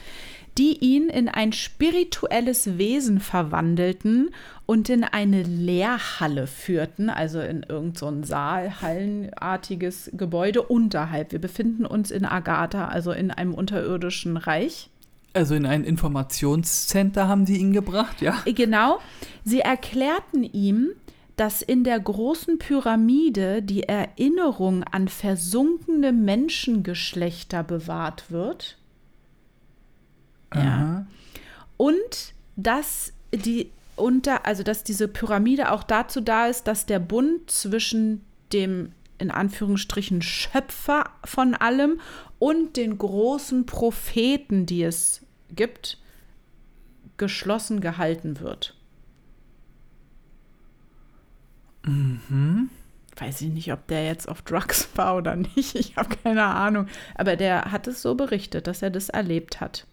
die 0.59 0.79
ihn 0.79 1.09
in 1.09 1.29
ein 1.29 1.53
spirituelles 1.53 2.79
Wesen 2.79 3.21
verwandelten 3.21 4.31
und 4.67 4.89
in 4.89 5.05
eine 5.05 5.43
Lehrhalle 5.43 6.47
führten, 6.47 7.11
also 7.11 7.41
in 7.41 7.65
irgendein 7.69 8.23
so 8.23 8.29
Saal, 8.29 8.81
hallenartiges 8.81 10.11
Gebäude 10.15 10.63
unterhalb. 10.63 11.33
Wir 11.33 11.41
befinden 11.41 11.87
uns 11.87 12.11
in 12.11 12.25
Agatha, 12.25 12.89
also 12.89 13.13
in 13.13 13.31
einem 13.31 13.55
unterirdischen 13.55 14.37
Reich. 14.37 14.91
Also 15.33 15.55
in 15.55 15.67
ein 15.67 15.85
Informationscenter 15.85 17.29
haben 17.29 17.45
die 17.45 17.59
ihn 17.59 17.73
gebracht, 17.73 18.21
ja? 18.21 18.43
Genau. 18.45 18.99
Sie 19.45 19.61
erklärten 19.61 20.43
ihm, 20.43 20.91
dass 21.37 21.63
in 21.63 21.85
der 21.85 21.99
großen 21.99 22.59
Pyramide 22.59 23.63
die 23.63 23.85
Erinnerung 23.85 24.85
an 24.85 25.09
versunkene 25.09 26.13
Menschengeschlechter 26.13 27.63
bewahrt 27.63 28.31
wird. 28.31 28.77
Aha. 30.51 31.07
Und 31.77 32.35
dass 32.57 33.13
die 33.33 33.71
unter, 33.97 34.47
also 34.47 34.63
dass 34.63 34.85
diese 34.85 35.09
Pyramide 35.09 35.73
auch 35.73 35.83
dazu 35.83 36.21
da 36.21 36.47
ist, 36.47 36.67
dass 36.67 36.87
der 36.87 36.99
Bund 36.99 37.51
zwischen 37.51 38.25
dem 38.53 38.93
in 39.19 39.31
Anführungsstrichen 39.31 40.23
Schöpfer 40.23 41.05
von 41.25 41.55
allem 41.55 42.01
und 42.39 42.77
den 42.77 42.97
großen 42.97 43.67
Propheten, 43.67 44.65
die 44.65 44.83
es 44.83 45.27
gibt, 45.55 45.99
geschlossen 47.19 47.81
gehalten 47.81 48.41
wird. 48.41 48.75
Weiß 53.17 53.43
ich 53.43 53.51
nicht, 53.51 53.73
ob 53.73 53.87
der 53.89 54.07
jetzt 54.07 54.29
auf 54.29 54.41
Drugs 54.43 54.89
war 54.95 55.17
oder 55.17 55.37
nicht. 55.37 55.75
Ich 55.75 55.97
habe 55.97 56.17
keine 56.17 56.45
Ahnung. 56.45 56.87
Aber 57.15 57.37
der 57.37 57.73
hat 57.73 57.87
es 57.87 58.01
so 58.01 58.15
berichtet, 58.15 58.67
dass 58.67 58.81
er 58.81 58.91
das 58.91 59.11
erlebt 59.11 59.61
hat. 59.61 59.87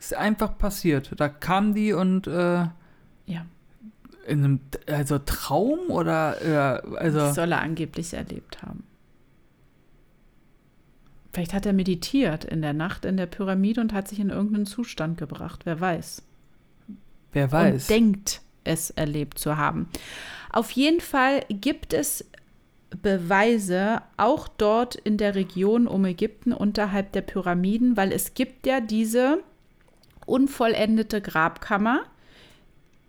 Ist 0.00 0.16
einfach 0.16 0.58
passiert. 0.58 1.12
Da 1.16 1.28
kamen 1.28 1.74
die 1.74 1.92
und 1.92 2.26
äh, 2.26 2.66
Ja, 3.26 3.46
in 4.26 4.44
einem 4.44 4.60
also 4.86 5.18
Traum 5.18 5.90
oder 5.90 6.40
äh, 6.42 6.96
also 6.96 7.18
das 7.18 7.34
soll 7.34 7.52
er 7.52 7.60
angeblich 7.60 8.14
erlebt 8.14 8.62
haben. 8.62 8.84
Vielleicht 11.32 11.52
hat 11.52 11.66
er 11.66 11.72
meditiert 11.72 12.44
in 12.44 12.60
der 12.62 12.72
Nacht 12.72 13.04
in 13.04 13.16
der 13.16 13.26
Pyramide 13.26 13.80
und 13.80 13.92
hat 13.92 14.08
sich 14.08 14.18
in 14.18 14.30
irgendeinen 14.30 14.66
Zustand 14.66 15.18
gebracht. 15.18 15.60
Wer 15.64 15.80
weiß. 15.80 16.22
wer 17.32 17.52
weiß. 17.52 17.82
und 17.82 17.90
denkt, 17.90 18.40
es 18.64 18.90
erlebt 18.90 19.38
zu 19.38 19.56
haben. 19.56 19.88
Auf 20.50 20.70
jeden 20.72 21.00
Fall 21.00 21.44
gibt 21.48 21.92
es 21.92 22.28
Beweise 23.02 24.02
auch 24.16 24.48
dort 24.48 24.96
in 24.96 25.16
der 25.16 25.36
Region 25.36 25.86
um 25.86 26.04
Ägypten 26.04 26.52
unterhalb 26.52 27.12
der 27.12 27.22
Pyramiden, 27.22 27.96
weil 27.96 28.10
es 28.10 28.34
gibt 28.34 28.66
ja 28.66 28.80
diese 28.80 29.42
unvollendete 30.30 31.20
Grabkammer, 31.20 32.04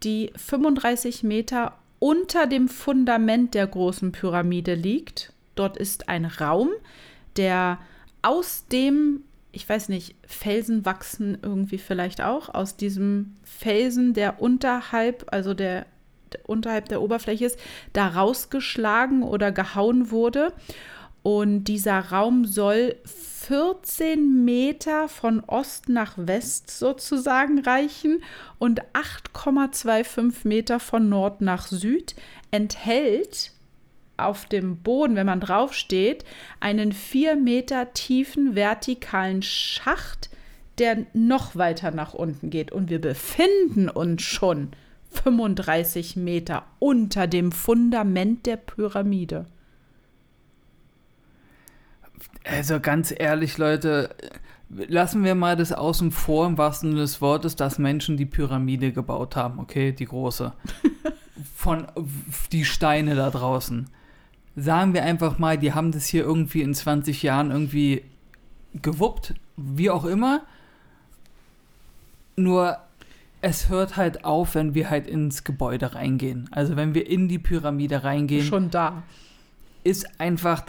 die 0.03 0.31
35 0.35 1.23
Meter 1.23 1.77
unter 1.99 2.47
dem 2.47 2.67
Fundament 2.67 3.53
der 3.53 3.67
großen 3.67 4.11
Pyramide 4.11 4.73
liegt. 4.73 5.31
Dort 5.53 5.77
ist 5.77 6.09
ein 6.09 6.25
Raum, 6.25 6.71
der 7.37 7.77
aus 8.23 8.65
dem, 8.71 9.21
ich 9.51 9.69
weiß 9.69 9.89
nicht, 9.89 10.15
Felsen 10.25 10.83
wachsen 10.83 11.37
irgendwie 11.43 11.77
vielleicht 11.77 12.21
auch, 12.21 12.49
aus 12.49 12.75
diesem 12.75 13.35
Felsen, 13.43 14.13
der 14.13 14.41
unterhalb, 14.41 15.25
also 15.31 15.53
der, 15.53 15.85
unterhalb 16.47 16.89
der 16.89 17.03
Oberfläche 17.03 17.45
ist, 17.45 17.59
da 17.93 18.07
rausgeschlagen 18.07 19.21
oder 19.21 19.51
gehauen 19.51 20.09
wurde. 20.09 20.53
Und 21.21 21.65
dieser 21.65 21.99
Raum 21.99 22.45
soll 22.45 22.95
14 23.47 24.45
Meter 24.45 25.07
von 25.07 25.39
Ost 25.41 25.89
nach 25.89 26.13
West 26.15 26.69
sozusagen 26.69 27.59
reichen 27.59 28.23
und 28.59 28.81
8,25 28.93 30.47
Meter 30.47 30.79
von 30.79 31.09
Nord 31.09 31.41
nach 31.41 31.65
Süd, 31.65 32.15
enthält 32.51 33.51
auf 34.15 34.45
dem 34.45 34.77
Boden, 34.77 35.15
wenn 35.15 35.25
man 35.25 35.39
draufsteht, 35.39 36.23
einen 36.59 36.91
4 36.91 37.35
Meter 37.35 37.93
tiefen 37.93 38.53
vertikalen 38.53 39.41
Schacht, 39.41 40.29
der 40.77 41.07
noch 41.13 41.55
weiter 41.55 41.89
nach 41.89 42.13
unten 42.13 42.51
geht. 42.51 42.71
Und 42.71 42.91
wir 42.91 43.01
befinden 43.01 43.89
uns 43.89 44.21
schon 44.21 44.69
35 45.09 46.15
Meter 46.15 46.63
unter 46.77 47.25
dem 47.25 47.51
Fundament 47.51 48.45
der 48.45 48.57
Pyramide. 48.57 49.47
Also 52.43 52.79
ganz 52.79 53.13
ehrlich, 53.15 53.57
Leute, 53.57 54.15
lassen 54.69 55.23
wir 55.23 55.35
mal 55.35 55.55
das 55.55 55.71
außen 55.71 56.11
vor, 56.11 56.47
im 56.47 56.57
wahrsten 56.57 56.91
Sinne 56.91 57.01
des 57.01 57.21
Wortes, 57.21 57.55
dass 57.55 57.77
Menschen 57.77 58.17
die 58.17 58.25
Pyramide 58.25 58.91
gebaut 58.91 59.35
haben, 59.35 59.59
okay, 59.59 59.91
die 59.91 60.05
große. 60.05 60.53
Von 61.55 61.87
die 62.51 62.65
Steine 62.65 63.15
da 63.15 63.29
draußen. 63.29 63.89
Sagen 64.55 64.93
wir 64.93 65.03
einfach 65.03 65.39
mal, 65.39 65.57
die 65.57 65.73
haben 65.73 65.91
das 65.91 66.05
hier 66.05 66.23
irgendwie 66.23 66.61
in 66.61 66.73
20 66.73 67.23
Jahren 67.23 67.51
irgendwie 67.51 68.03
gewuppt, 68.81 69.33
wie 69.57 69.89
auch 69.89 70.05
immer. 70.05 70.41
Nur 72.35 72.77
es 73.41 73.69
hört 73.69 73.97
halt 73.97 74.23
auf, 74.23 74.55
wenn 74.55 74.75
wir 74.75 74.89
halt 74.89 75.07
ins 75.07 75.43
Gebäude 75.43 75.95
reingehen. 75.95 76.47
Also 76.51 76.75
wenn 76.75 76.93
wir 76.93 77.09
in 77.09 77.27
die 77.27 77.39
Pyramide 77.39 78.03
reingehen 78.03 78.45
Schon 78.45 78.69
da. 78.69 79.03
ist 79.83 80.19
einfach, 80.19 80.63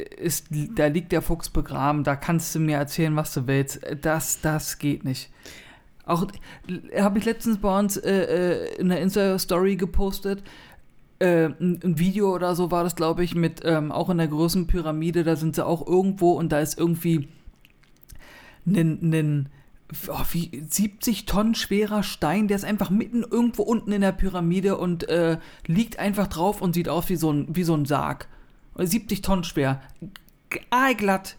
ist, 0.00 0.46
da 0.74 0.86
liegt 0.86 1.12
der 1.12 1.22
Fuchs 1.22 1.50
begraben, 1.50 2.04
da 2.04 2.16
kannst 2.16 2.54
du 2.54 2.58
mir 2.60 2.76
erzählen, 2.76 3.16
was 3.16 3.34
du 3.34 3.46
willst. 3.46 3.80
Das, 4.00 4.40
das 4.40 4.78
geht 4.78 5.04
nicht. 5.04 5.30
Auch 6.04 6.26
habe 6.98 7.18
ich 7.18 7.24
letztens 7.26 7.58
bei 7.58 7.78
uns 7.78 7.98
äh, 7.98 8.10
äh, 8.10 8.74
in 8.76 8.88
der 8.88 9.00
Insta-Story 9.00 9.76
gepostet, 9.76 10.42
äh, 11.18 11.46
ein, 11.46 11.98
Video 11.98 12.34
oder 12.34 12.54
so 12.54 12.70
war 12.70 12.84
das, 12.84 12.96
glaube 12.96 13.24
ich, 13.24 13.34
mit 13.34 13.60
ähm, 13.64 13.92
auch 13.92 14.08
in 14.08 14.18
der 14.18 14.28
großen 14.28 14.66
Pyramide, 14.66 15.24
da 15.24 15.36
sind 15.36 15.54
sie 15.54 15.66
auch 15.66 15.86
irgendwo 15.86 16.32
und 16.32 16.50
da 16.50 16.60
ist 16.60 16.78
irgendwie 16.78 17.28
ein, 18.66 19.48
oh, 20.08 20.24
wie 20.32 20.62
70 20.68 21.26
Tonnen 21.26 21.54
schwerer 21.54 22.02
Stein, 22.02 22.48
der 22.48 22.56
ist 22.56 22.64
einfach 22.64 22.90
mitten 22.90 23.22
irgendwo 23.22 23.62
unten 23.62 23.92
in 23.92 24.00
der 24.00 24.12
Pyramide 24.12 24.76
und 24.76 25.08
äh, 25.08 25.38
liegt 25.66 25.98
einfach 25.98 26.26
drauf 26.26 26.62
und 26.62 26.74
sieht 26.74 26.88
aus 26.88 27.08
wie 27.08 27.16
so 27.16 27.32
ein, 27.32 27.54
wie 27.54 27.64
so 27.64 27.74
ein 27.74 27.84
Sarg. 27.84 28.28
70 28.86 29.22
Tonnen 29.22 29.44
schwer. 29.44 29.80
Aalglatt. 30.70 31.36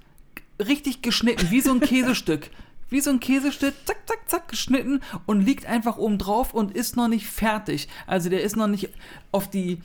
richtig 0.59 1.01
geschnitten, 1.01 1.49
wie 1.51 1.61
so 1.61 1.71
ein 1.71 1.79
Käsestück. 1.79 2.49
Wie 2.91 3.01
so 3.01 3.11
ein 3.11 3.19
Käsestück, 3.19 3.75
zack, 3.85 3.97
zack, 4.07 4.27
zack, 4.27 4.47
geschnitten 4.47 5.01
und 5.27 5.45
liegt 5.45 5.67
einfach 5.67 5.97
oben 5.97 6.17
drauf 6.17 6.55
und 6.55 6.75
ist 6.75 6.97
noch 6.97 7.07
nicht 7.07 7.27
fertig. 7.27 7.87
Also 8.07 8.31
der 8.31 8.41
ist 8.41 8.55
noch 8.55 8.65
nicht 8.65 8.89
auf 9.31 9.47
die, 9.47 9.77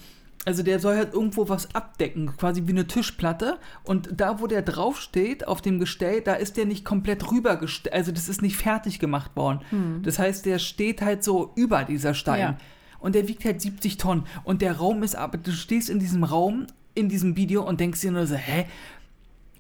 also 0.47 0.63
der 0.63 0.81
soll 0.81 0.97
halt 0.97 1.13
irgendwo 1.13 1.49
was 1.51 1.75
abdecken, 1.75 2.35
quasi 2.37 2.63
wie 2.67 2.73
eine 2.73 2.87
Tischplatte. 2.87 3.59
Und 3.83 4.09
da, 4.19 4.41
wo 4.41 4.47
der 4.47 4.63
draufsteht, 4.63 5.47
auf 5.47 5.61
dem 5.61 5.81
Gestell, 5.81 6.23
da 6.23 6.33
ist 6.33 6.57
der 6.57 6.65
nicht 6.65 6.85
komplett 6.85 7.31
rübergestellt. 7.31 7.95
Also 7.95 8.11
das 8.11 8.31
ist 8.31 8.41
nicht 8.41 8.57
fertig 8.57 8.99
gemacht 8.99 9.37
worden. 9.37 9.61
Das 10.03 10.19
heißt, 10.19 10.47
der 10.47 10.59
steht 10.59 11.03
halt 11.03 11.25
so 11.25 11.53
über 11.57 11.85
dieser 11.85 12.15
Stein. 12.15 12.41
Ja. 12.41 12.57
Und 13.01 13.15
der 13.15 13.29
wiegt 13.29 13.45
halt 13.45 13.61
70 13.61 13.99
Tonnen. 13.99 14.25
Und 14.45 14.63
der 14.63 14.79
Raum 14.79 15.03
ist 15.03 15.15
aber, 15.15 15.37
du 15.37 15.53
stehst 15.53 15.91
in 15.91 15.99
diesem 15.99 16.25
Raum, 16.25 16.67
in 16.95 17.09
diesem 17.09 17.37
Video 17.37 17.63
und 17.63 17.81
denkst 17.81 18.01
dir 18.01 18.13
nur 18.13 18.27
so, 18.27 18.35
hä? 18.37 18.67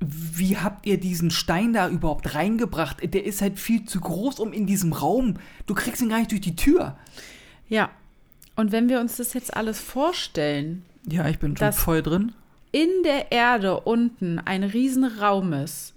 Wie 0.01 0.57
habt 0.59 0.87
ihr 0.87 0.99
diesen 0.99 1.30
Stein 1.30 1.72
da 1.72 1.89
überhaupt 1.89 2.35
reingebracht? 2.35 2.99
Der 3.14 3.24
ist 3.24 3.41
halt 3.41 3.59
viel 3.59 3.85
zu 3.87 4.01
groß, 4.01 4.39
um 4.41 4.53
in 4.53 4.66
diesem 4.66 4.93
Raum. 4.93 5.37
Du 5.66 5.74
kriegst 5.74 6.03
ihn 6.03 6.09
gar 6.11 6.18
nicht 6.18 6.30
durch 6.30 6.41
die 6.43 6.57
Tür. 6.57 6.97
Ja. 7.68 7.91
Und 8.57 8.70
wenn 8.72 8.89
wir 8.89 9.01
uns 9.01 9.16
das 9.16 9.32
jetzt 9.35 9.57
alles 9.57 9.80
vorstellen, 9.80 10.85
Ja, 11.09 11.26
ich 11.28 11.39
bin 11.39 11.57
schon 11.57 11.72
voll 11.72 12.03
drin. 12.03 12.32
in 12.72 12.89
der 13.05 13.32
Erde 13.32 13.80
unten 13.80 14.39
ein 14.39 14.62
Riesenraum 14.64 15.53
ist, 15.55 15.95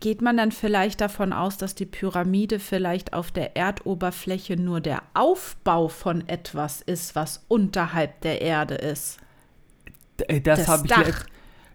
geht 0.00 0.22
man 0.22 0.36
dann 0.36 0.52
vielleicht 0.52 1.00
davon 1.00 1.32
aus, 1.32 1.56
dass 1.56 1.74
die 1.74 1.86
Pyramide 1.86 2.58
vielleicht 2.60 3.12
auf 3.14 3.30
der 3.32 3.56
Erdoberfläche 3.56 4.56
nur 4.56 4.80
der 4.80 5.02
Aufbau 5.14 5.88
von 5.88 6.28
etwas 6.28 6.82
ist, 6.82 7.14
was 7.16 7.44
unterhalb 7.48 8.20
der 8.20 8.40
Erde 8.42 8.74
ist. 8.74 9.18
Das 10.26 10.58
Das 10.60 10.68
habe 10.68 10.86
ich, 10.86 10.96
let- 10.96 11.14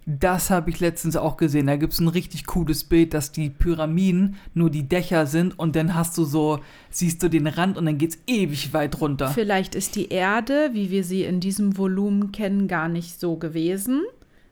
das 0.06 0.50
hab 0.50 0.68
ich 0.68 0.80
letztens 0.82 1.16
auch 1.16 1.38
gesehen. 1.38 1.68
Da 1.68 1.78
gibt 1.78 1.94
es 1.94 2.00
ein 2.00 2.10
richtig 2.10 2.46
cooles 2.46 2.84
Bild, 2.84 3.14
dass 3.14 3.32
die 3.32 3.50
Pyramiden 3.50 4.36
nur 4.54 4.70
die 4.70 4.84
Dächer 4.88 5.26
sind 5.28 5.58
und 5.58 5.76
dann 5.78 5.96
hast 5.96 6.18
du 6.18 6.26
so, 6.26 6.60
siehst 6.89 7.24
du 7.24 7.30
den 7.30 7.48
Rand 7.48 7.78
und 7.78 7.86
dann 7.86 7.98
geht's 7.98 8.18
ewig 8.28 8.74
weit 8.74 9.00
runter. 9.00 9.30
Vielleicht 9.30 9.76
ist 9.76 9.96
die 9.96 10.10
Erde, 10.10 10.72
wie 10.74 10.91
wir 10.91 11.04
sie 11.06 11.24
in 11.24 11.39
diesem 11.39 11.78
Volumen 11.78 12.32
kennen, 12.34 12.68
gar 12.68 12.89
nicht 12.89 13.20
so 13.20 13.38
gewesen, 13.38 14.02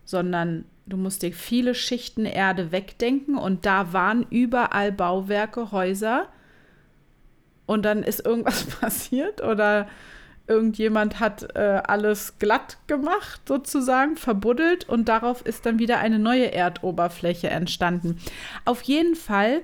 sondern 0.06 0.64
du 0.86 0.96
musst 0.98 1.22
dir 1.22 1.34
viele 1.34 1.76
Schichten 1.76 2.26
Erde 2.26 2.72
wegdenken 2.72 3.38
und 3.38 3.66
da 3.66 3.92
waren 3.94 4.26
überall 4.30 4.92
Bauwerke, 4.94 5.72
Häuser 5.74 6.28
und 7.66 7.84
dann 7.84 8.04
ist 8.04 8.26
irgendwas 8.26 8.64
passiert 8.80 9.42
oder 9.44 9.88
irgendjemand 10.52 11.20
hat 11.20 11.56
äh, 11.56 11.82
alles 11.86 12.38
glatt 12.38 12.78
gemacht, 12.88 13.42
sozusagen, 13.48 14.18
verbuddelt 14.18 14.88
und 14.88 15.08
darauf 15.08 15.46
ist 15.46 15.66
dann 15.66 15.80
wieder 15.80 16.00
eine 16.00 16.20
neue 16.20 16.52
Erdoberfläche 16.52 17.50
entstanden. 17.50 18.20
Auf 18.66 18.82
jeden 18.82 19.16
Fall 19.16 19.62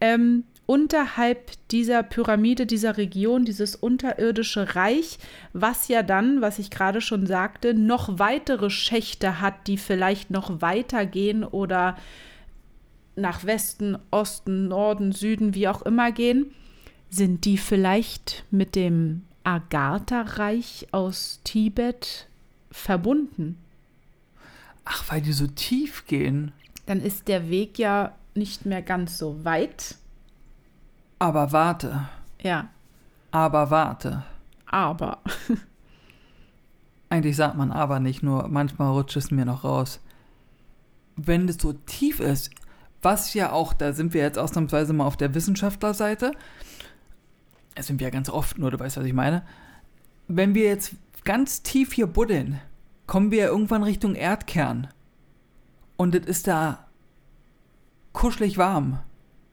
ähm, 0.00 0.44
unterhalb 0.66 1.52
dieser 1.70 2.02
Pyramide, 2.02 2.66
dieser 2.66 2.98
Region, 2.98 3.44
dieses 3.44 3.76
unterirdische 3.76 4.76
Reich, 4.76 5.18
was 5.52 5.88
ja 5.88 6.02
dann, 6.02 6.42
was 6.42 6.58
ich 6.58 6.70
gerade 6.70 7.00
schon 7.00 7.26
sagte, 7.26 7.72
noch 7.72 8.18
weitere 8.18 8.68
Schächte 8.68 9.40
hat, 9.40 9.66
die 9.66 9.78
vielleicht 9.78 10.30
noch 10.30 10.60
weitergehen 10.60 11.44
oder 11.44 11.96
nach 13.14 13.44
Westen, 13.44 13.96
Osten, 14.10 14.68
Norden, 14.68 15.12
Süden, 15.12 15.54
wie 15.54 15.68
auch 15.68 15.82
immer 15.82 16.12
gehen. 16.12 16.52
Sind 17.08 17.44
die 17.44 17.56
vielleicht 17.56 18.44
mit 18.50 18.74
dem 18.74 19.22
Agartha-Reich 19.46 20.88
aus 20.92 21.40
Tibet 21.44 22.26
verbunden? 22.70 23.58
Ach, 24.84 25.04
weil 25.10 25.22
die 25.22 25.32
so 25.32 25.46
tief 25.46 26.06
gehen. 26.06 26.52
Dann 26.86 27.00
ist 27.00 27.28
der 27.28 27.48
Weg 27.48 27.78
ja 27.78 28.14
nicht 28.34 28.66
mehr 28.66 28.82
ganz 28.82 29.18
so 29.18 29.44
weit. 29.44 29.96
Aber 31.18 31.52
warte, 31.52 32.08
Ja, 32.42 32.68
aber 33.30 33.70
warte. 33.70 34.24
aber. 34.66 35.20
Eigentlich 37.08 37.36
sagt 37.36 37.56
man 37.56 37.70
aber 37.72 38.00
nicht, 38.00 38.22
nur 38.22 38.48
manchmal 38.48 38.90
rutscht 38.90 39.16
es 39.16 39.30
mir 39.30 39.44
noch 39.44 39.62
raus. 39.64 40.00
Wenn 41.16 41.48
es 41.48 41.56
so 41.56 41.72
tief 41.72 42.18
ist, 42.20 42.50
was 43.00 43.32
ja 43.32 43.52
auch, 43.52 43.72
da 43.72 43.92
sind 43.92 44.12
wir 44.12 44.22
jetzt 44.22 44.38
ausnahmsweise 44.38 44.92
mal 44.92 45.06
auf 45.06 45.16
der 45.16 45.34
Wissenschaftlerseite, 45.34 46.32
das 47.76 47.86
sind 47.86 48.00
wir 48.00 48.06
ja 48.08 48.10
ganz 48.10 48.28
oft, 48.28 48.58
nur 48.58 48.70
du 48.72 48.78
weißt, 48.80 48.96
was 48.96 49.04
ich 49.06 49.12
meine. 49.12 49.42
Wenn 50.28 50.54
wir 50.54 50.64
jetzt 50.64 50.94
ganz 51.24 51.62
tief 51.62 51.92
hier 51.92 52.06
buddeln, 52.08 52.60
kommen 53.06 53.30
wir 53.30 53.46
irgendwann 53.46 53.82
Richtung 53.84 54.14
Erdkern. 54.16 54.88
Und 55.96 56.14
es 56.14 56.26
ist 56.26 56.46
da 56.48 56.86
kuschelig 58.12 58.58
warm, 58.58 58.98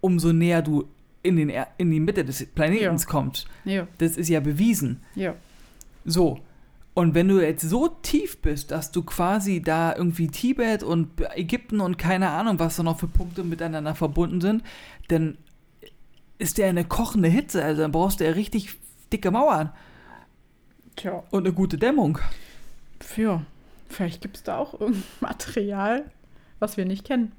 umso 0.01 0.33
näher 0.33 0.61
du 0.61 0.87
in, 1.21 1.35
den 1.37 1.49
er 1.49 1.67
in 1.77 1.91
die 1.91 1.99
Mitte 1.99 2.25
des 2.25 2.45
Planeten 2.47 2.83
Ja. 2.97 3.05
kommst. 3.05 3.47
Ja, 3.65 3.87
Das 3.97 4.17
ist 4.17 4.29
ja 4.29 4.39
bewiesen. 4.39 5.01
ja. 5.15 5.35
So. 6.05 6.39
Und 6.95 7.15
wenn 7.15 7.27
du 7.27 7.39
jetzt 7.41 7.67
so 7.67 7.87
tief 7.87 8.37
bist, 8.41 8.69
dass 8.69 8.91
du 8.91 9.01
quasi 9.03 9.61
da 9.61 9.95
irgendwie 9.95 10.27
Tibet 10.27 10.83
und 10.83 11.09
Ägypten 11.35 11.79
und 11.79 11.97
keine 11.97 12.29
Ahnung, 12.29 12.59
was 12.59 12.75
da 12.75 12.83
noch 12.83 12.99
für 12.99 13.07
Punkte 13.07 13.43
miteinander 13.43 13.95
verbunden 13.95 14.41
sind, 14.41 14.63
dann 15.07 15.37
ist 16.43 16.57
der 16.57 16.67
eine 16.67 16.83
kochende 16.83 17.29
Hitze. 17.29 17.63
Also 17.63 17.81
dann 17.81 17.91
brauchst 17.91 18.19
du 18.19 18.25
ja 18.25 18.31
richtig 18.31 18.75
dicke 19.11 19.31
Mauern 19.31 19.71
Tja. 20.95 21.23
und 21.31 21.45
eine 21.45 21.53
gute 21.53 21.77
Dämmung. 21.77 22.19
Ja, 23.15 23.41
vielleicht 23.89 24.21
gibt 24.21 24.37
es 24.37 24.43
da 24.43 24.57
auch 24.57 24.79
irgendein 24.79 25.03
Material, 25.21 26.11
was 26.59 26.77
wir 26.77 26.85
nicht 26.85 27.05
kennen. 27.05 27.31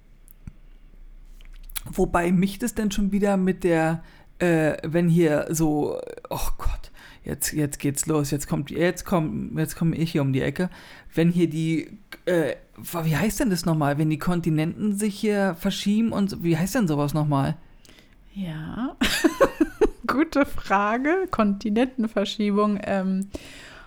Wobei 1.85 2.33
mich 2.33 2.59
das 2.59 2.75
dann 2.75 2.91
schon 2.91 3.13
wieder 3.13 3.37
mit 3.37 3.63
der, 3.63 4.03
äh, 4.39 4.77
wenn 4.83 5.09
hier 5.09 5.47
so, 5.51 6.01
oh 6.31 6.49
Gott, 6.57 6.91
jetzt, 7.25 7.53
jetzt 7.53 7.79
geht's 7.79 8.07
los, 8.07 8.31
jetzt 8.31 8.49
kommt, 8.49 8.71
jetzt 8.71 9.05
komm, 9.05 9.59
jetzt 9.59 9.77
komme 9.77 9.97
ich 9.97 10.13
hier 10.13 10.23
um 10.23 10.33
die 10.33 10.41
Ecke. 10.41 10.71
Wenn 11.15 11.31
hier 11.31 11.51
die, 11.51 11.99
äh, 12.25 12.57
wie 12.77 13.17
heißt 13.17 13.41
denn 13.41 13.51
das 13.51 13.67
nochmal, 13.67 13.99
wenn 13.99 14.09
die 14.09 14.19
Kontinenten 14.19 14.97
sich 14.97 15.15
hier 15.15 15.57
verschieben 15.59 16.13
und 16.13 16.43
wie 16.43 16.57
heißt 16.57 16.75
denn 16.75 16.89
sowas 16.89 17.13
nochmal? 17.13 17.57
Ja, 18.35 18.97
gute 20.07 20.45
Frage. 20.47 21.27
Kontinentenverschiebung. 21.31 22.81
Ähm, 22.85 23.29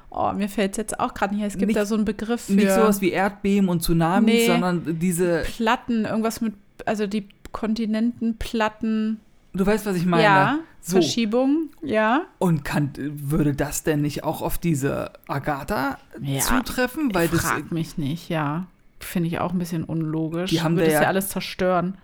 oh, 0.09 0.31
mir 0.33 0.47
fällt 0.49 0.71
es 0.71 0.77
jetzt 0.77 0.99
auch 0.99 1.13
gerade 1.13 1.35
nicht. 1.35 1.43
Es 1.45 1.53
gibt 1.57 1.67
Nicht- 1.67 1.77
da 1.77 1.85
so 1.85 1.95
einen 1.95 2.05
Begriff 2.05 2.41
für 2.45 2.53
Nicht 2.53 2.71
sowas 2.71 3.01
wie 3.01 3.11
Erdbeben 3.11 3.69
und 3.69 3.81
Tsunamis, 3.83 4.33
Nee. 4.33 4.47
sondern 4.47 4.99
diese, 4.99 5.43
Platten, 5.45 6.05
irgendwas 6.05 6.41
mit, 6.41 6.53
also 6.85 7.07
die 7.07 7.27
Kontinentenplatten. 7.51 9.19
du 9.53 9.65
weißt, 9.65 9.85
was 9.85 9.95
ich 9.97 10.05
meine. 10.05 10.23
ja, 10.23 10.59
so. 10.81 10.93
Verschiebung, 10.93 11.69
ja. 11.81 12.25
Und 12.39 12.63
kann, 12.63 12.91
würde 12.97 13.53
das 13.53 13.83
denn 13.83 14.01
nicht 14.01 14.23
auch 14.23 14.41
auf 14.41 14.57
diese 14.57 15.11
Agatha 15.27 15.97
Ja, 16.21 16.39
zutreffen? 16.39 17.13
Weil 17.13 17.25
ich 17.25 17.31
das, 17.31 17.41
frag 17.41 17.71
mich 17.71 17.97
nicht, 17.97 18.29
ja. 18.29 18.67
Finde 18.99 19.27
ich 19.27 19.39
auch 19.39 19.51
ein 19.51 19.59
bisschen 19.59 19.83
unlogisch. 19.83 20.49
Die 20.51 20.61
haben 20.61 20.75
Würde 20.75 20.87
da 20.87 20.93
ja 20.93 21.01
ja- 21.03 21.07
alles 21.07 21.29
zerstören. 21.29 21.97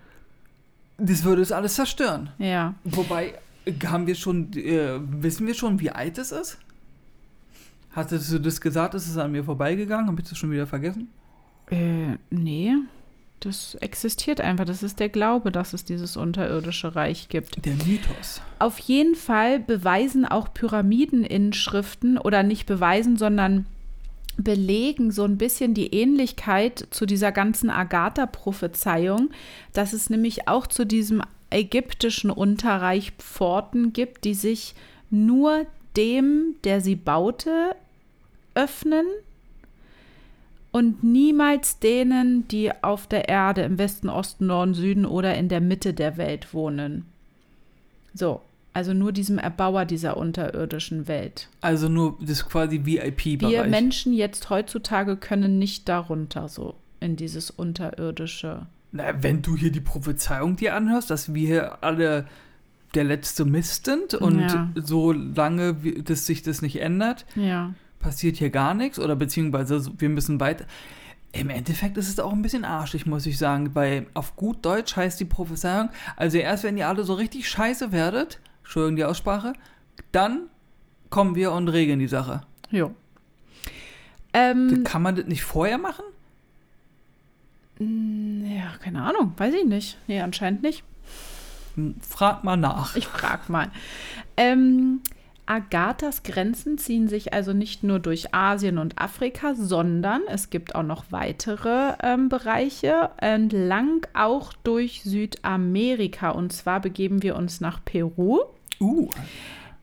Das 0.98 1.24
würde 1.24 1.42
es 1.42 1.52
alles 1.52 1.76
zerstören. 1.76 2.30
Ja. 2.38 2.76
Wobei, 2.84 3.36
haben 3.86 4.08
wir 4.08 4.16
schon, 4.16 4.54
äh, 4.54 5.00
wissen 5.00 5.48
wir 5.48 5.54
schon, 5.54 5.80
wie 5.80 5.90
alt 5.90 6.18
es 6.18 6.32
ist? 6.32 6.58
Hattest 7.92 8.32
du 8.32 8.40
das 8.40 8.60
gesagt? 8.60 8.96
Ist 8.96 9.08
es 9.08 9.18
an 9.18 9.32
mir 9.32 9.44
vorbeigegangen? 9.44 10.08
Habe 10.08 10.22
ich 10.22 10.30
das 10.30 10.38
schon 10.38 10.52
wieder 10.52 10.68
vergessen? 10.68 11.10
Äh, 11.70 12.18
nee. 12.30 12.74
Das 13.40 13.76
existiert 13.76 14.40
einfach. 14.40 14.66
Das 14.66 14.84
ist 14.84 15.00
der 15.00 15.10
Glaube, 15.10 15.52
dass 15.52 15.74
es 15.74 15.84
dieses 15.84 16.16
unterirdische 16.16 16.96
Reich 16.96 17.28
gibt. 17.28 17.66
Der 17.66 17.74
Mythos. 17.74 18.42
Auf 18.58 18.80
jeden 18.80 19.16
Fall 19.16 19.60
beweisen 19.60 20.26
auch 20.26 20.54
Pyramideninschriften 20.54 22.18
oder 22.18 22.42
nicht 22.44 22.66
beweisen, 22.66 23.18
sondern 23.18 23.66
belegen 24.38 25.12
so 25.12 25.24
ein 25.24 25.38
bisschen 25.38 25.74
die 25.74 25.94
Ähnlichkeit 25.94 26.88
zu 26.92 27.06
dieser 27.06 27.32
ganzen 27.32 27.70
Agatha-Prophezeiung, 27.70 29.30
dass 29.74 29.94
es 29.94 30.10
nämlich 30.10 30.48
auch 30.48 30.68
zu 30.68 30.86
diesem 30.86 31.22
ägyptischen 31.50 32.32
Unterreich 32.32 33.12
Pforten 33.20 33.94
gibt, 33.94 34.24
die 34.24 34.34
sich 34.34 34.74
nur 35.10 35.66
dem, 35.96 36.56
der 36.64 36.82
sie 36.82 36.96
baute, 36.96 37.76
öffnen 38.56 39.06
und 40.72 41.04
niemals 41.04 41.80
denen, 41.80 42.48
die 42.48 42.72
auf 42.84 43.06
der 43.06 43.30
Erde 43.30 43.62
im 43.62 43.78
Westen, 43.78 44.10
Osten, 44.10 44.48
Norden, 44.48 44.74
Süden 44.74 45.06
oder 45.06 45.36
in 45.36 45.50
der 45.50 45.62
Mitte 45.62 45.94
der 45.94 46.18
Welt 46.18 46.54
wohnen. 46.54 47.06
So, 48.16 48.42
also 48.74 48.94
nur 48.94 49.12
diesem 49.12 49.38
Erbauer 49.38 49.86
dieser 49.86 50.18
unterirdischen 50.18 51.08
Welt. 51.08 51.50
Also 51.62 51.90
nur 51.90 52.18
das 52.22 52.48
quasi 52.48 52.82
Wir 52.86 53.04
VIP-Bereich. 53.04 53.70
Menschen 53.70 54.14
jetzt 54.14 54.50
heutzutage 54.50 55.16
können 55.18 55.60
nicht 55.60 55.88
darunter 55.90 56.48
so 56.50 56.76
in 57.00 57.16
dieses 57.16 57.50
unterirdische. 57.52 58.66
Na, 58.92 59.22
wenn 59.22 59.42
du 59.42 59.56
hier 59.56 59.72
die 59.72 59.82
Prophezeiung 59.82 60.56
dir 60.56 60.76
anhörst, 60.76 61.10
dass 61.10 61.34
wir 61.34 61.48
hier 61.48 61.84
alle 61.84 62.28
der 62.94 63.04
letzte 63.04 63.44
Mist 63.46 63.86
sind 63.86 64.14
und 64.14 64.40
Ja. 64.40 64.70
solange 64.76 65.84
wie- 65.84 66.04
das 66.04 66.26
sich 66.26 66.44
das 66.44 66.62
nicht 66.62 66.80
ändert, 66.80 67.26
Ja. 67.36 67.74
passiert 68.00 68.38
hier 68.38 68.50
gar 68.52 68.74
nichts 68.74 69.00
oder 69.00 69.16
beziehungsweise 69.16 69.84
wir 69.98 70.10
müssen 70.10 70.40
weiter. 70.40 70.66
Im 71.32 71.50
Endeffekt 71.50 71.98
ist 71.98 72.10
es 72.10 72.20
auch 72.20 72.32
ein 72.32 72.44
bisschen 72.44 72.64
arschig, 72.66 73.08
muss 73.08 73.26
ich 73.26 73.40
sagen, 73.40 73.74
weil 73.74 74.06
auf 74.14 74.36
gut 74.36 74.64
Deutsch 74.64 74.96
heißt 74.96 75.20
die 75.20 75.26
Prophezeiung, 75.26 75.90
also 76.16 76.38
erst 76.38 76.64
wenn 76.64 76.78
ihr 76.78 76.88
alle 76.88 77.04
so 77.04 77.16
richtig 77.16 77.50
scheiße 77.50 77.92
werdet, 77.92 78.40
Entschuldigung 78.64 78.96
die 78.96 79.06
Aussprache, 79.06 79.54
dann 80.12 80.50
kommen 81.10 81.36
wir 81.36 81.52
und 81.52 81.68
regeln 81.68 82.00
die 82.00 82.08
Sache. 82.08 82.42
Jo. 82.72 82.94
Ähm, 84.34 84.84
Kann 84.84 85.02
man 85.04 85.16
das 85.16 85.26
nicht 85.26 85.44
vorher 85.44 85.78
machen? 85.78 86.04
ja, 87.80 88.78
keine 88.82 89.02
Ahnung, 89.02 89.34
weiß 89.38 89.54
ich 89.54 89.66
nicht. 89.66 89.98
Nee, 90.08 90.22
anscheinend 90.22 90.62
nicht. 90.64 90.84
Hm, 91.76 91.96
Frag 92.08 92.44
mal 92.44 92.56
nach. 92.56 92.96
Ich 92.96 93.08
frag 93.08 93.50
mal. 93.50 93.72
Ähm, 94.38 95.02
Agathas 95.46 96.24
Grenzen 96.24 96.78
ziehen 96.78 97.08
sich 97.08 97.34
also 97.34 97.52
nicht 97.54 97.84
nur 97.84 98.00
durch 98.00 98.34
Asien 98.34 98.78
und 98.78 99.00
Afrika, 99.00 99.56
sondern 99.56 100.22
es 100.30 100.50
gibt 100.50 100.74
auch 100.76 100.84
noch 100.84 101.06
weitere 101.10 101.94
ähm, 102.02 102.30
Bereiche 102.30 103.10
entlang 103.18 104.08
auch 104.14 104.54
durch 104.64 105.04
Südamerika. 105.04 106.30
Und 106.30 106.54
zwar 106.54 106.80
begeben 106.80 107.24
wir 107.24 107.36
uns 107.36 107.60
nach 107.62 107.84
Peru 107.84 108.40
Uh, 108.80 109.10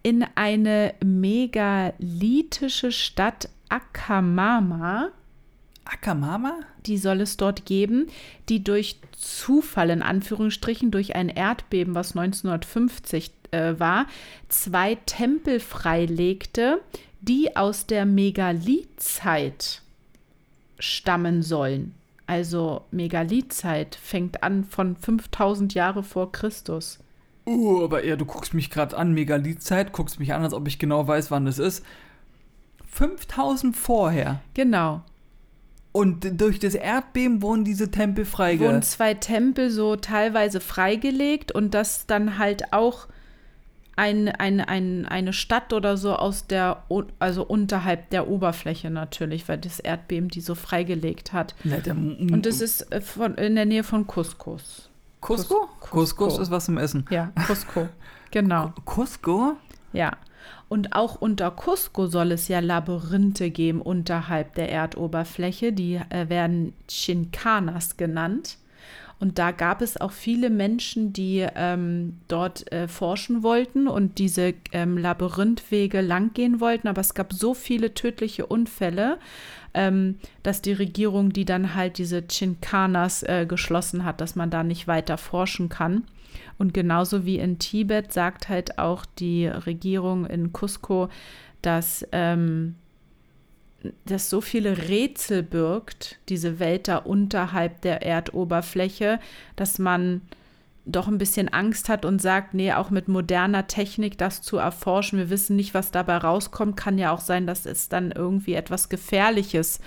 in 0.03 0.25
eine 0.35 0.95
megalithische 1.05 2.93
Stadt 2.93 3.49
Akamama. 3.69 5.11
Akamama? 5.85 6.61
Die 6.87 6.99
soll 6.99 7.21
es 7.21 7.37
dort 7.37 7.67
geben, 7.67 8.07
die 8.49 8.65
durch 8.65 9.01
Zufall 9.13 9.91
in 9.91 10.03
Anführungsstrichen 10.03 10.91
durch 10.91 11.15
ein 11.15 11.29
Erdbeben, 11.29 11.95
was 11.95 12.17
1950 12.17 13.33
äh, 13.51 13.75
war, 13.79 14.07
zwei 14.49 14.97
Tempel 15.07 15.61
freilegte, 15.61 16.81
die 17.21 17.57
aus 17.57 17.87
der 17.87 18.07
Megalithzeit 18.07 19.83
stammen 20.79 21.43
sollen. 21.43 21.95
Also 22.27 22.83
Megalithzeit 22.91 23.97
fängt 23.97 24.43
an 24.43 24.65
von 24.65 24.97
5000 24.97 25.75
Jahre 25.75 26.03
vor 26.03 26.33
Christus. 26.33 27.01
Uh, 27.47 27.83
aber 27.83 28.05
ja, 28.05 28.17
du 28.17 28.25
guckst 28.25 28.55
mich 28.55 28.71
gerade 28.71 28.97
an, 28.97 29.13
Megalithzeit, 29.13 29.93
guckst 29.93 30.21
mich 30.21 30.33
an, 30.33 30.43
als 30.43 30.55
ob 30.55 30.69
ich 30.69 30.79
genau 30.79 31.07
weiß, 31.07 31.31
wann 31.31 31.47
das 31.47 31.59
ist. 31.59 31.85
5000 32.87 33.77
vorher. 33.77 34.41
Genau. 34.55 35.03
Und 35.93 36.41
durch 36.41 36.61
das 36.61 36.75
Erdbeben 36.75 37.43
wurden 37.43 37.65
diese 37.65 37.91
Tempel 37.91 38.25
Wurden 38.25 38.31
freigelegt. 38.31 38.85
zwei 38.85 39.15
Tempel 39.15 39.71
so 39.71 39.97
teilweise 39.97 40.61
freigelegt 40.61 41.51
und 41.51 41.75
das 41.75 42.07
dann 42.07 42.39
halt 42.39 42.73
auch 42.73 43.09
ein, 43.97 44.29
ein, 44.29 44.61
ein, 44.61 45.07
eine 45.07 45.33
Stadt 45.33 45.73
oder 45.73 45.97
so 45.97 46.15
aus 46.15 46.47
der, 46.47 46.85
also 47.19 47.45
unterhalb 47.45 48.11
der 48.11 48.29
Oberfläche 48.29 48.91
natürlich, 48.91 49.49
weil 49.49 49.59
das 49.59 49.79
Erdbeben 49.81 50.29
die 50.29 50.41
so 50.41 50.55
freigelegt 50.55 51.33
hat. 51.33 51.55
Und 51.65 52.47
das 52.47 52.61
ist 52.61 52.91
äh, 52.93 53.01
von, 53.01 53.35
in 53.35 53.57
der 53.57 53.67
Nähe 53.67 53.85
von 53.85 54.07
Couscous. 54.07 54.89
Cusco? 55.21 55.69
Cus- 55.81 55.91
Couscous 55.91 56.17
Cusco. 56.17 56.43
ist 56.43 56.51
was 56.51 56.65
zum 56.65 56.79
Essen. 56.79 57.05
Ja, 57.11 57.33
Cusco. 57.47 57.89
genau. 58.31 58.73
Cusco? 58.87 59.57
Ja. 59.93 60.13
Und 60.71 60.95
auch 60.95 61.17
unter 61.17 61.51
Cusco 61.51 62.07
soll 62.07 62.33
es 62.33 62.49
ja 62.49 62.61
Labyrinthe 62.61 63.51
geben 63.51 63.83
unterhalb 63.83 64.55
der 64.55 64.71
Erdoberfläche. 64.71 65.73
Die 65.73 65.97
äh, 65.97 66.29
werden 66.29 66.73
Chincanas 66.89 67.97
genannt. 67.97 68.57
Und 69.21 69.39
da 69.39 69.51
gab 69.51 69.83
es 69.83 70.01
auch 70.01 70.13
viele 70.13 70.49
Menschen, 70.49 71.13
die 71.13 71.47
ähm, 71.55 72.19
dort 72.27 72.73
äh, 72.73 72.89
forschen 72.89 73.43
wollten 73.43 73.87
und 73.87 74.19
diese 74.19 74.55
ähm, 74.73 74.97
Labyrinthwege 74.97 76.01
langgehen 76.01 76.59
wollten. 76.59 76.89
Aber 76.89 77.03
es 77.03 77.13
gab 77.13 77.35
so 77.35 77.53
viele 77.53 77.93
tödliche 77.93 78.47
Unfälle, 78.47 79.19
ähm, 79.75 80.17
dass 80.43 80.63
die 80.63 80.73
Regierung 80.73 81.35
die 81.35 81.45
dann 81.45 81.75
halt 81.75 81.99
diese 81.99 82.23
Chincanas 82.27 83.23
äh, 83.23 83.45
geschlossen 83.47 84.07
hat, 84.07 84.23
dass 84.23 84.37
man 84.37 84.49
da 84.49 84.65
nicht 84.65 84.89
weiter 84.89 85.19
forschen 85.19 85.69
kann. 85.69 86.05
Und 86.57 86.73
genauso 86.73 87.27
wie 87.27 87.39
in 87.39 87.59
Tibet 87.59 88.15
sagt 88.15 88.49
halt 88.49 88.79
auch 88.79 89.05
die 89.05 89.47
Regierung 89.47 90.25
in 90.25 90.53
Cusco, 90.53 91.11
dass 91.61 92.07
ähm, 92.13 92.75
das 94.05 94.29
so 94.29 94.41
viele 94.41 94.89
Rätsel 94.89 95.43
birgt, 95.43 96.19
diese 96.29 96.59
Welt 96.59 96.89
da 96.89 96.99
unterhalb 96.99 97.81
der 97.83 98.03
Erdoberfläche, 98.03 99.21
dass 99.57 99.79
man 99.79 100.23
doch 100.87 101.09
ein 101.09 101.19
bisschen 101.19 101.49
Angst 101.49 101.89
hat 101.89 102.05
und 102.05 102.21
sagt, 102.21 102.55
nee, 102.55 102.73
auch 102.73 102.91
mit 102.91 103.09
moderner 103.09 103.67
Technik 103.67 104.19
das 104.19 104.43
zu 104.43 104.57
erforschen, 104.57 105.19
wir 105.19 105.31
wissen 105.31 105.57
nicht, 105.57 105.75
was 105.75 105.91
dabei 105.91 106.17
rauskommt, 106.17 106.77
kann 106.77 106.99
ja 106.99 107.13
auch 107.13 107.21
sein, 107.21 107.47
dass 107.47 107.67
es 107.67 107.89
dann 107.89 108.13
irgendwie 108.13 108.55
etwas 108.55 108.89
Gefährliches 108.89 109.81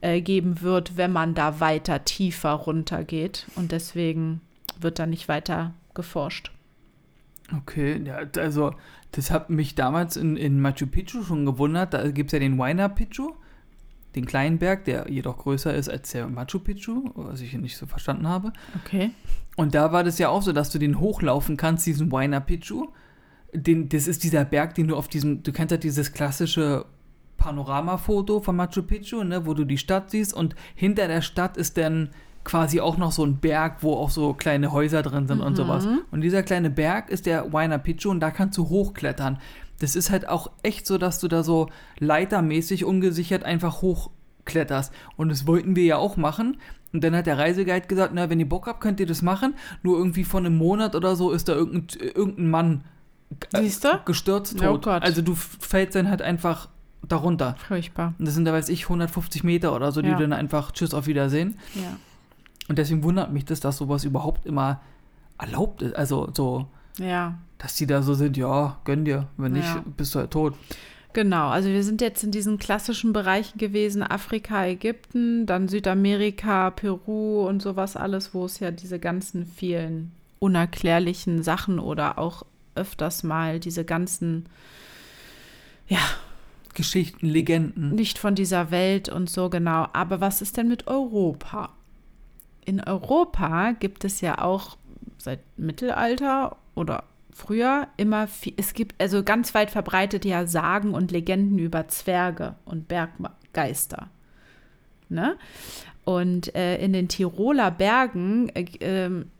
äh, 0.00 0.20
geben 0.20 0.60
wird, 0.62 0.96
wenn 0.96 1.12
man 1.12 1.34
da 1.34 1.60
weiter 1.60 2.04
tiefer 2.04 2.52
runtergeht. 2.52 3.46
Und 3.56 3.72
deswegen 3.72 4.40
wird 4.80 4.98
da 4.98 5.06
nicht 5.06 5.28
weiter 5.28 5.74
geforscht. 5.94 6.52
Okay, 7.56 8.02
ja, 8.04 8.20
also 8.36 8.72
das 9.12 9.30
hat 9.30 9.48
mich 9.50 9.74
damals 9.74 10.16
in, 10.16 10.36
in 10.36 10.60
Machu 10.60 10.86
Picchu 10.86 11.22
schon 11.22 11.46
gewundert. 11.46 11.94
Da 11.94 12.10
gibt 12.10 12.28
es 12.28 12.32
ja 12.32 12.38
den 12.38 12.58
Huayna 12.58 12.88
Picchu, 12.88 13.32
den 14.14 14.26
kleinen 14.26 14.58
Berg, 14.58 14.84
der 14.84 15.10
jedoch 15.10 15.38
größer 15.38 15.74
ist 15.74 15.88
als 15.88 16.10
der 16.12 16.28
Machu 16.28 16.58
Picchu, 16.58 17.10
was 17.14 17.40
ich 17.40 17.54
nicht 17.54 17.76
so 17.76 17.86
verstanden 17.86 18.28
habe. 18.28 18.52
Okay. 18.84 19.12
Und 19.56 19.74
da 19.74 19.92
war 19.92 20.04
das 20.04 20.18
ja 20.18 20.28
auch 20.28 20.42
so, 20.42 20.52
dass 20.52 20.70
du 20.70 20.78
den 20.78 21.00
hochlaufen 21.00 21.56
kannst, 21.56 21.86
diesen 21.86 22.12
Huayna 22.12 22.40
Picchu. 22.40 22.88
Den, 23.54 23.88
das 23.88 24.06
ist 24.06 24.24
dieser 24.24 24.44
Berg, 24.44 24.74
den 24.74 24.88
du 24.88 24.96
auf 24.96 25.08
diesem, 25.08 25.42
du 25.42 25.52
kennst 25.52 25.70
ja 25.70 25.78
dieses 25.78 26.12
klassische 26.12 26.84
Panoramafoto 27.38 28.40
von 28.40 28.56
Machu 28.56 28.82
Picchu, 28.82 29.24
ne, 29.24 29.46
wo 29.46 29.54
du 29.54 29.64
die 29.64 29.78
Stadt 29.78 30.10
siehst 30.10 30.34
und 30.34 30.54
hinter 30.74 31.08
der 31.08 31.22
Stadt 31.22 31.56
ist 31.56 31.78
dann 31.78 32.10
quasi 32.48 32.80
auch 32.80 32.96
noch 32.96 33.12
so 33.12 33.24
ein 33.26 33.36
Berg, 33.36 33.82
wo 33.82 33.92
auch 33.94 34.08
so 34.08 34.32
kleine 34.32 34.72
Häuser 34.72 35.02
drin 35.02 35.28
sind 35.28 35.40
und 35.42 35.54
sowas. 35.54 35.86
Und 36.10 36.22
dieser 36.22 36.42
kleine 36.42 36.70
Berg 36.70 37.10
ist 37.10 37.26
der 37.26 37.44
Huayna 37.52 37.76
Picchu 37.76 38.08
und 38.10 38.20
da 38.20 38.30
kannst 38.30 38.56
du 38.56 38.70
hochklettern. 38.70 39.38
Das 39.80 39.94
ist 39.94 40.10
halt 40.10 40.26
auch 40.28 40.50
echt 40.62 40.86
so, 40.86 40.96
dass 40.96 41.20
du 41.20 41.28
da 41.28 41.42
so 41.42 41.68
leitermäßig 41.98 42.86
ungesichert 42.86 43.44
einfach 43.44 43.82
hochkletterst. 43.82 44.92
Und 45.16 45.28
das 45.28 45.46
wollten 45.46 45.76
wir 45.76 45.84
ja 45.84 45.96
auch 45.98 46.16
machen. 46.16 46.56
Und 46.94 47.04
dann 47.04 47.14
hat 47.14 47.26
der 47.26 47.36
Reiseguide 47.36 47.86
gesagt, 47.86 48.12
na, 48.14 48.30
wenn 48.30 48.40
ihr 48.40 48.48
Bock 48.48 48.66
habt, 48.66 48.80
könnt 48.80 48.98
ihr 48.98 49.06
das 49.06 49.20
machen. 49.20 49.54
Nur 49.82 49.98
irgendwie 49.98 50.24
vor 50.24 50.40
einem 50.40 50.56
Monat 50.56 50.94
oder 50.94 51.16
so 51.16 51.30
ist 51.32 51.48
da 51.50 51.52
irgendein, 51.52 51.98
irgendein 52.00 52.50
Mann 52.50 52.84
äh, 53.52 53.68
gestürzt 54.06 54.56
Oh 54.58 54.64
tot. 54.64 54.84
Gott. 54.86 55.02
also 55.02 55.20
du 55.20 55.34
fällst 55.34 55.94
dann 55.94 56.08
halt 56.08 56.22
einfach 56.22 56.70
darunter. 57.06 57.56
Furchtbar. 57.68 58.14
Und 58.18 58.26
das 58.26 58.34
sind 58.34 58.46
da, 58.46 58.52
weiß 58.54 58.70
ich, 58.70 58.84
150 58.84 59.44
Meter 59.44 59.76
oder 59.76 59.92
so, 59.92 60.00
die 60.00 60.08
Ja. 60.08 60.16
du 60.16 60.22
dann 60.22 60.32
einfach 60.32 60.72
Tschüss, 60.72 60.94
auf 60.94 61.06
Wiedersehen. 61.06 61.58
Ja. 61.74 61.96
Und 62.68 62.78
deswegen 62.78 63.02
wundert 63.02 63.32
mich 63.32 63.44
das, 63.44 63.60
dass 63.60 63.78
sowas 63.78 64.04
überhaupt 64.04 64.46
immer 64.46 64.80
erlaubt 65.38 65.82
ist. 65.82 65.96
Also 65.96 66.28
so, 66.34 66.66
Ja. 66.98 67.38
dass 67.58 67.74
die 67.76 67.86
da 67.86 68.02
so 68.02 68.14
sind, 68.14 68.36
ja, 68.36 68.78
gönn 68.84 69.04
dir. 69.04 69.28
Wenn 69.36 69.52
nicht, 69.52 69.64
Ja. 69.74 69.82
bist 69.96 70.14
du 70.14 70.18
halt 70.20 70.30
tot. 70.30 70.54
Genau, 71.14 71.48
also 71.48 71.68
wir 71.70 71.82
sind 71.82 72.00
jetzt 72.02 72.22
in 72.22 72.30
diesen 72.30 72.58
klassischen 72.58 73.12
Bereichen 73.14 73.56
gewesen, 73.58 74.02
Afrika, 74.02 74.66
Ägypten, 74.66 75.46
dann 75.46 75.66
Südamerika, 75.68 76.70
Peru 76.70 77.46
und 77.48 77.62
sowas 77.62 77.96
alles, 77.96 78.34
wo 78.34 78.44
es 78.44 78.60
ja 78.60 78.70
diese 78.70 78.98
ganzen 78.98 79.46
vielen 79.46 80.12
unerklärlichen 80.38 81.42
Sachen 81.42 81.78
oder 81.80 82.18
auch 82.18 82.44
öfters 82.74 83.22
mal 83.24 83.58
diese 83.58 83.84
ganzen, 83.84 84.46
ja, 85.88 85.98
Geschichten, 86.74 87.26
Legenden. 87.26 87.94
nicht 87.94 88.18
von 88.18 88.34
dieser 88.36 88.70
Welt 88.70 89.08
und 89.08 89.28
so 89.30 89.48
genau. 89.50 89.88
Aber 89.94 90.20
was 90.20 90.42
ist 90.42 90.56
denn 90.58 90.68
mit 90.68 90.86
Europa? 90.86 91.70
In 92.68 92.82
Europa 92.82 93.72
gibt 93.72 94.04
es 94.04 94.20
ja 94.20 94.42
auch 94.42 94.76
seit 95.16 95.40
Mittelalter 95.56 96.58
oder 96.74 97.04
früher 97.32 97.88
immer 97.96 98.28
viel, 98.28 98.52
es 98.58 98.74
gibt 98.74 99.00
also 99.00 99.22
ganz 99.22 99.54
weit 99.54 99.70
verbreitet 99.70 100.26
ja 100.26 100.46
Sagen 100.46 100.92
und 100.92 101.10
Legenden 101.10 101.58
über 101.58 101.88
Zwerge 101.88 102.56
und 102.66 102.86
Berggeister. 102.86 104.10
Ne? 105.08 105.38
Und 106.04 106.54
äh, 106.54 106.76
in 106.76 106.92
den 106.92 107.08
Tiroler 107.08 107.70
Bergen, 107.70 108.50
äh, 108.50 108.66
ähm, 108.80 109.30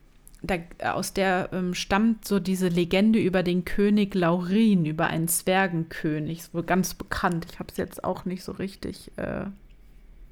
da, 0.41 0.57
aus 0.95 1.13
der 1.13 1.51
ähm, 1.53 1.75
stammt 1.75 2.27
so 2.27 2.41
diese 2.41 2.69
Legende 2.69 3.19
über 3.19 3.43
den 3.43 3.67
König 3.67 4.15
Laurin, 4.15 4.87
über 4.87 5.09
einen 5.09 5.29
Zwergenkönig. 5.29 6.39
Ist 6.39 6.55
wohl 6.55 6.63
ganz 6.63 6.95
bekannt. 6.95 7.47
Ich 7.51 7.59
habe 7.59 7.69
es 7.71 7.77
jetzt 7.77 8.05
auch 8.05 8.25
nicht 8.25 8.43
so 8.43 8.53
richtig, 8.53 9.13
äh, 9.17 9.45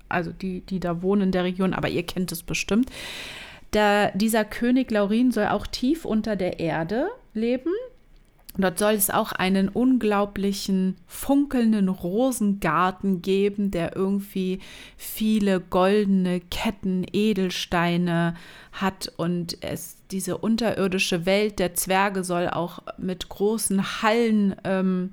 also 0.08 0.32
die, 0.32 0.60
die 0.60 0.80
da 0.80 1.02
wohnen 1.02 1.22
in 1.22 1.32
der 1.32 1.44
Region, 1.44 1.74
aber 1.74 1.88
ihr 1.88 2.04
kennt 2.04 2.32
es 2.32 2.42
bestimmt. 2.42 2.90
Da, 3.70 4.10
dieser 4.12 4.44
König 4.44 4.90
Laurin 4.90 5.32
soll 5.32 5.46
auch 5.46 5.66
tief 5.66 6.04
unter 6.04 6.36
der 6.36 6.60
Erde 6.60 7.08
leben. 7.34 7.72
Dort 8.58 8.78
soll 8.78 8.94
es 8.94 9.10
auch 9.10 9.32
einen 9.32 9.68
unglaublichen 9.68 10.96
funkelnden 11.06 11.90
Rosengarten 11.90 13.20
geben, 13.20 13.70
der 13.70 13.94
irgendwie 13.94 14.60
viele 14.96 15.60
goldene 15.60 16.40
Ketten, 16.40 17.04
Edelsteine 17.12 18.34
hat. 18.72 19.12
Und 19.18 19.62
es, 19.62 19.98
diese 20.10 20.38
unterirdische 20.38 21.26
Welt 21.26 21.58
der 21.58 21.74
Zwerge 21.74 22.24
soll 22.24 22.48
auch 22.48 22.78
mit 22.96 23.28
großen 23.28 24.02
Hallen 24.02 24.56
ähm, 24.64 25.12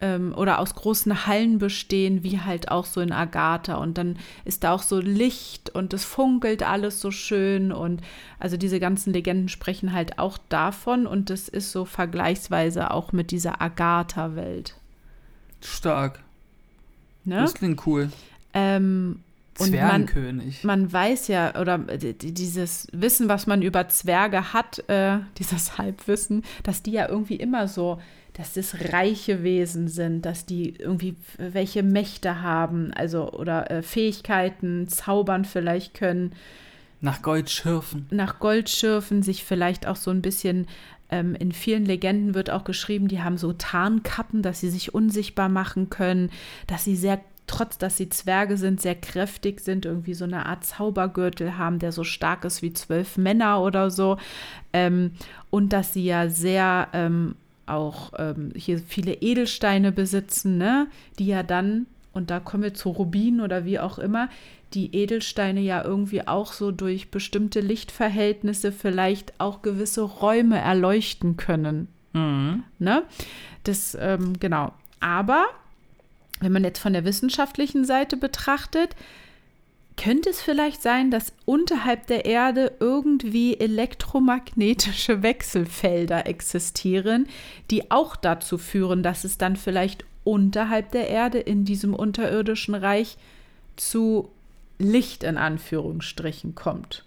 ähm, 0.00 0.34
oder 0.36 0.58
aus 0.58 0.74
großen 0.74 1.26
Hallen 1.26 1.58
bestehen, 1.58 2.22
wie 2.22 2.40
halt 2.40 2.70
auch 2.70 2.84
so 2.84 3.00
in 3.00 3.12
Agatha. 3.12 3.76
Und 3.76 3.98
dann 3.98 4.18
ist 4.44 4.64
da 4.64 4.72
auch 4.72 4.82
so 4.82 5.00
Licht 5.00 5.70
und 5.70 5.94
es 5.94 6.04
funkelt 6.04 6.62
alles 6.62 7.00
so 7.00 7.10
schön. 7.10 7.72
Und 7.72 8.02
also 8.38 8.56
diese 8.56 8.80
ganzen 8.80 9.12
Legenden 9.12 9.48
sprechen 9.48 9.92
halt 9.92 10.18
auch 10.18 10.38
davon. 10.48 11.06
Und 11.06 11.30
das 11.30 11.48
ist 11.48 11.72
so 11.72 11.84
vergleichsweise 11.84 12.90
auch 12.90 13.12
mit 13.12 13.30
dieser 13.30 13.60
Agatha-Welt. 13.62 14.74
Stark. 15.60 16.20
Ne? 17.24 17.36
Das 17.36 17.54
klingt 17.54 17.86
cool. 17.86 18.10
Ähm, 18.52 19.20
und 19.58 19.70
man, 19.70 20.06
Zwergenkönig. 20.06 20.64
man 20.64 20.92
weiß 20.92 21.28
ja, 21.28 21.58
oder 21.58 21.78
dieses 21.78 22.88
Wissen, 22.92 23.28
was 23.28 23.46
man 23.46 23.62
über 23.62 23.88
Zwerge 23.88 24.52
hat, 24.52 24.86
äh, 24.88 25.18
dieses 25.38 25.78
Halbwissen, 25.78 26.44
dass 26.62 26.82
die 26.82 26.92
ja 26.92 27.08
irgendwie 27.08 27.36
immer 27.36 27.66
so, 27.68 28.00
dass 28.36 28.52
das 28.52 28.92
reiche 28.92 29.42
Wesen 29.42 29.88
sind, 29.88 30.26
dass 30.26 30.44
die 30.44 30.76
irgendwie 30.76 31.16
welche 31.38 31.82
Mächte 31.82 32.42
haben, 32.42 32.92
also 32.92 33.32
oder 33.32 33.70
äh, 33.70 33.82
Fähigkeiten, 33.82 34.88
zaubern 34.88 35.46
vielleicht 35.46 35.94
können, 35.94 36.32
Nach 37.00 37.22
Gold 37.22 37.48
schürfen. 37.48 38.06
nach 38.10 38.38
Gold 38.38 38.68
schürfen, 38.68 39.22
sich 39.22 39.42
vielleicht 39.42 39.86
auch 39.86 39.96
so 39.96 40.10
ein 40.10 40.20
bisschen, 40.20 40.66
ähm, 41.10 41.34
in 41.34 41.52
vielen 41.52 41.86
Legenden 41.86 42.34
wird 42.34 42.50
auch 42.50 42.64
geschrieben, 42.64 43.08
die 43.08 43.22
haben 43.22 43.38
so 43.38 43.54
Tarnkappen, 43.54 44.42
dass 44.42 44.60
sie 44.60 44.70
sich 44.70 44.92
unsichtbar 44.92 45.48
machen 45.48 45.88
können, 45.88 46.30
dass 46.66 46.84
sie 46.84 46.96
sehr, 46.96 47.20
trotz 47.46 47.78
dass 47.78 47.96
sie 47.96 48.10
Zwerge 48.10 48.58
sind, 48.58 48.82
sehr 48.82 48.96
kräftig 48.96 49.60
sind, 49.60 49.86
irgendwie 49.86 50.14
so 50.14 50.24
eine 50.24 50.44
Art 50.44 50.64
Zaubergürtel 50.64 51.56
haben, 51.56 51.78
der 51.78 51.92
so 51.92 52.04
stark 52.04 52.44
ist 52.44 52.60
wie 52.60 52.74
zwölf 52.74 53.16
Männer 53.16 53.62
oder 53.62 53.90
so. 53.90 54.18
Ähm, 54.74 55.12
und 55.48 55.72
dass 55.72 55.94
sie 55.94 56.04
ja 56.04 56.28
sehr 56.28 56.88
ähm, 56.92 57.36
auch 57.66 58.12
ähm, 58.18 58.52
hier 58.54 58.78
viele 58.78 59.14
Edelsteine 59.14 59.92
besitzen, 59.92 60.58
ne? 60.58 60.86
die 61.18 61.26
ja 61.26 61.42
dann, 61.42 61.86
und 62.12 62.30
da 62.30 62.40
kommen 62.40 62.62
wir 62.62 62.74
zu 62.74 62.90
Rubinen 62.90 63.40
oder 63.40 63.64
wie 63.64 63.78
auch 63.78 63.98
immer, 63.98 64.28
die 64.74 64.94
Edelsteine 64.94 65.60
ja 65.60 65.84
irgendwie 65.84 66.26
auch 66.26 66.52
so 66.52 66.70
durch 66.72 67.10
bestimmte 67.10 67.60
Lichtverhältnisse 67.60 68.72
vielleicht 68.72 69.32
auch 69.38 69.62
gewisse 69.62 70.02
Räume 70.02 70.58
erleuchten 70.58 71.36
können. 71.36 71.88
Mhm. 72.12 72.64
Ne? 72.78 73.02
Das, 73.64 73.96
ähm, 74.00 74.38
genau. 74.38 74.72
Aber 75.00 75.46
wenn 76.40 76.52
man 76.52 76.64
jetzt 76.64 76.78
von 76.78 76.92
der 76.92 77.04
wissenschaftlichen 77.04 77.84
Seite 77.84 78.16
betrachtet, 78.16 78.96
könnte 79.96 80.30
es 80.30 80.42
vielleicht 80.42 80.82
sein, 80.82 81.10
dass 81.10 81.32
unterhalb 81.44 82.06
der 82.06 82.24
Erde 82.26 82.72
irgendwie 82.80 83.58
elektromagnetische 83.58 85.22
Wechselfelder 85.22 86.26
existieren, 86.26 87.26
die 87.70 87.90
auch 87.90 88.16
dazu 88.16 88.58
führen, 88.58 89.02
dass 89.02 89.24
es 89.24 89.38
dann 89.38 89.56
vielleicht 89.56 90.04
unterhalb 90.24 90.90
der 90.90 91.08
Erde 91.08 91.38
in 91.38 91.64
diesem 91.64 91.94
unterirdischen 91.94 92.74
Reich 92.74 93.16
zu 93.76 94.28
Licht 94.78 95.22
in 95.22 95.38
Anführungsstrichen 95.38 96.54
kommt. 96.54 97.04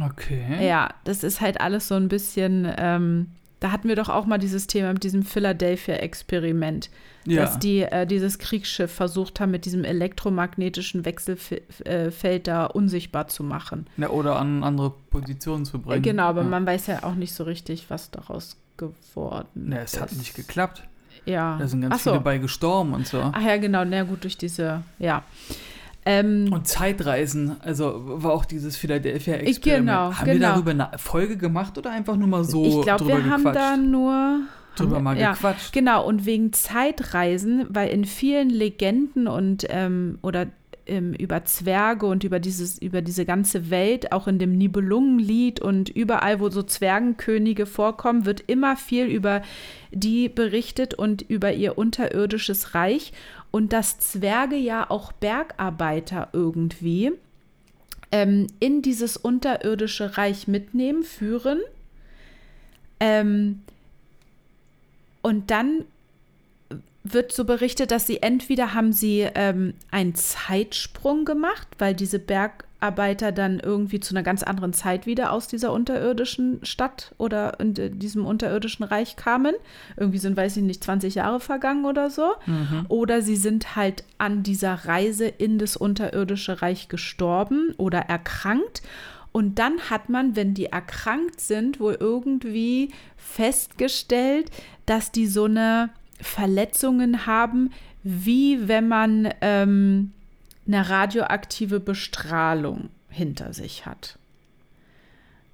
Okay. 0.00 0.66
Ja, 0.66 0.90
das 1.04 1.22
ist 1.22 1.40
halt 1.40 1.60
alles 1.60 1.88
so 1.88 1.94
ein 1.94 2.08
bisschen, 2.08 2.70
ähm, 2.76 3.28
da 3.60 3.72
hatten 3.72 3.88
wir 3.88 3.96
doch 3.96 4.08
auch 4.08 4.26
mal 4.26 4.38
dieses 4.38 4.66
Thema 4.66 4.92
mit 4.92 5.02
diesem 5.04 5.22
Philadelphia-Experiment, 5.22 6.90
Ja. 7.24 7.42
dass 7.42 7.58
die 7.58 7.80
äh, 7.82 8.06
dieses 8.06 8.38
Kriegsschiff 8.38 8.92
versucht 8.92 9.40
haben, 9.40 9.50
mit 9.50 9.64
diesem 9.64 9.84
elektromagnetischen 9.84 11.04
Wechselfeld 11.04 12.46
da 12.46 12.66
unsichtbar 12.66 13.28
zu 13.28 13.42
machen. 13.44 13.86
ja. 13.96 14.08
Oder 14.10 14.36
an 14.38 14.62
andere 14.62 14.90
Positionen 15.10 15.64
zu 15.64 15.80
bringen. 15.80 16.02
Genau, 16.02 16.24
aber 16.24 16.42
ja. 16.42 16.48
man 16.48 16.66
weiß 16.66 16.86
ja 16.88 17.02
auch 17.04 17.14
nicht 17.14 17.32
so 17.34 17.44
richtig, 17.44 17.86
was 17.88 18.10
daraus 18.10 18.56
geworden 18.76 19.46
Ne, 19.54 19.80
es 19.80 19.98
hat 20.00 20.12
ist. 20.12 20.18
nicht 20.18 20.34
geklappt. 20.34 20.82
Ja. 21.24 21.56
Da 21.58 21.66
sind 21.66 21.80
ganz 21.80 22.04
so. 22.04 22.10
viele 22.10 22.22
bei 22.22 22.38
gestorben 22.38 22.92
und 22.92 23.06
so. 23.06 23.20
Ach 23.32 23.42
ja, 23.42 23.56
genau, 23.56 23.84
na 23.84 24.02
gut, 24.04 24.22
durch 24.22 24.36
diese, 24.36 24.82
ja. 24.98 25.24
Ähm, 26.08 26.52
Und 26.52 26.68
Zeitreisen, 26.68 27.56
also 27.60 28.00
war 28.04 28.32
auch 28.32 28.44
dieses 28.44 28.76
Philadelphia-Experiment. 28.76 29.86
Genau, 29.88 30.14
haben 30.14 30.26
wir 30.26 30.34
genau. 30.34 30.52
darüber 30.52 30.70
eine 30.70 30.90
Folge 30.98 31.36
gemacht 31.36 31.76
oder 31.76 31.90
einfach 31.90 32.14
nur 32.16 32.28
mal 32.28 32.44
so 32.44 32.64
ich 32.64 32.82
glaube, 32.82 33.04
drüber 33.04 33.16
wir 33.18 33.30
haben 33.30 33.42
gequatscht? 33.42 33.60
da 33.60 33.76
nur 33.76 34.40
drüber 34.76 35.00
mal 35.00 35.16
wir, 35.16 35.22
ja, 35.22 35.32
gequatscht. 35.32 35.72
Genau, 35.72 36.06
und 36.06 36.24
wegen 36.24 36.52
Zeitreisen, 36.52 37.66
weil 37.70 37.88
in 37.88 38.04
vielen 38.04 38.50
Legenden 38.50 39.26
und 39.26 39.66
ähm, 39.68 40.20
oder 40.22 40.46
ähm, 40.86 41.12
über 41.14 41.44
Zwerge 41.44 42.06
und 42.06 42.24
über 42.24 42.40
dieses, 42.40 42.78
über 42.80 43.02
diese 43.02 43.24
ganze 43.24 43.70
Welt, 43.70 44.12
auch 44.12 44.26
in 44.28 44.38
dem 44.38 44.56
Nibelungenlied 44.56 45.60
und 45.60 45.88
überall, 45.88 46.40
wo 46.40 46.48
so 46.48 46.62
Zwergenkönige 46.62 47.66
vorkommen, 47.66 48.24
wird 48.24 48.44
immer 48.46 48.76
viel 48.76 49.06
über 49.06 49.42
die 49.90 50.28
berichtet 50.28 50.94
und 50.94 51.22
über 51.22 51.52
ihr 51.52 51.78
unterirdisches 51.78 52.74
Reich. 52.74 53.12
Und 53.50 53.72
dass 53.72 53.98
Zwerge 53.98 54.56
ja 54.56 54.90
auch 54.90 55.12
Bergarbeiter 55.12 56.28
irgendwie 56.32 57.12
ähm, 58.12 58.46
in 58.60 58.82
dieses 58.82 59.16
unterirdische 59.16 60.16
Reich 60.16 60.48
mitnehmen, 60.48 61.02
führen. 61.02 61.60
Ähm, 63.00 63.62
und 65.22 65.50
dann 65.50 65.84
wird 67.12 67.32
so 67.32 67.44
berichtet, 67.44 67.90
dass 67.90 68.06
sie 68.06 68.22
entweder 68.22 68.74
haben 68.74 68.92
sie 68.92 69.28
ähm, 69.34 69.74
einen 69.90 70.14
Zeitsprung 70.14 71.24
gemacht, 71.24 71.68
weil 71.78 71.94
diese 71.94 72.18
Bergarbeiter 72.18 73.32
dann 73.32 73.60
irgendwie 73.60 74.00
zu 74.00 74.14
einer 74.14 74.22
ganz 74.22 74.42
anderen 74.42 74.72
Zeit 74.72 75.06
wieder 75.06 75.32
aus 75.32 75.48
dieser 75.48 75.72
unterirdischen 75.72 76.60
Stadt 76.64 77.14
oder 77.18 77.58
in 77.60 77.76
äh, 77.76 77.90
diesem 77.90 78.24
unterirdischen 78.26 78.84
Reich 78.84 79.16
kamen. 79.16 79.54
Irgendwie 79.96 80.18
sind, 80.18 80.36
weiß 80.36 80.56
ich 80.56 80.62
nicht, 80.62 80.84
20 80.84 81.16
Jahre 81.16 81.40
vergangen 81.40 81.84
oder 81.84 82.10
so. 82.10 82.32
Oder 82.88 83.22
sie 83.22 83.36
sind 83.36 83.76
halt 83.76 84.04
an 84.18 84.42
dieser 84.42 84.74
Reise 84.86 85.26
in 85.26 85.58
das 85.58 85.76
unterirdische 85.76 86.62
Reich 86.62 86.88
gestorben 86.88 87.74
oder 87.78 88.00
erkrankt. 88.00 88.82
Und 89.32 89.58
dann 89.58 89.78
hat 89.90 90.08
man, 90.08 90.34
wenn 90.34 90.54
die 90.54 90.66
erkrankt 90.66 91.42
sind, 91.42 91.78
wohl 91.78 91.98
irgendwie 92.00 92.90
festgestellt, 93.18 94.50
dass 94.86 95.12
die 95.12 95.26
so 95.26 95.44
eine 95.44 95.90
Verletzungen 96.20 97.26
haben, 97.26 97.70
wie 98.02 98.68
wenn 98.68 98.88
man 98.88 99.32
ähm, 99.40 100.12
eine 100.66 100.88
radioaktive 100.88 101.80
Bestrahlung 101.80 102.88
hinter 103.08 103.52
sich 103.52 103.86
hat. 103.86 104.18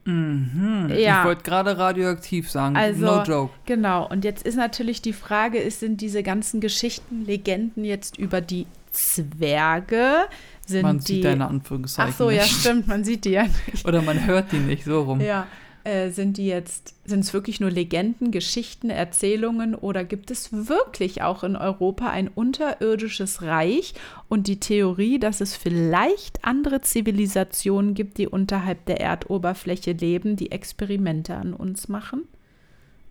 Mhm. 0.04 0.92
Ja. 0.96 1.20
Ich 1.20 1.26
wollte 1.26 1.42
gerade 1.44 1.78
radioaktiv 1.78 2.50
sagen. 2.50 2.76
Also, 2.76 3.06
no 3.06 3.22
joke. 3.22 3.54
Genau, 3.66 4.08
und 4.08 4.24
jetzt 4.24 4.44
ist 4.44 4.56
natürlich 4.56 5.00
die 5.00 5.12
Frage, 5.12 5.58
ist, 5.58 5.80
sind 5.80 6.00
diese 6.00 6.22
ganzen 6.22 6.60
Geschichten, 6.60 7.24
Legenden 7.24 7.84
jetzt 7.84 8.18
über 8.18 8.40
die 8.40 8.66
Zwerge? 8.90 10.26
Sind 10.66 10.82
Man 10.82 10.98
die. 10.98 11.04
sieht 11.04 11.24
deine 11.24 11.46
Anführungszeichen 11.46 12.12
Ach 12.12 12.18
so, 12.18 12.30
ja, 12.30 12.42
nicht. 12.42 12.60
stimmt, 12.60 12.86
man 12.88 13.04
sieht 13.04 13.24
die 13.24 13.30
ja 13.30 13.44
nicht. 13.72 13.86
Oder 13.86 14.02
man 14.02 14.26
hört 14.26 14.50
die 14.52 14.58
nicht, 14.58 14.84
so 14.84 15.02
rum. 15.02 15.20
Ja. 15.20 15.46
Äh, 15.84 16.10
sind 16.10 16.36
die 16.36 16.46
jetzt, 16.46 16.94
sind 17.04 17.20
es 17.20 17.34
wirklich 17.34 17.58
nur 17.58 17.70
Legenden, 17.70 18.30
Geschichten, 18.30 18.88
Erzählungen 18.88 19.74
oder 19.74 20.04
gibt 20.04 20.30
es 20.30 20.52
wirklich 20.52 21.22
auch 21.22 21.42
in 21.42 21.56
Europa 21.56 22.08
ein 22.08 22.28
unterirdisches 22.28 23.42
Reich 23.42 23.94
und 24.28 24.46
die 24.46 24.60
Theorie, 24.60 25.18
dass 25.18 25.40
es 25.40 25.56
vielleicht 25.56 26.44
andere 26.44 26.82
Zivilisationen 26.82 27.94
gibt, 27.94 28.18
die 28.18 28.28
unterhalb 28.28 28.86
der 28.86 29.00
Erdoberfläche 29.00 29.92
leben, 29.92 30.36
die 30.36 30.52
Experimente 30.52 31.34
an 31.34 31.52
uns 31.52 31.88
machen? 31.88 32.28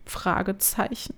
Fragezeichen. 0.05 1.13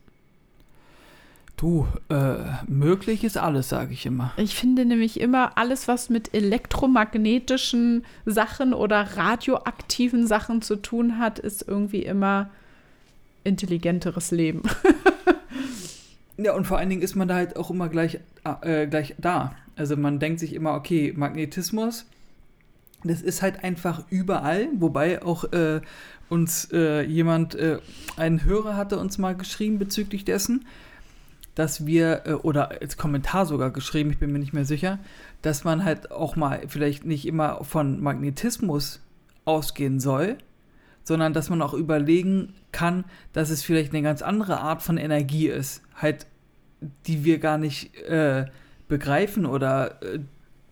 Du, 1.64 1.88
äh, 2.10 2.36
möglich 2.68 3.24
ist 3.24 3.38
alles, 3.38 3.70
sage 3.70 3.94
ich 3.94 4.06
immer. 4.06 4.34
Ich 4.36 4.54
finde 4.54 4.84
nämlich 4.84 5.18
immer 5.22 5.58
alles, 5.58 5.88
was 5.88 6.10
mit 6.10 6.34
elektromagnetischen 6.34 8.04
Sachen 8.26 8.74
oder 8.74 9.16
radioaktiven 9.16 10.28
Sachen 10.28 10.62
zu 10.62 10.76
tun 10.76 11.20
hat, 11.20 11.40
ist 11.40 11.66
irgendwie 11.66 12.02
immer 12.02 12.50
intelligenteres 13.46 14.32
Leben. 14.32 14.64
Ja, 16.36 16.54
und 16.56 16.66
vor 16.66 16.80
allen 16.80 16.90
Dingen 16.90 17.04
ist 17.04 17.16
man 17.16 17.28
da 17.28 17.36
halt 17.36 17.56
auch 17.58 17.70
immer 17.70 17.90
gleich, 17.90 18.20
äh, 18.62 18.88
gleich 18.88 19.14
da. 19.20 19.56
Also 19.76 19.96
man 19.96 20.18
denkt 20.18 20.40
sich 20.40 20.54
immer, 20.54 20.74
okay, 20.74 21.14
Magnetismus, 21.16 22.08
das 23.04 23.22
ist 23.22 23.44
halt 23.44 23.64
einfach 23.64 24.04
überall, 24.10 24.68
wobei 24.74 25.22
auch 25.22 25.44
äh, 25.54 25.82
uns 26.30 26.70
äh, 26.74 27.04
jemand, 27.04 27.54
äh, 27.54 27.78
ein 28.18 28.44
Hörer 28.46 28.76
hatte 28.76 28.98
uns 28.98 29.20
mal 29.20 29.36
geschrieben 29.36 29.78
bezüglich 29.78 30.26
dessen, 30.26 30.66
dass 31.56 31.86
wir, 31.86 32.24
äh, 32.26 32.34
oder 32.34 32.82
als 32.82 32.98
Kommentar 32.98 33.46
sogar 33.46 33.72
geschrieben, 33.72 34.12
ich 34.12 34.20
bin 34.20 34.32
mir 34.32 34.40
nicht 34.40 34.54
mehr 34.54 34.66
sicher, 34.66 35.00
dass 35.42 35.64
man 35.64 35.84
halt 35.84 36.12
auch 36.12 36.36
mal 36.36 36.64
vielleicht 36.68 37.06
nicht 37.06 37.28
immer 37.28 37.64
von 37.64 38.02
Magnetismus 38.02 39.02
ausgehen 39.46 40.00
soll, 40.00 40.38
sondern 41.04 41.34
dass 41.34 41.50
man 41.50 41.62
auch 41.62 41.74
überlegen 41.74 42.54
kann, 42.72 43.04
dass 43.34 43.50
es 43.50 43.62
vielleicht 43.62 43.94
eine 43.94 44.02
ganz 44.02 44.22
andere 44.22 44.60
Art 44.60 44.82
von 44.82 44.98
Energie 44.98 45.48
ist, 45.48 45.82
halt, 45.96 46.26
die 47.08 47.26
wir 47.26 47.40
gar 47.40 47.58
nicht 47.58 47.96
äh, 47.96 48.46
begreifen 48.88 49.46
oder 49.46 50.02
äh, 50.02 50.20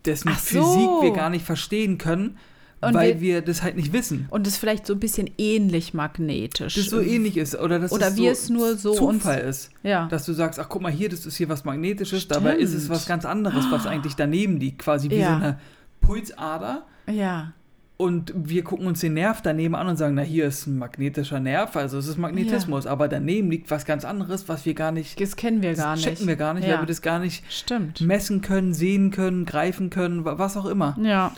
dessen 0.04 0.30
so. 0.30 0.34
Physik 0.34 0.88
wir 1.02 1.12
gar 1.12 1.30
nicht 1.30 1.44
verstehen 1.44 1.98
können, 1.98 2.38
Und 2.82 2.94
weil 2.94 3.20
wir- 3.20 3.36
wir, 3.36 3.42
das 3.42 3.62
halt 3.62 3.76
nicht 3.76 3.92
wissen. 3.92 4.26
Und 4.30 4.46
es 4.46 4.56
vielleicht 4.56 4.86
so 4.86 4.92
ein 4.94 5.00
bisschen 5.00 5.30
ähnlich 5.38 5.94
magnetisch. 5.94 6.74
Das 6.74 6.86
so 6.86 7.00
ähnlich 7.00 7.36
ist. 7.36 7.54
Oder 7.58 7.78
dass 7.78 7.92
Oder 7.92 8.08
es 8.08 8.16
so 8.16 8.26
es 8.26 8.50
nur 8.50 8.76
so 8.76 8.94
Zufall 8.94 9.38
ist. 9.40 9.70
Ja. 9.82 10.08
Dass 10.08 10.24
du 10.26 10.32
sagst, 10.32 10.58
ach 10.58 10.68
guck 10.68 10.82
mal 10.82 10.90
hier, 10.92 11.08
das 11.08 11.24
ist 11.24 11.36
hier 11.36 11.48
was 11.48 11.64
Magnetisches, 11.64 12.26
dabei 12.28 12.56
ist 12.56 12.70
es 12.74 12.82
Stimmt. 12.84 12.90
was 12.96 13.06
ganz 13.06 13.24
anderes, 13.24 13.64
was 13.70 13.86
eigentlich 13.86 14.14
daneben 14.16 14.58
liegt. 14.58 14.80
Quasi 14.80 15.08
wie 15.10 15.16
Ja. 15.16 15.28
so 15.28 15.34
eine 15.44 15.58
Pulsader. 16.00 16.82
ja. 17.06 17.52
Und 17.98 18.32
wir 18.34 18.64
gucken 18.64 18.88
uns 18.88 18.98
den 18.98 19.14
Nerv 19.14 19.42
daneben 19.42 19.76
an 19.76 19.86
und 19.86 19.96
sagen, 19.96 20.14
na 20.16 20.22
hier 20.22 20.46
ist 20.46 20.66
ein 20.66 20.76
magnetischer 20.76 21.38
Nerv, 21.38 21.76
also 21.76 21.98
es 21.98 22.08
ist 22.08 22.18
Magnetismus. 22.18 22.84
Aber 22.84 23.06
daneben 23.06 23.48
liegt 23.48 23.70
was 23.70 23.84
ganz 23.84 24.04
anderes, 24.04 24.48
was 24.48 24.66
wir 24.66 24.74
gar 24.74 24.90
nicht, 24.90 25.20
Das 25.20 25.36
kennen 25.36 25.62
wir 25.62 25.74
gar 25.74 25.94
nicht. 25.94 26.02
checken 26.04 26.26
wir 26.26 26.34
gar 26.34 26.52
nicht, 26.54 26.66
ja. 26.66 26.74
weil 26.74 26.82
wir 26.82 26.86
das 26.86 27.00
gar 27.00 27.20
nicht 27.20 27.44
Stimmt. 27.48 28.00
messen 28.00 28.40
können, 28.40 28.74
sehen 28.74 29.12
können, 29.12 29.44
greifen 29.44 29.88
können, 29.88 30.24
wa- 30.24 30.36
was 30.36 30.56
auch 30.56 30.66
immer. 30.66 30.96
Ja. 31.00 31.32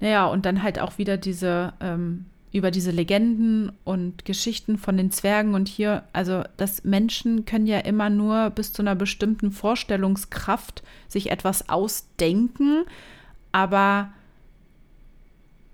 Naja, 0.00 0.26
und 0.26 0.46
dann 0.46 0.62
halt 0.62 0.78
auch 0.80 0.98
wieder 0.98 1.16
diese, 1.16 1.72
ähm, 1.80 2.26
über 2.52 2.70
diese 2.70 2.90
Legenden 2.90 3.72
und 3.84 4.24
Geschichten 4.24 4.78
von 4.78 4.96
den 4.96 5.10
Zwergen 5.10 5.54
und 5.54 5.68
hier, 5.68 6.04
also 6.12 6.44
das 6.56 6.84
Menschen 6.84 7.44
können 7.44 7.66
ja 7.66 7.80
immer 7.80 8.10
nur 8.10 8.50
bis 8.50 8.72
zu 8.72 8.82
einer 8.82 8.94
bestimmten 8.94 9.50
Vorstellungskraft 9.50 10.82
sich 11.08 11.30
etwas 11.30 11.68
ausdenken, 11.68 12.84
aber 13.50 14.10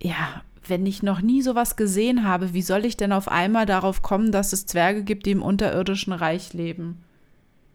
ja, 0.02 0.42
wenn 0.66 0.86
ich 0.86 1.02
noch 1.02 1.20
nie 1.20 1.42
sowas 1.42 1.76
gesehen 1.76 2.24
habe, 2.24 2.54
wie 2.54 2.62
soll 2.62 2.84
ich 2.84 2.96
denn 2.96 3.12
auf 3.12 3.28
einmal 3.28 3.66
darauf 3.66 4.02
kommen, 4.02 4.32
dass 4.32 4.52
es 4.52 4.66
Zwerge 4.66 5.02
gibt, 5.02 5.26
die 5.26 5.32
im 5.32 5.42
unterirdischen 5.42 6.12
Reich 6.12 6.52
leben? 6.54 7.02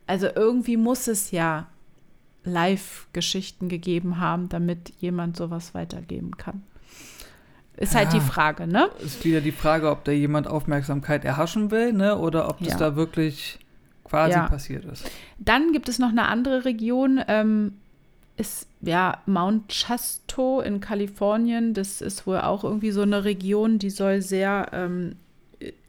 Also 0.08 0.28
irgendwie 0.34 0.78
muss 0.78 1.08
es 1.08 1.32
ja 1.32 1.68
Live-Geschichten 2.46 3.70
gegeben 3.70 4.20
haben, 4.20 4.50
damit 4.50 4.93
jemand 5.00 5.36
sowas 5.38 5.74
weitergeben 5.74 6.38
kann. 6.38 6.64
Ist 7.78 7.93
halt 7.96 8.14
Ja. 8.14 8.20
die 8.20 8.26
Frage, 8.26 8.68
ne? 8.68 8.89
Ist 9.04 9.26
wieder 9.26 9.41
die 9.41 9.52
Frage, 9.52 9.89
ob 9.91 10.06
da 10.06 10.12
jemand 10.14 10.48
Aufmerksamkeit 10.48 11.26
erhaschen 11.26 11.72
will, 11.72 11.91
ne? 11.91 12.18
Oder 12.18 12.48
ob 12.50 12.60
das 12.60 12.70
Ja. 12.74 12.78
da 12.78 12.96
wirklich 12.96 13.60
quasi 14.06 14.32
Ja. 14.38 14.48
passiert 14.48 14.86
ist. 14.86 15.10
Dann 15.39 15.74
gibt 15.74 15.89
es 15.89 16.00
noch 16.00 16.10
eine 16.10 16.28
andere 16.28 16.64
Region, 16.64 17.20
ähm, 17.28 17.74
ist 18.38 18.68
ja 18.82 19.22
Mount 19.26 19.70
Chasto 19.70 20.62
in 20.62 20.80
Kalifornien. 20.80 21.74
Das 21.74 22.02
ist 22.02 22.26
wohl 22.28 22.39
auch 22.39 22.64
irgendwie 22.64 22.91
so 22.91 23.02
eine 23.02 23.24
Region, 23.26 23.80
die 23.80 23.89
soll 23.89 24.22
sehr 24.22 24.68
ähm, 24.72 25.16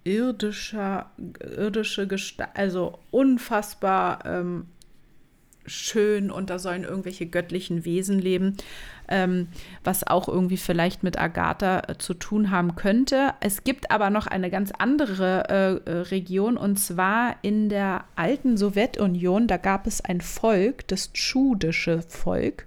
irdischer, 0.05 1.11
irdische 1.57 2.07
Gestalt, 2.07 2.51
also 2.55 2.99
unfassbar 3.11 4.25
ähm, 4.25 4.67
schön 5.67 6.31
und 6.31 6.51
da 6.51 6.59
sollen 6.59 6.85
irgendwelche 6.85 7.27
göttlichen 7.27 7.85
Wesen 7.85 8.19
leben, 8.19 8.57
ähm, 9.09 9.49
was 9.85 10.07
auch 10.07 10.29
irgendwie 10.29 10.57
vielleicht 10.57 11.03
mit 11.03 11.19
Agatha 11.19 11.83
äh, 11.89 11.99
zu 11.99 12.15
tun 12.15 12.51
haben 12.51 12.77
könnte. 12.77 13.35
Es 13.41 13.65
gibt 13.65 13.91
aber 13.91 14.11
noch 14.11 14.27
eine 14.27 14.51
ganz 14.51 14.73
andere 14.79 15.83
äh, 15.87 15.91
äh, 15.91 15.97
Region 16.03 16.57
und 16.57 16.79
zwar 16.79 17.37
in 17.43 17.69
der 17.69 18.05
alten 18.17 18.57
Sowjetunion, 18.57 19.47
da 19.47 19.57
gab 19.57 19.87
es 19.87 20.01
ein 20.01 20.21
Volk, 20.21 20.87
das 20.89 21.13
tschudische 21.13 22.03
Volk, 22.09 22.67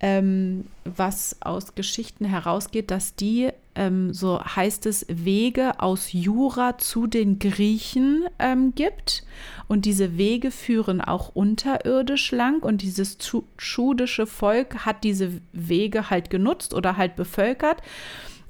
ähm, 0.00 0.66
was 0.84 1.36
aus 1.40 1.74
Geschichten 1.74 2.24
herausgeht, 2.24 2.90
dass 2.90 3.14
die, 3.14 3.50
ähm, 3.74 4.12
so 4.12 4.40
heißt 4.42 4.86
es, 4.86 5.06
Wege 5.08 5.80
aus 5.80 6.12
Jura 6.12 6.78
zu 6.78 7.06
den 7.06 7.38
Griechen 7.38 8.24
ähm, 8.38 8.74
gibt. 8.74 9.24
Und 9.68 9.84
diese 9.84 10.18
Wege 10.18 10.50
führen 10.50 11.00
auch 11.00 11.34
unterirdisch 11.34 12.30
lang. 12.30 12.62
Und 12.62 12.82
dieses 12.82 13.18
tschudische 13.18 14.26
Volk 14.26 14.84
hat 14.84 15.02
diese 15.02 15.40
Wege 15.52 16.10
halt 16.10 16.30
genutzt 16.30 16.74
oder 16.74 16.96
halt 16.96 17.16
bevölkert. 17.16 17.82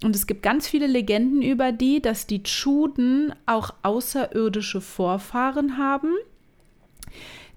Und 0.02 0.14
es 0.14 0.26
gibt 0.26 0.42
ganz 0.42 0.68
viele 0.68 0.86
Legenden 0.86 1.42
über 1.42 1.72
die, 1.72 2.02
dass 2.02 2.26
die 2.26 2.42
Tschuden 2.42 3.34
auch 3.46 3.72
außerirdische 3.82 4.80
Vorfahren 4.80 5.78
haben, 5.78 6.12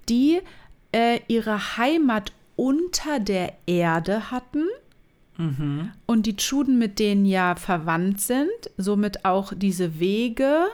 die 0.08 0.40
äh, 0.94 1.20
ihre 1.28 1.78
Heimat 1.78 2.32
unter 2.60 3.20
der 3.22 3.54
Erde 3.66 4.32
hatten 4.32 4.66
Mhm. 5.38 5.92
und 6.06 6.26
die 6.26 6.36
Tschuden 6.36 6.78
mit 6.78 7.00
denen 7.00 7.26
ja 7.26 7.56
verwandt 7.56 8.20
sind, 8.20 8.50
somit 8.76 9.24
auch 9.24 9.54
diese 9.56 9.98
Wege 9.98 10.66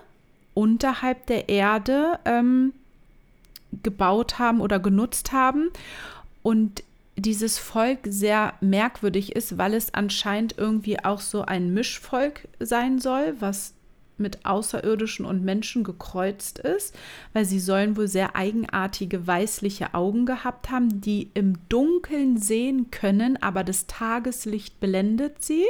unterhalb 0.55 1.27
der 1.27 1.49
Erde 1.49 2.17
ähm, 2.25 2.73
gebaut 3.83 4.39
haben 4.39 4.61
oder 4.61 4.79
genutzt 4.79 5.31
haben. 5.31 5.69
Und 6.41 6.83
dieses 7.15 7.59
Volk 7.59 7.99
sehr 8.05 8.55
merkwürdig 8.59 9.35
ist, 9.35 9.59
weil 9.59 9.75
es 9.75 9.93
anscheinend 9.93 10.57
irgendwie 10.57 10.97
auch 11.05 11.21
so 11.21 11.43
ein 11.43 11.71
Mischvolk 11.75 12.47
sein 12.59 12.97
soll, 12.97 13.35
was 13.39 13.75
mit 14.17 14.45
Außerirdischen 14.45 15.25
und 15.25 15.43
Menschen 15.43 15.83
gekreuzt 15.83 16.59
ist, 16.59 16.95
weil 17.33 17.45
sie 17.45 17.59
sollen 17.59 17.97
wohl 17.97 18.07
sehr 18.07 18.35
eigenartige 18.35 19.27
weißliche 19.27 19.93
Augen 19.93 20.25
gehabt 20.25 20.69
haben, 20.69 21.01
die 21.01 21.29
im 21.33 21.57
Dunkeln 21.69 22.37
sehen 22.37 22.91
können, 22.91 23.41
aber 23.41 23.63
das 23.63 23.87
Tageslicht 23.87 24.79
blendet 24.79 25.43
sie. 25.43 25.65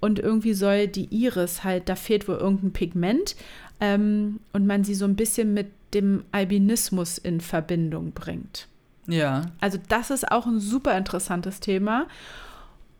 Und 0.00 0.18
irgendwie 0.18 0.54
soll 0.54 0.88
die 0.88 1.14
Iris 1.14 1.62
halt, 1.62 1.88
da 1.88 1.94
fehlt 1.94 2.26
wohl 2.26 2.36
irgendein 2.36 2.72
Pigment 2.72 3.36
ähm, 3.80 4.40
und 4.52 4.66
man 4.66 4.82
sie 4.82 4.94
so 4.94 5.04
ein 5.04 5.14
bisschen 5.14 5.54
mit 5.54 5.68
dem 5.94 6.24
Albinismus 6.32 7.18
in 7.18 7.40
Verbindung 7.40 8.12
bringt. 8.12 8.66
Ja. 9.06 9.42
Also 9.60 9.78
das 9.88 10.10
ist 10.10 10.30
auch 10.30 10.46
ein 10.46 10.60
super 10.60 10.96
interessantes 10.96 11.60
Thema. 11.60 12.06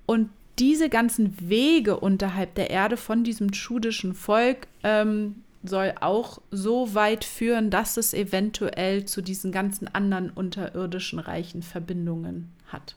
Und 0.06 0.30
diese 0.58 0.88
ganzen 0.88 1.48
Wege 1.48 1.98
unterhalb 1.98 2.54
der 2.54 2.70
Erde 2.70 2.96
von 2.96 3.24
diesem 3.24 3.52
tschudischen 3.52 4.14
Volk 4.14 4.66
ähm, 4.82 5.42
soll 5.62 5.94
auch 6.00 6.40
so 6.50 6.94
weit 6.94 7.24
führen, 7.24 7.70
dass 7.70 7.96
es 7.96 8.14
eventuell 8.14 9.04
zu 9.04 9.22
diesen 9.22 9.52
ganzen 9.52 9.88
anderen 9.88 10.30
unterirdischen 10.30 11.18
reichen 11.18 11.62
Verbindungen 11.62 12.52
hat. 12.66 12.96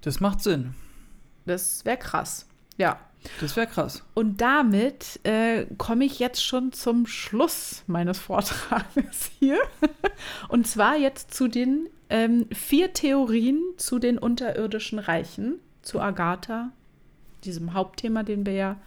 Das 0.00 0.20
macht 0.20 0.42
Sinn. 0.42 0.74
Das 1.46 1.84
wäre 1.84 1.96
krass. 1.96 2.46
Ja. 2.76 3.00
Das 3.40 3.56
wäre 3.56 3.66
krass. 3.66 4.04
Und 4.14 4.40
damit 4.40 5.18
äh, 5.24 5.66
komme 5.76 6.04
ich 6.04 6.20
jetzt 6.20 6.44
schon 6.44 6.72
zum 6.72 7.06
Schluss 7.06 7.82
meines 7.88 8.18
Vortrages 8.18 9.30
hier. 9.40 9.58
Und 10.48 10.68
zwar 10.68 10.96
jetzt 10.96 11.34
zu 11.34 11.48
den 11.48 11.88
ähm, 12.10 12.46
vier 12.52 12.92
Theorien 12.92 13.62
zu 13.76 13.98
den 13.98 14.18
unterirdischen 14.18 14.98
Reichen, 14.98 15.60
zu 15.82 16.00
Agatha, 16.00 16.72
diesem 17.44 17.74
Hauptthema, 17.74 18.22
den 18.22 18.46
wir 18.46 18.52
ja. 18.54 18.80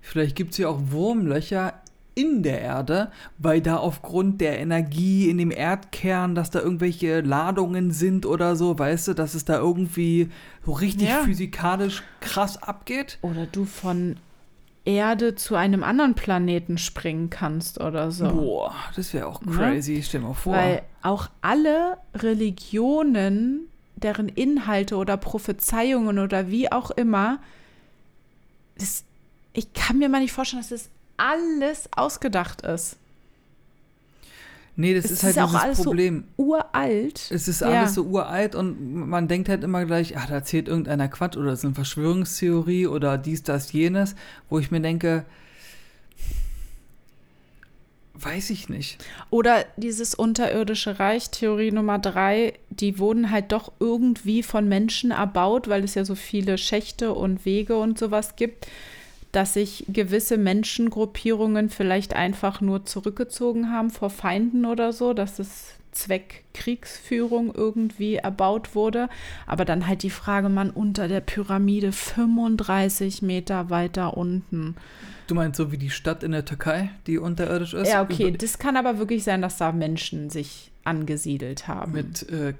Vielleicht 0.00 0.36
gibt 0.36 0.52
es 0.52 0.58
ja 0.58 0.68
auch 0.68 0.80
Wurmlöcher 0.90 1.72
in 2.14 2.42
der 2.42 2.62
Erde, 2.62 3.10
weil 3.38 3.60
da 3.60 3.76
aufgrund 3.76 4.40
der 4.40 4.58
Energie 4.58 5.28
in 5.28 5.36
dem 5.36 5.50
Erdkern, 5.50 6.34
dass 6.34 6.50
da 6.50 6.60
irgendwelche 6.60 7.20
Ladungen 7.20 7.90
sind 7.90 8.24
oder 8.24 8.56
so, 8.56 8.78
weißt 8.78 9.08
du, 9.08 9.14
dass 9.14 9.34
es 9.34 9.44
da 9.44 9.58
irgendwie 9.58 10.30
so 10.64 10.72
richtig 10.72 11.08
Ja. 11.08 11.22
physikalisch 11.24 12.02
krass 12.20 12.62
abgeht. 12.62 13.18
Oder 13.22 13.46
du 13.46 13.64
von 13.66 14.16
Erde 14.86 15.34
zu 15.34 15.56
einem 15.56 15.82
anderen 15.84 16.14
Planeten 16.14 16.78
springen 16.78 17.28
kannst 17.28 17.80
oder 17.80 18.10
so. 18.10 18.30
Boah, 18.30 18.74
das 18.94 19.12
wäre 19.12 19.26
auch 19.26 19.42
Ne? 19.42 19.52
crazy. 19.52 20.02
Stell 20.02 20.20
dir 20.22 20.28
mal 20.28 20.34
vor. 20.34 20.54
Weil 20.54 20.82
auch 21.02 21.28
alle 21.42 21.98
Religionen, 22.14 23.68
deren 23.96 24.28
Inhalte 24.28 24.96
oder 24.96 25.16
Prophezeiungen 25.16 26.18
oder 26.18 26.48
wie 26.50 26.70
auch 26.72 26.90
immer, 26.92 27.38
das, 28.78 29.04
ich 29.52 29.72
kann 29.74 29.98
mir 29.98 30.08
mal 30.08 30.20
nicht 30.20 30.32
vorstellen, 30.32 30.62
dass 30.62 30.70
das 30.70 30.88
alles 31.16 31.88
ausgedacht 31.96 32.62
ist. 32.62 32.96
Nee, 34.76 34.94
das 34.94 35.06
es 35.06 35.10
ist 35.12 35.22
halt 35.24 35.36
ist 35.36 35.42
auch 35.42 35.46
dieses 35.48 35.62
alles 35.62 35.78
so 35.78 35.84
Problem. 35.84 36.24
Uralt. 36.36 37.30
Es 37.30 37.48
ist 37.48 37.60
Ja. 37.60 37.68
alles 37.68 37.94
so 37.94 38.04
uralt 38.04 38.54
und 38.54 38.94
man 39.08 39.26
denkt 39.28 39.48
halt 39.48 39.64
immer 39.64 39.84
gleich, 39.84 40.16
ach, 40.16 40.26
da 40.26 40.34
erzählt 40.34 40.68
irgendeiner 40.68 41.08
Quatsch 41.08 41.36
oder 41.36 41.52
es 41.52 41.60
ist 41.60 41.64
eine 41.64 41.74
Verschwörungstheorie 41.74 42.86
oder 42.86 43.18
dies, 43.18 43.42
das, 43.42 43.72
jenes, 43.72 44.14
wo 44.48 44.58
ich 44.58 44.70
mir 44.70 44.80
denke, 44.80 45.24
weiß 48.14 48.50
ich 48.50 48.68
nicht. 48.68 49.04
Oder 49.30 49.64
dieses 49.76 50.14
unterirdische 50.14 50.98
Reich, 50.98 51.30
Theorie 51.30 51.70
Nummer 51.70 51.98
drei, 51.98 52.54
die 52.70 52.98
wurden 52.98 53.30
halt 53.30 53.52
doch 53.52 53.72
irgendwie 53.78 54.42
von 54.42 54.68
Menschen 54.68 55.10
erbaut, 55.10 55.68
weil 55.68 55.84
es 55.84 55.94
ja 55.94 56.04
so 56.04 56.14
viele 56.14 56.56
Schächte 56.56 57.12
und 57.12 57.44
Wege 57.44 57.76
und 57.76 57.98
sowas 57.98 58.36
gibt, 58.36 58.66
dass 59.36 59.52
sich 59.52 59.84
gewisse 59.88 60.38
Menschengruppierungen 60.38 61.68
vielleicht 61.68 62.16
einfach 62.16 62.62
nur 62.62 62.86
zurückgezogen 62.86 63.70
haben 63.70 63.90
vor 63.90 64.08
Feinden 64.08 64.64
oder 64.64 64.94
so, 64.94 65.12
dass 65.12 65.38
es 65.38 65.74
Zweck 65.92 66.44
Kriegsführung 66.54 67.54
irgendwie 67.54 68.16
erbaut 68.16 68.74
wurde. 68.74 69.08
Aber 69.46 69.66
dann 69.66 69.86
halt 69.86 70.02
die 70.02 70.10
Frage, 70.10 70.48
man 70.48 70.70
unter 70.70 71.06
der 71.06 71.20
Pyramide 71.20 71.92
35 71.92 73.20
Meter 73.20 73.68
weiter 73.68 74.16
unten. 74.16 74.74
Du 75.26 75.34
meinst 75.34 75.58
so 75.58 75.70
wie 75.70 75.78
die 75.78 75.90
Stadt 75.90 76.22
in 76.22 76.32
der 76.32 76.44
Türkei, 76.46 76.90
die 77.06 77.18
unterirdisch 77.18 77.74
ist? 77.74 77.88
Ja, 77.90 78.02
okay, 78.02 78.28
Über- 78.28 78.38
das 78.38 78.58
kann 78.58 78.76
aber 78.76 78.98
wirklich 78.98 79.22
sein, 79.24 79.42
dass 79.42 79.58
da 79.58 79.72
Menschen 79.72 80.30
sich 80.30 80.70
angesiedelt 80.84 81.68
haben. 81.68 81.92
Mit 81.92 82.28
äh, 82.30 82.54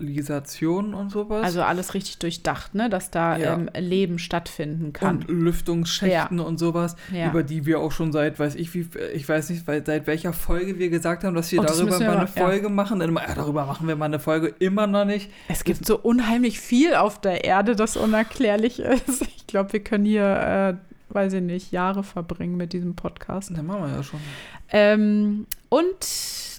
Kanalisation 0.00 0.94
und 0.94 1.10
sowas. 1.10 1.44
also 1.44 1.62
alles 1.62 1.94
richtig 1.94 2.18
durchdacht, 2.18 2.74
ne? 2.74 2.88
dass 2.90 3.10
da 3.10 3.36
Ja. 3.36 3.54
ähm, 3.54 3.68
Leben 3.78 4.18
stattfinden 4.18 4.92
kann. 4.92 5.18
und 5.18 5.28
Lüftungsschächten 5.28 6.40
und 6.40 6.58
sowas, 6.58 6.96
Ja. 7.12 7.28
über 7.30 7.42
die 7.42 7.66
wir 7.66 7.80
auch 7.80 7.92
schon 7.92 8.12
seit, 8.12 8.38
weiß 8.38 8.54
ich 8.56 8.72
wie, 8.74 8.88
ich 9.14 9.28
weiß 9.28 9.50
nicht, 9.50 9.64
seit 9.66 10.06
welcher 10.06 10.32
Folge 10.32 10.78
wir 10.78 10.88
gesagt 10.90 11.24
haben, 11.24 11.34
dass 11.34 11.52
wir 11.52 11.60
Oh, 11.60 11.62
das 11.62 11.78
darüber 11.78 11.98
wir 12.00 12.06
mal 12.06 12.16
eine 12.18 12.26
Folge 12.26 12.68
machen. 12.68 13.00
Immer, 13.00 13.22
ja, 13.28 13.34
darüber 13.34 13.66
machen 13.66 13.86
wir 13.88 13.96
mal 13.96 14.06
eine 14.06 14.18
Folge, 14.20 14.54
immer 14.58 14.86
noch 14.86 15.04
nicht. 15.04 15.30
es 15.48 15.64
gibt 15.64 15.84
so 15.86 15.98
unheimlich 15.98 16.60
viel 16.60 16.94
auf 16.94 17.20
der 17.20 17.44
Erde, 17.44 17.76
das 17.76 17.96
unerklärlich 17.96 18.80
ist. 18.80 19.22
Ich 19.22 19.46
glaube, 19.46 19.72
wir 19.72 19.80
können 19.80 20.04
hier, 20.04 20.24
äh, 21.10 21.14
weiß 21.14 21.32
ich 21.34 21.42
nicht, 21.42 21.72
Jahre 21.72 22.04
verbringen 22.04 22.56
mit 22.56 22.72
diesem 22.72 22.94
Podcast. 22.94 23.50
Dann 23.54 23.66
machen 23.66 23.82
wir 23.82 23.96
ja 23.96 24.02
schon. 24.02 24.20
Ähm, 24.72 25.46
und 25.68 26.49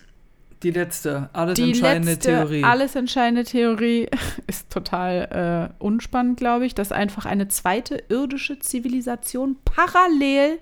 Die 0.64 0.72
letzte, 0.72 1.30
alles 1.34 1.56
die 1.56 1.70
entscheidende 1.70 2.12
letzte, 2.12 2.30
Theorie. 2.30 2.64
alles 2.64 2.96
entscheidende 2.96 3.44
Theorie 3.44 4.08
ist 4.48 4.70
total 4.70 5.72
äh, 5.80 5.84
unspannend, 5.84 6.38
glaube 6.38 6.66
ich, 6.66 6.76
dass 6.76 6.92
einfach 6.92 7.26
eine 7.26 7.48
zweite 7.48 8.04
irdische 8.10 8.60
Zivilisation 8.60 9.58
parallel 9.66 10.60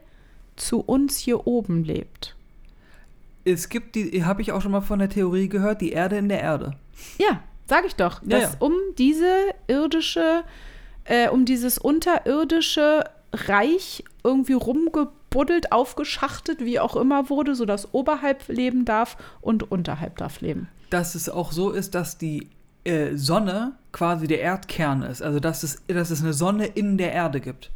zu 0.56 0.80
uns 0.80 1.18
hier 1.18 1.48
oben 1.48 1.84
lebt. 1.84 2.36
Es 3.44 3.70
gibt 3.70 3.96
die, 3.96 4.24
habe 4.24 4.42
ich 4.42 4.52
auch 4.52 4.62
schon 4.62 4.72
mal 4.72 4.82
von 4.82 5.00
der 5.00 5.10
Theorie 5.10 5.50
gehört, 5.50 5.82
die 5.82 5.92
Erde 5.92 6.18
in 6.18 6.30
der 6.30 6.42
Erde. 6.42 6.76
Ja, 7.18 7.42
sage 7.66 7.88
ich 7.88 7.96
doch, 7.96 8.22
Ja, 8.24 8.40
dass 8.40 8.54
ja. 8.54 8.58
um 8.60 8.74
diese 8.98 9.34
irdische, 9.68 10.44
äh, 11.06 11.30
um 11.30 11.46
dieses 11.46 11.78
unterirdische 11.78 13.04
Reich 13.34 14.04
irgendwie 14.24 14.54
rumgebuddelt, 15.30 15.72
aufgeschachtet, 15.72 16.60
wie 16.60 16.80
auch 16.80 16.96
immer 16.96 17.30
wurde, 17.30 17.56
sodass 17.56 17.94
oberhalb 17.94 18.48
leben 18.48 18.86
darf 18.86 19.18
und 19.42 19.72
unterhalb 19.72 20.18
darf 20.18 20.42
leben. 20.42 20.70
Dass 20.90 21.16
es 21.16 21.30
auch 21.30 21.52
so 21.52 21.72
ist, 21.72 21.96
dass 21.96 22.18
die 22.18 22.50
äh, 22.84 23.16
Sonne 23.16 23.74
quasi 23.92 24.28
der 24.28 24.42
Erdkern 24.42 25.04
ist. 25.04 25.22
Also 25.22 25.40
dass 25.40 25.64
es, 25.64 25.82
dass 25.88 26.10
es 26.10 26.22
eine 26.22 26.34
Sonne 26.34 26.66
in 26.66 26.98
der 26.98 27.14
Erde 27.14 27.40
gibt. 27.40 27.72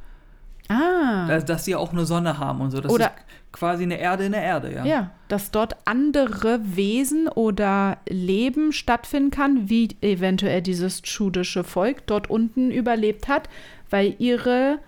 Ah. 0.69 1.27
Dass, 1.27 1.45
dass 1.45 1.65
sie 1.65 1.75
auch 1.75 1.91
eine 1.91 2.05
Sonne 2.05 2.39
haben 2.39 2.61
und 2.61 2.71
so. 2.71 2.79
Das 2.79 2.91
Oder- 2.91 3.07
ist 3.07 3.13
quasi 3.51 3.83
eine 3.83 3.99
Erde 3.99 4.25
in 4.25 4.31
der 4.31 4.41
Erde, 4.41 4.73
ja. 4.73 4.85
Ja, 4.85 5.11
dass 5.27 5.51
dort 5.51 5.75
andere 5.85 6.59
Wesen 6.63 7.27
oder 7.27 7.97
Leben 8.09 8.71
stattfinden 8.71 9.29
kann, 9.29 9.69
wie 9.69 9.89
eventuell 10.01 10.63
dieses 10.63 11.03
tschudische 11.03 11.63
Volk 11.63 12.07
dort 12.07 12.31
unten 12.31 12.71
überlebt 12.71 13.27
hat, 13.27 13.47
weil 13.91 14.15
ihre 14.17 14.79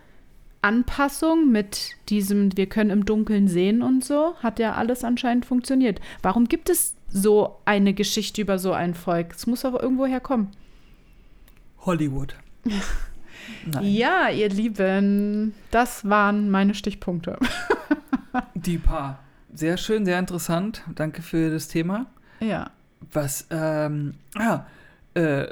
Anpassung 0.65 1.51
mit 1.51 1.91
diesem, 2.09 2.57
wir 2.57 2.65
können 2.65 2.89
im 2.89 3.05
Dunkeln 3.05 3.47
sehen 3.47 3.83
und 3.83 4.03
so, 4.03 4.35
hat 4.41 4.57
ja 4.57 4.73
alles 4.73 5.03
anscheinend 5.03 5.45
funktioniert. 5.45 6.01
Warum 6.23 6.45
gibt 6.45 6.69
es 6.69 6.95
so 7.07 7.57
eine 7.65 7.93
Geschichte 7.93 8.41
über 8.41 8.57
so 8.57 8.73
ein 8.73 8.95
Volk? 8.95 9.33
Es 9.35 9.45
muss 9.45 9.63
aber 9.63 9.83
irgendwo 9.83 10.07
herkommen. 10.07 10.49
Hollywood. 11.81 12.35
Ja, 13.79 14.29
ihr 14.29 14.49
Lieben, 14.49 15.53
das 15.69 16.09
waren 16.09 16.49
meine 16.49 16.73
Stichpunkte. 16.73 17.37
Die 18.55 18.79
paar. 18.79 19.19
Sehr 19.53 19.77
schön, 19.77 20.03
sehr 20.03 20.17
interessant. 20.17 20.83
Danke 20.95 21.21
für 21.21 21.51
das 21.51 21.67
Thema. 21.67 22.07
Ja. 22.39 22.71
Was, 23.11 23.45
ähm, 23.51 24.15
ah, 24.35 24.65
äh, 25.13 25.47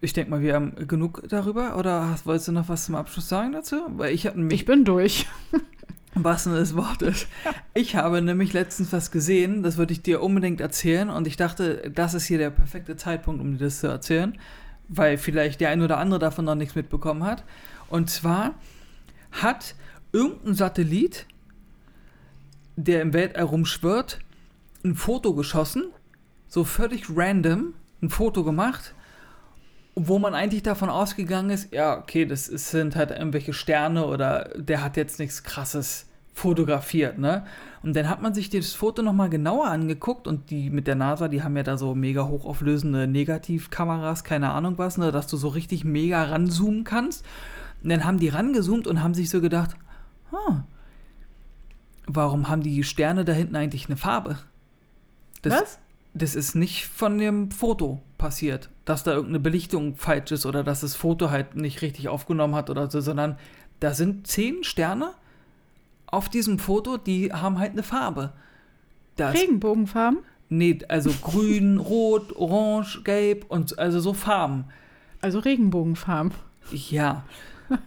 ich 0.00 0.12
denke 0.12 0.30
mal, 0.30 0.40
wir 0.40 0.54
haben 0.54 0.74
genug 0.88 1.22
darüber. 1.28 1.76
Oder 1.76 2.08
hast, 2.08 2.26
wolltest 2.26 2.48
du 2.48 2.52
noch 2.52 2.68
was 2.68 2.86
zum 2.86 2.94
Abschluss 2.94 3.28
sagen 3.28 3.52
dazu? 3.52 3.76
Weil 3.88 4.12
ich 4.12 4.24
Ich 4.26 4.64
bin 4.64 4.84
durch. 4.84 5.26
wahrsten 6.14 6.52
Sinne 6.52 6.60
des 6.60 6.76
Wortes. 6.76 7.26
Ich 7.74 7.96
habe 7.96 8.20
nämlich 8.20 8.52
letztens 8.52 8.92
was 8.92 9.10
gesehen, 9.10 9.62
das 9.62 9.76
würde 9.76 9.92
ich 9.92 10.02
dir 10.02 10.22
unbedingt 10.22 10.60
erzählen 10.60 11.08
und 11.08 11.26
ich 11.26 11.36
dachte, 11.36 11.90
das 11.94 12.14
ist 12.14 12.24
hier 12.24 12.38
der 12.38 12.50
perfekte 12.50 12.96
Zeitpunkt, 12.96 13.40
um 13.40 13.52
dir 13.52 13.64
das 13.64 13.80
zu 13.80 13.86
erzählen, 13.86 14.36
weil 14.88 15.18
vielleicht 15.18 15.60
der 15.60 15.70
ein 15.70 15.82
oder 15.82 15.98
andere 15.98 16.18
davon 16.18 16.44
noch 16.44 16.54
nichts 16.54 16.74
mitbekommen 16.74 17.24
hat. 17.24 17.44
Und 17.88 18.10
zwar 18.10 18.54
hat 19.30 19.74
irgendein 20.12 20.54
Satellit, 20.54 21.26
der 22.76 23.02
im 23.02 23.12
Weltall 23.12 23.44
rumschwirrt, 23.44 24.18
ein 24.84 24.96
Foto 24.96 25.34
geschossen, 25.34 25.84
so 26.48 26.64
völlig 26.64 27.04
random, 27.14 27.74
ein 28.02 28.10
Foto 28.10 28.42
gemacht, 28.42 28.94
wo 29.94 30.18
man 30.18 30.34
eigentlich 30.34 30.62
davon 30.62 30.88
ausgegangen 30.88 31.50
ist, 31.50 31.72
ja, 31.72 31.98
okay, 31.98 32.24
das 32.24 32.48
ist, 32.48 32.70
sind 32.70 32.96
halt 32.96 33.10
irgendwelche 33.10 33.52
Sterne 33.52 34.06
oder 34.06 34.50
der 34.56 34.82
hat 34.82 34.96
jetzt 34.96 35.18
nichts 35.18 35.42
krasses 35.42 36.06
fotografiert, 36.32 37.18
ne? 37.18 37.44
Und 37.82 37.96
dann 37.96 38.08
hat 38.08 38.22
man 38.22 38.34
sich 38.34 38.50
das 38.50 38.72
Foto 38.72 39.02
nochmal 39.02 39.30
genauer 39.30 39.66
angeguckt 39.66 40.26
und 40.26 40.50
die 40.50 40.70
mit 40.70 40.86
der 40.86 40.94
NASA, 40.94 41.28
die 41.28 41.42
haben 41.42 41.56
ja 41.56 41.62
da 41.62 41.76
so 41.76 41.94
mega 41.94 42.26
hochauflösende 42.26 43.06
Negativkameras, 43.06 44.22
keine 44.22 44.50
Ahnung 44.50 44.78
was, 44.78 44.96
ne, 44.96 45.12
dass 45.12 45.26
du 45.26 45.36
so 45.36 45.48
richtig 45.48 45.84
mega 45.84 46.22
ranzoomen 46.24 46.84
kannst. 46.84 47.24
Und 47.82 47.90
dann 47.90 48.04
haben 48.04 48.18
die 48.18 48.28
rangezoomt 48.28 48.86
und 48.86 49.02
haben 49.02 49.14
sich 49.14 49.30
so 49.30 49.40
gedacht, 49.40 49.76
hm, 50.30 50.64
warum 52.06 52.48
haben 52.48 52.62
die 52.62 52.84
Sterne 52.84 53.24
da 53.24 53.32
hinten 53.32 53.56
eigentlich 53.56 53.86
eine 53.86 53.96
Farbe? 53.96 54.38
Das, 55.42 55.52
Was? 55.54 55.78
das 56.12 56.34
ist 56.34 56.54
nicht 56.54 56.86
von 56.86 57.18
dem 57.18 57.50
Foto 57.50 58.00
passiert, 58.20 58.68
dass 58.84 59.02
da 59.02 59.12
irgendeine 59.12 59.40
Belichtung 59.40 59.96
falsch 59.96 60.30
ist 60.30 60.44
oder 60.44 60.62
dass 60.62 60.82
das 60.82 60.94
Foto 60.94 61.30
halt 61.30 61.56
nicht 61.56 61.80
richtig 61.80 62.08
aufgenommen 62.08 62.54
hat 62.54 62.68
oder 62.68 62.90
so, 62.90 63.00
sondern 63.00 63.38
da 63.80 63.94
sind 63.94 64.26
zehn 64.26 64.62
Sterne 64.62 65.14
auf 66.06 66.28
diesem 66.28 66.58
Foto, 66.58 66.98
die 66.98 67.32
haben 67.32 67.58
halt 67.58 67.72
eine 67.72 67.82
Farbe. 67.82 68.32
Das, 69.16 69.34
Regenbogenfarben? 69.34 70.18
nee, 70.50 70.78
also 70.88 71.10
grün, 71.22 71.78
rot, 71.78 72.36
orange, 72.36 73.02
gelb 73.04 73.46
und 73.48 73.78
also 73.78 74.00
so 74.00 74.12
Farben. 74.12 74.66
Also 75.22 75.38
Regenbogenfarben. 75.38 76.32
Ja. 76.72 77.24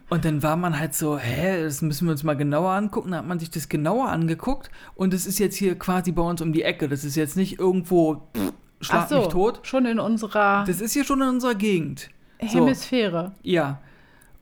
Und 0.09 0.23
dann 0.25 0.41
war 0.41 0.55
man 0.55 0.79
halt 0.79 0.95
so, 0.95 1.17
hä, 1.17 1.61
das 1.61 1.81
müssen 1.81 2.07
wir 2.07 2.13
uns 2.13 2.23
mal 2.23 2.37
genauer 2.37 2.71
angucken. 2.71 3.11
Dann 3.11 3.19
hat 3.19 3.27
man 3.27 3.39
sich 3.39 3.51
das 3.51 3.69
genauer 3.69 4.09
angeguckt 4.09 4.71
und 4.95 5.13
es 5.13 5.27
ist 5.27 5.39
jetzt 5.39 5.57
hier 5.57 5.77
quasi 5.77 6.11
bei 6.11 6.23
uns 6.23 6.41
um 6.41 6.53
die 6.53 6.63
Ecke. 6.63 6.87
Das 6.87 7.03
ist 7.03 7.15
jetzt 7.15 7.35
nicht 7.35 7.59
irgendwo, 7.59 8.27
pff, 8.35 8.53
schlag 8.83 9.09
so, 9.09 9.19
mich 9.19 9.27
tot. 9.29 9.59
schon 9.63 9.85
in 9.85 9.99
unserer 9.99 10.63
Das 10.65 10.81
ist 10.81 10.93
hier 10.93 11.03
schon 11.05 11.21
in 11.21 11.27
unserer 11.29 11.55
Gegend. 11.55 12.09
So. 12.41 12.59
Hemisphäre. 12.59 13.31
Ja. 13.43 13.79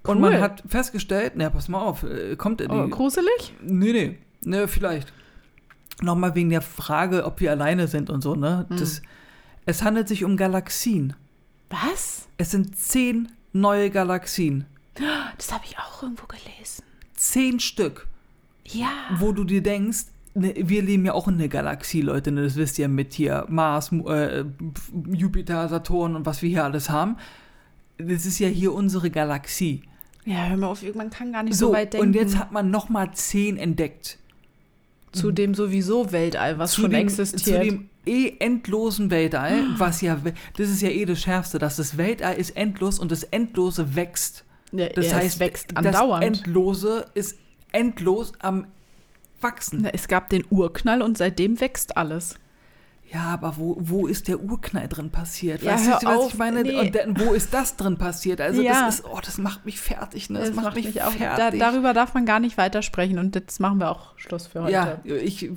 Und 0.03 0.19
man 0.19 0.33
Cool. 0.33 0.41
hat 0.41 0.63
festgestellt, 0.67 1.33
na, 1.35 1.49
pass 1.51 1.67
mal 1.67 1.79
auf, 1.81 2.03
äh, 2.03 2.35
kommt 2.35 2.59
die. 2.59 2.67
Oh, 2.67 2.87
gruselig? 2.87 3.53
Nee, 3.61 3.91
nee, 3.93 4.17
ne, 4.43 4.67
vielleicht. 4.67 5.13
Nochmal 6.01 6.33
wegen 6.33 6.49
der 6.49 6.61
Frage, 6.61 7.25
ob 7.25 7.39
wir 7.39 7.51
alleine 7.51 7.87
sind 7.87 8.09
und 8.09 8.21
so, 8.21 8.33
ne? 8.35 8.65
Hm. 8.69 8.77
Das, 8.77 9.01
es 9.67 9.83
handelt 9.83 10.07
sich 10.07 10.23
um 10.23 10.35
Galaxien. 10.37 11.13
Was? 11.69 12.27
Es 12.37 12.49
sind 12.51 12.75
zehn 12.75 13.31
neue 13.53 13.91
Galaxien. 13.91 14.65
Das 15.37 15.51
habe 15.53 15.63
ich 15.65 15.77
auch 15.77 16.01
irgendwo 16.01 16.25
gelesen. 16.25 16.83
Zehn 17.13 17.59
Stück, 17.59 18.07
Ja. 18.65 18.89
wo 19.19 19.31
du 19.31 19.43
dir 19.43 19.61
denkst, 19.61 20.05
wir 20.33 20.81
leben 20.81 21.05
ja 21.05 21.13
auch 21.13 21.27
in 21.27 21.37
der 21.37 21.49
Galaxie, 21.49 22.01
Leute, 22.01 22.31
ne, 22.31 22.43
das 22.43 22.55
wisst 22.55 22.79
ihr 22.79 22.87
mit 22.87 23.13
hier 23.13 23.45
Mars, 23.49 23.91
äh, 23.91 24.45
Jupiter, 25.13 25.67
Saturn 25.67 26.15
und 26.15 26.25
was 26.25 26.41
wir 26.41 26.49
hier 26.49 26.63
alles 26.63 26.89
haben. 26.89 27.17
Das 27.97 28.25
ist 28.25 28.39
ja 28.39 28.47
hier 28.47 28.73
unsere 28.73 29.09
Galaxie. 29.11 29.83
Ja, 30.25 30.45
hör 30.47 30.57
mal 30.57 30.67
auf, 30.67 30.83
man 30.95 31.09
kann 31.09 31.31
gar 31.33 31.43
nicht 31.43 31.55
so, 31.55 31.67
So, 31.67 31.73
weit 31.73 31.93
denken. 31.93 32.07
und 32.07 32.13
jetzt 32.13 32.37
hat 32.37 32.51
man 32.51 32.69
nochmal 32.71 33.11
zehn 33.13 33.57
entdeckt. 33.57 34.17
zu 35.11 35.31
dem 35.31 35.53
sowieso 35.53 36.11
Weltall, 36.13 36.57
was 36.57 36.71
zu 36.71 36.81
schon 36.81 36.91
dem, 36.91 37.01
existiert. 37.01 37.41
Zu 37.63 37.69
dem 37.69 37.89
eh 38.05 38.33
endlosen 38.39 39.11
Weltall, 39.11 39.65
was 39.77 39.99
ja, 40.01 40.17
das 40.57 40.69
ist 40.69 40.81
ja 40.81 40.89
eh 40.89 41.05
das 41.05 41.19
Schärfste, 41.21 41.59
dass 41.59 41.75
das 41.75 41.97
Weltall 41.97 42.35
ist 42.35 42.55
endlos 42.55 42.97
und 42.99 43.11
das 43.11 43.23
Endlose 43.23 43.95
wächst. 43.95 44.45
ja, 44.71 44.87
Das 44.89 45.13
heißt, 45.13 45.39
wächst 45.39 45.71
das 45.75 45.85
andauernd. 45.85 46.23
Endlose 46.23 47.05
ist 47.13 47.37
endlos 47.73 48.31
am 48.39 48.67
Wachsen. 49.43 49.85
Es 49.85 50.07
gab 50.07 50.29
den 50.29 50.43
Urknall 50.49 51.01
und 51.01 51.17
seitdem 51.17 51.59
wächst 51.59 51.97
alles. 51.97 52.35
Ja, 53.13 53.23
aber 53.23 53.57
wo, 53.57 53.75
wo 53.77 54.07
ist 54.07 54.29
der 54.29 54.39
Urknall 54.39 54.87
drin 54.87 55.09
passiert? 55.09 55.61
Ja, 55.63 55.73
weißt 55.73 55.87
du, 55.87 55.91
was 55.91 56.05
auf, 56.05 56.27
ich 56.29 56.37
meine? 56.37 56.61
nee. 56.63 56.79
Und 56.79 56.95
dann, 56.95 57.19
wo 57.19 57.33
ist 57.33 57.53
das 57.53 57.75
drin 57.75 57.97
passiert? 57.97 58.39
Also 58.39 58.61
Ja. 58.61 58.85
das 58.85 58.99
ist, 58.99 59.05
oh, 59.05 59.19
das 59.23 59.37
macht 59.37 59.65
mich 59.65 59.81
fertig, 59.81 60.29
ne? 60.29 60.39
Das, 60.39 60.53
macht, 60.53 60.75
mich, 60.75 61.01
auch. 61.01 61.13
Da, 61.13 61.35
fertig. 61.35 61.59
darüber 61.59 61.93
darf 61.93 62.13
man 62.13 62.25
gar 62.25 62.39
nicht 62.39 62.57
weitersprechen 62.57 63.19
und 63.19 63.35
jetzt 63.35 63.59
machen 63.59 63.79
wir 63.79 63.89
auch 63.91 64.17
Schluss 64.17 64.47
für 64.47 64.63
heute. 64.63 64.71
Ja, 64.71 64.97
ich, 65.03 65.49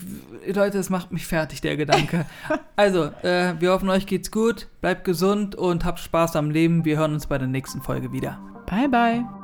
Leute, 0.52 0.78
es 0.78 0.90
macht 0.90 1.12
mich 1.12 1.26
fertig, 1.26 1.60
der 1.60 1.76
Gedanke. 1.76 2.26
also, 2.76 3.10
äh, 3.22 3.54
wir 3.60 3.70
hoffen, 3.70 3.88
euch 3.88 4.06
geht's 4.06 4.32
gut, 4.32 4.66
bleibt 4.80 5.04
gesund 5.04 5.54
und 5.54 5.84
habt 5.84 6.00
Spaß 6.00 6.34
am 6.34 6.50
Leben. 6.50 6.84
Wir 6.84 6.98
hören 6.98 7.14
uns 7.14 7.28
bei 7.28 7.38
der 7.38 7.46
nächsten 7.48 7.80
Folge 7.80 8.10
wieder. 8.10 8.40
Bye, 8.66 8.88
bye. 8.88 9.43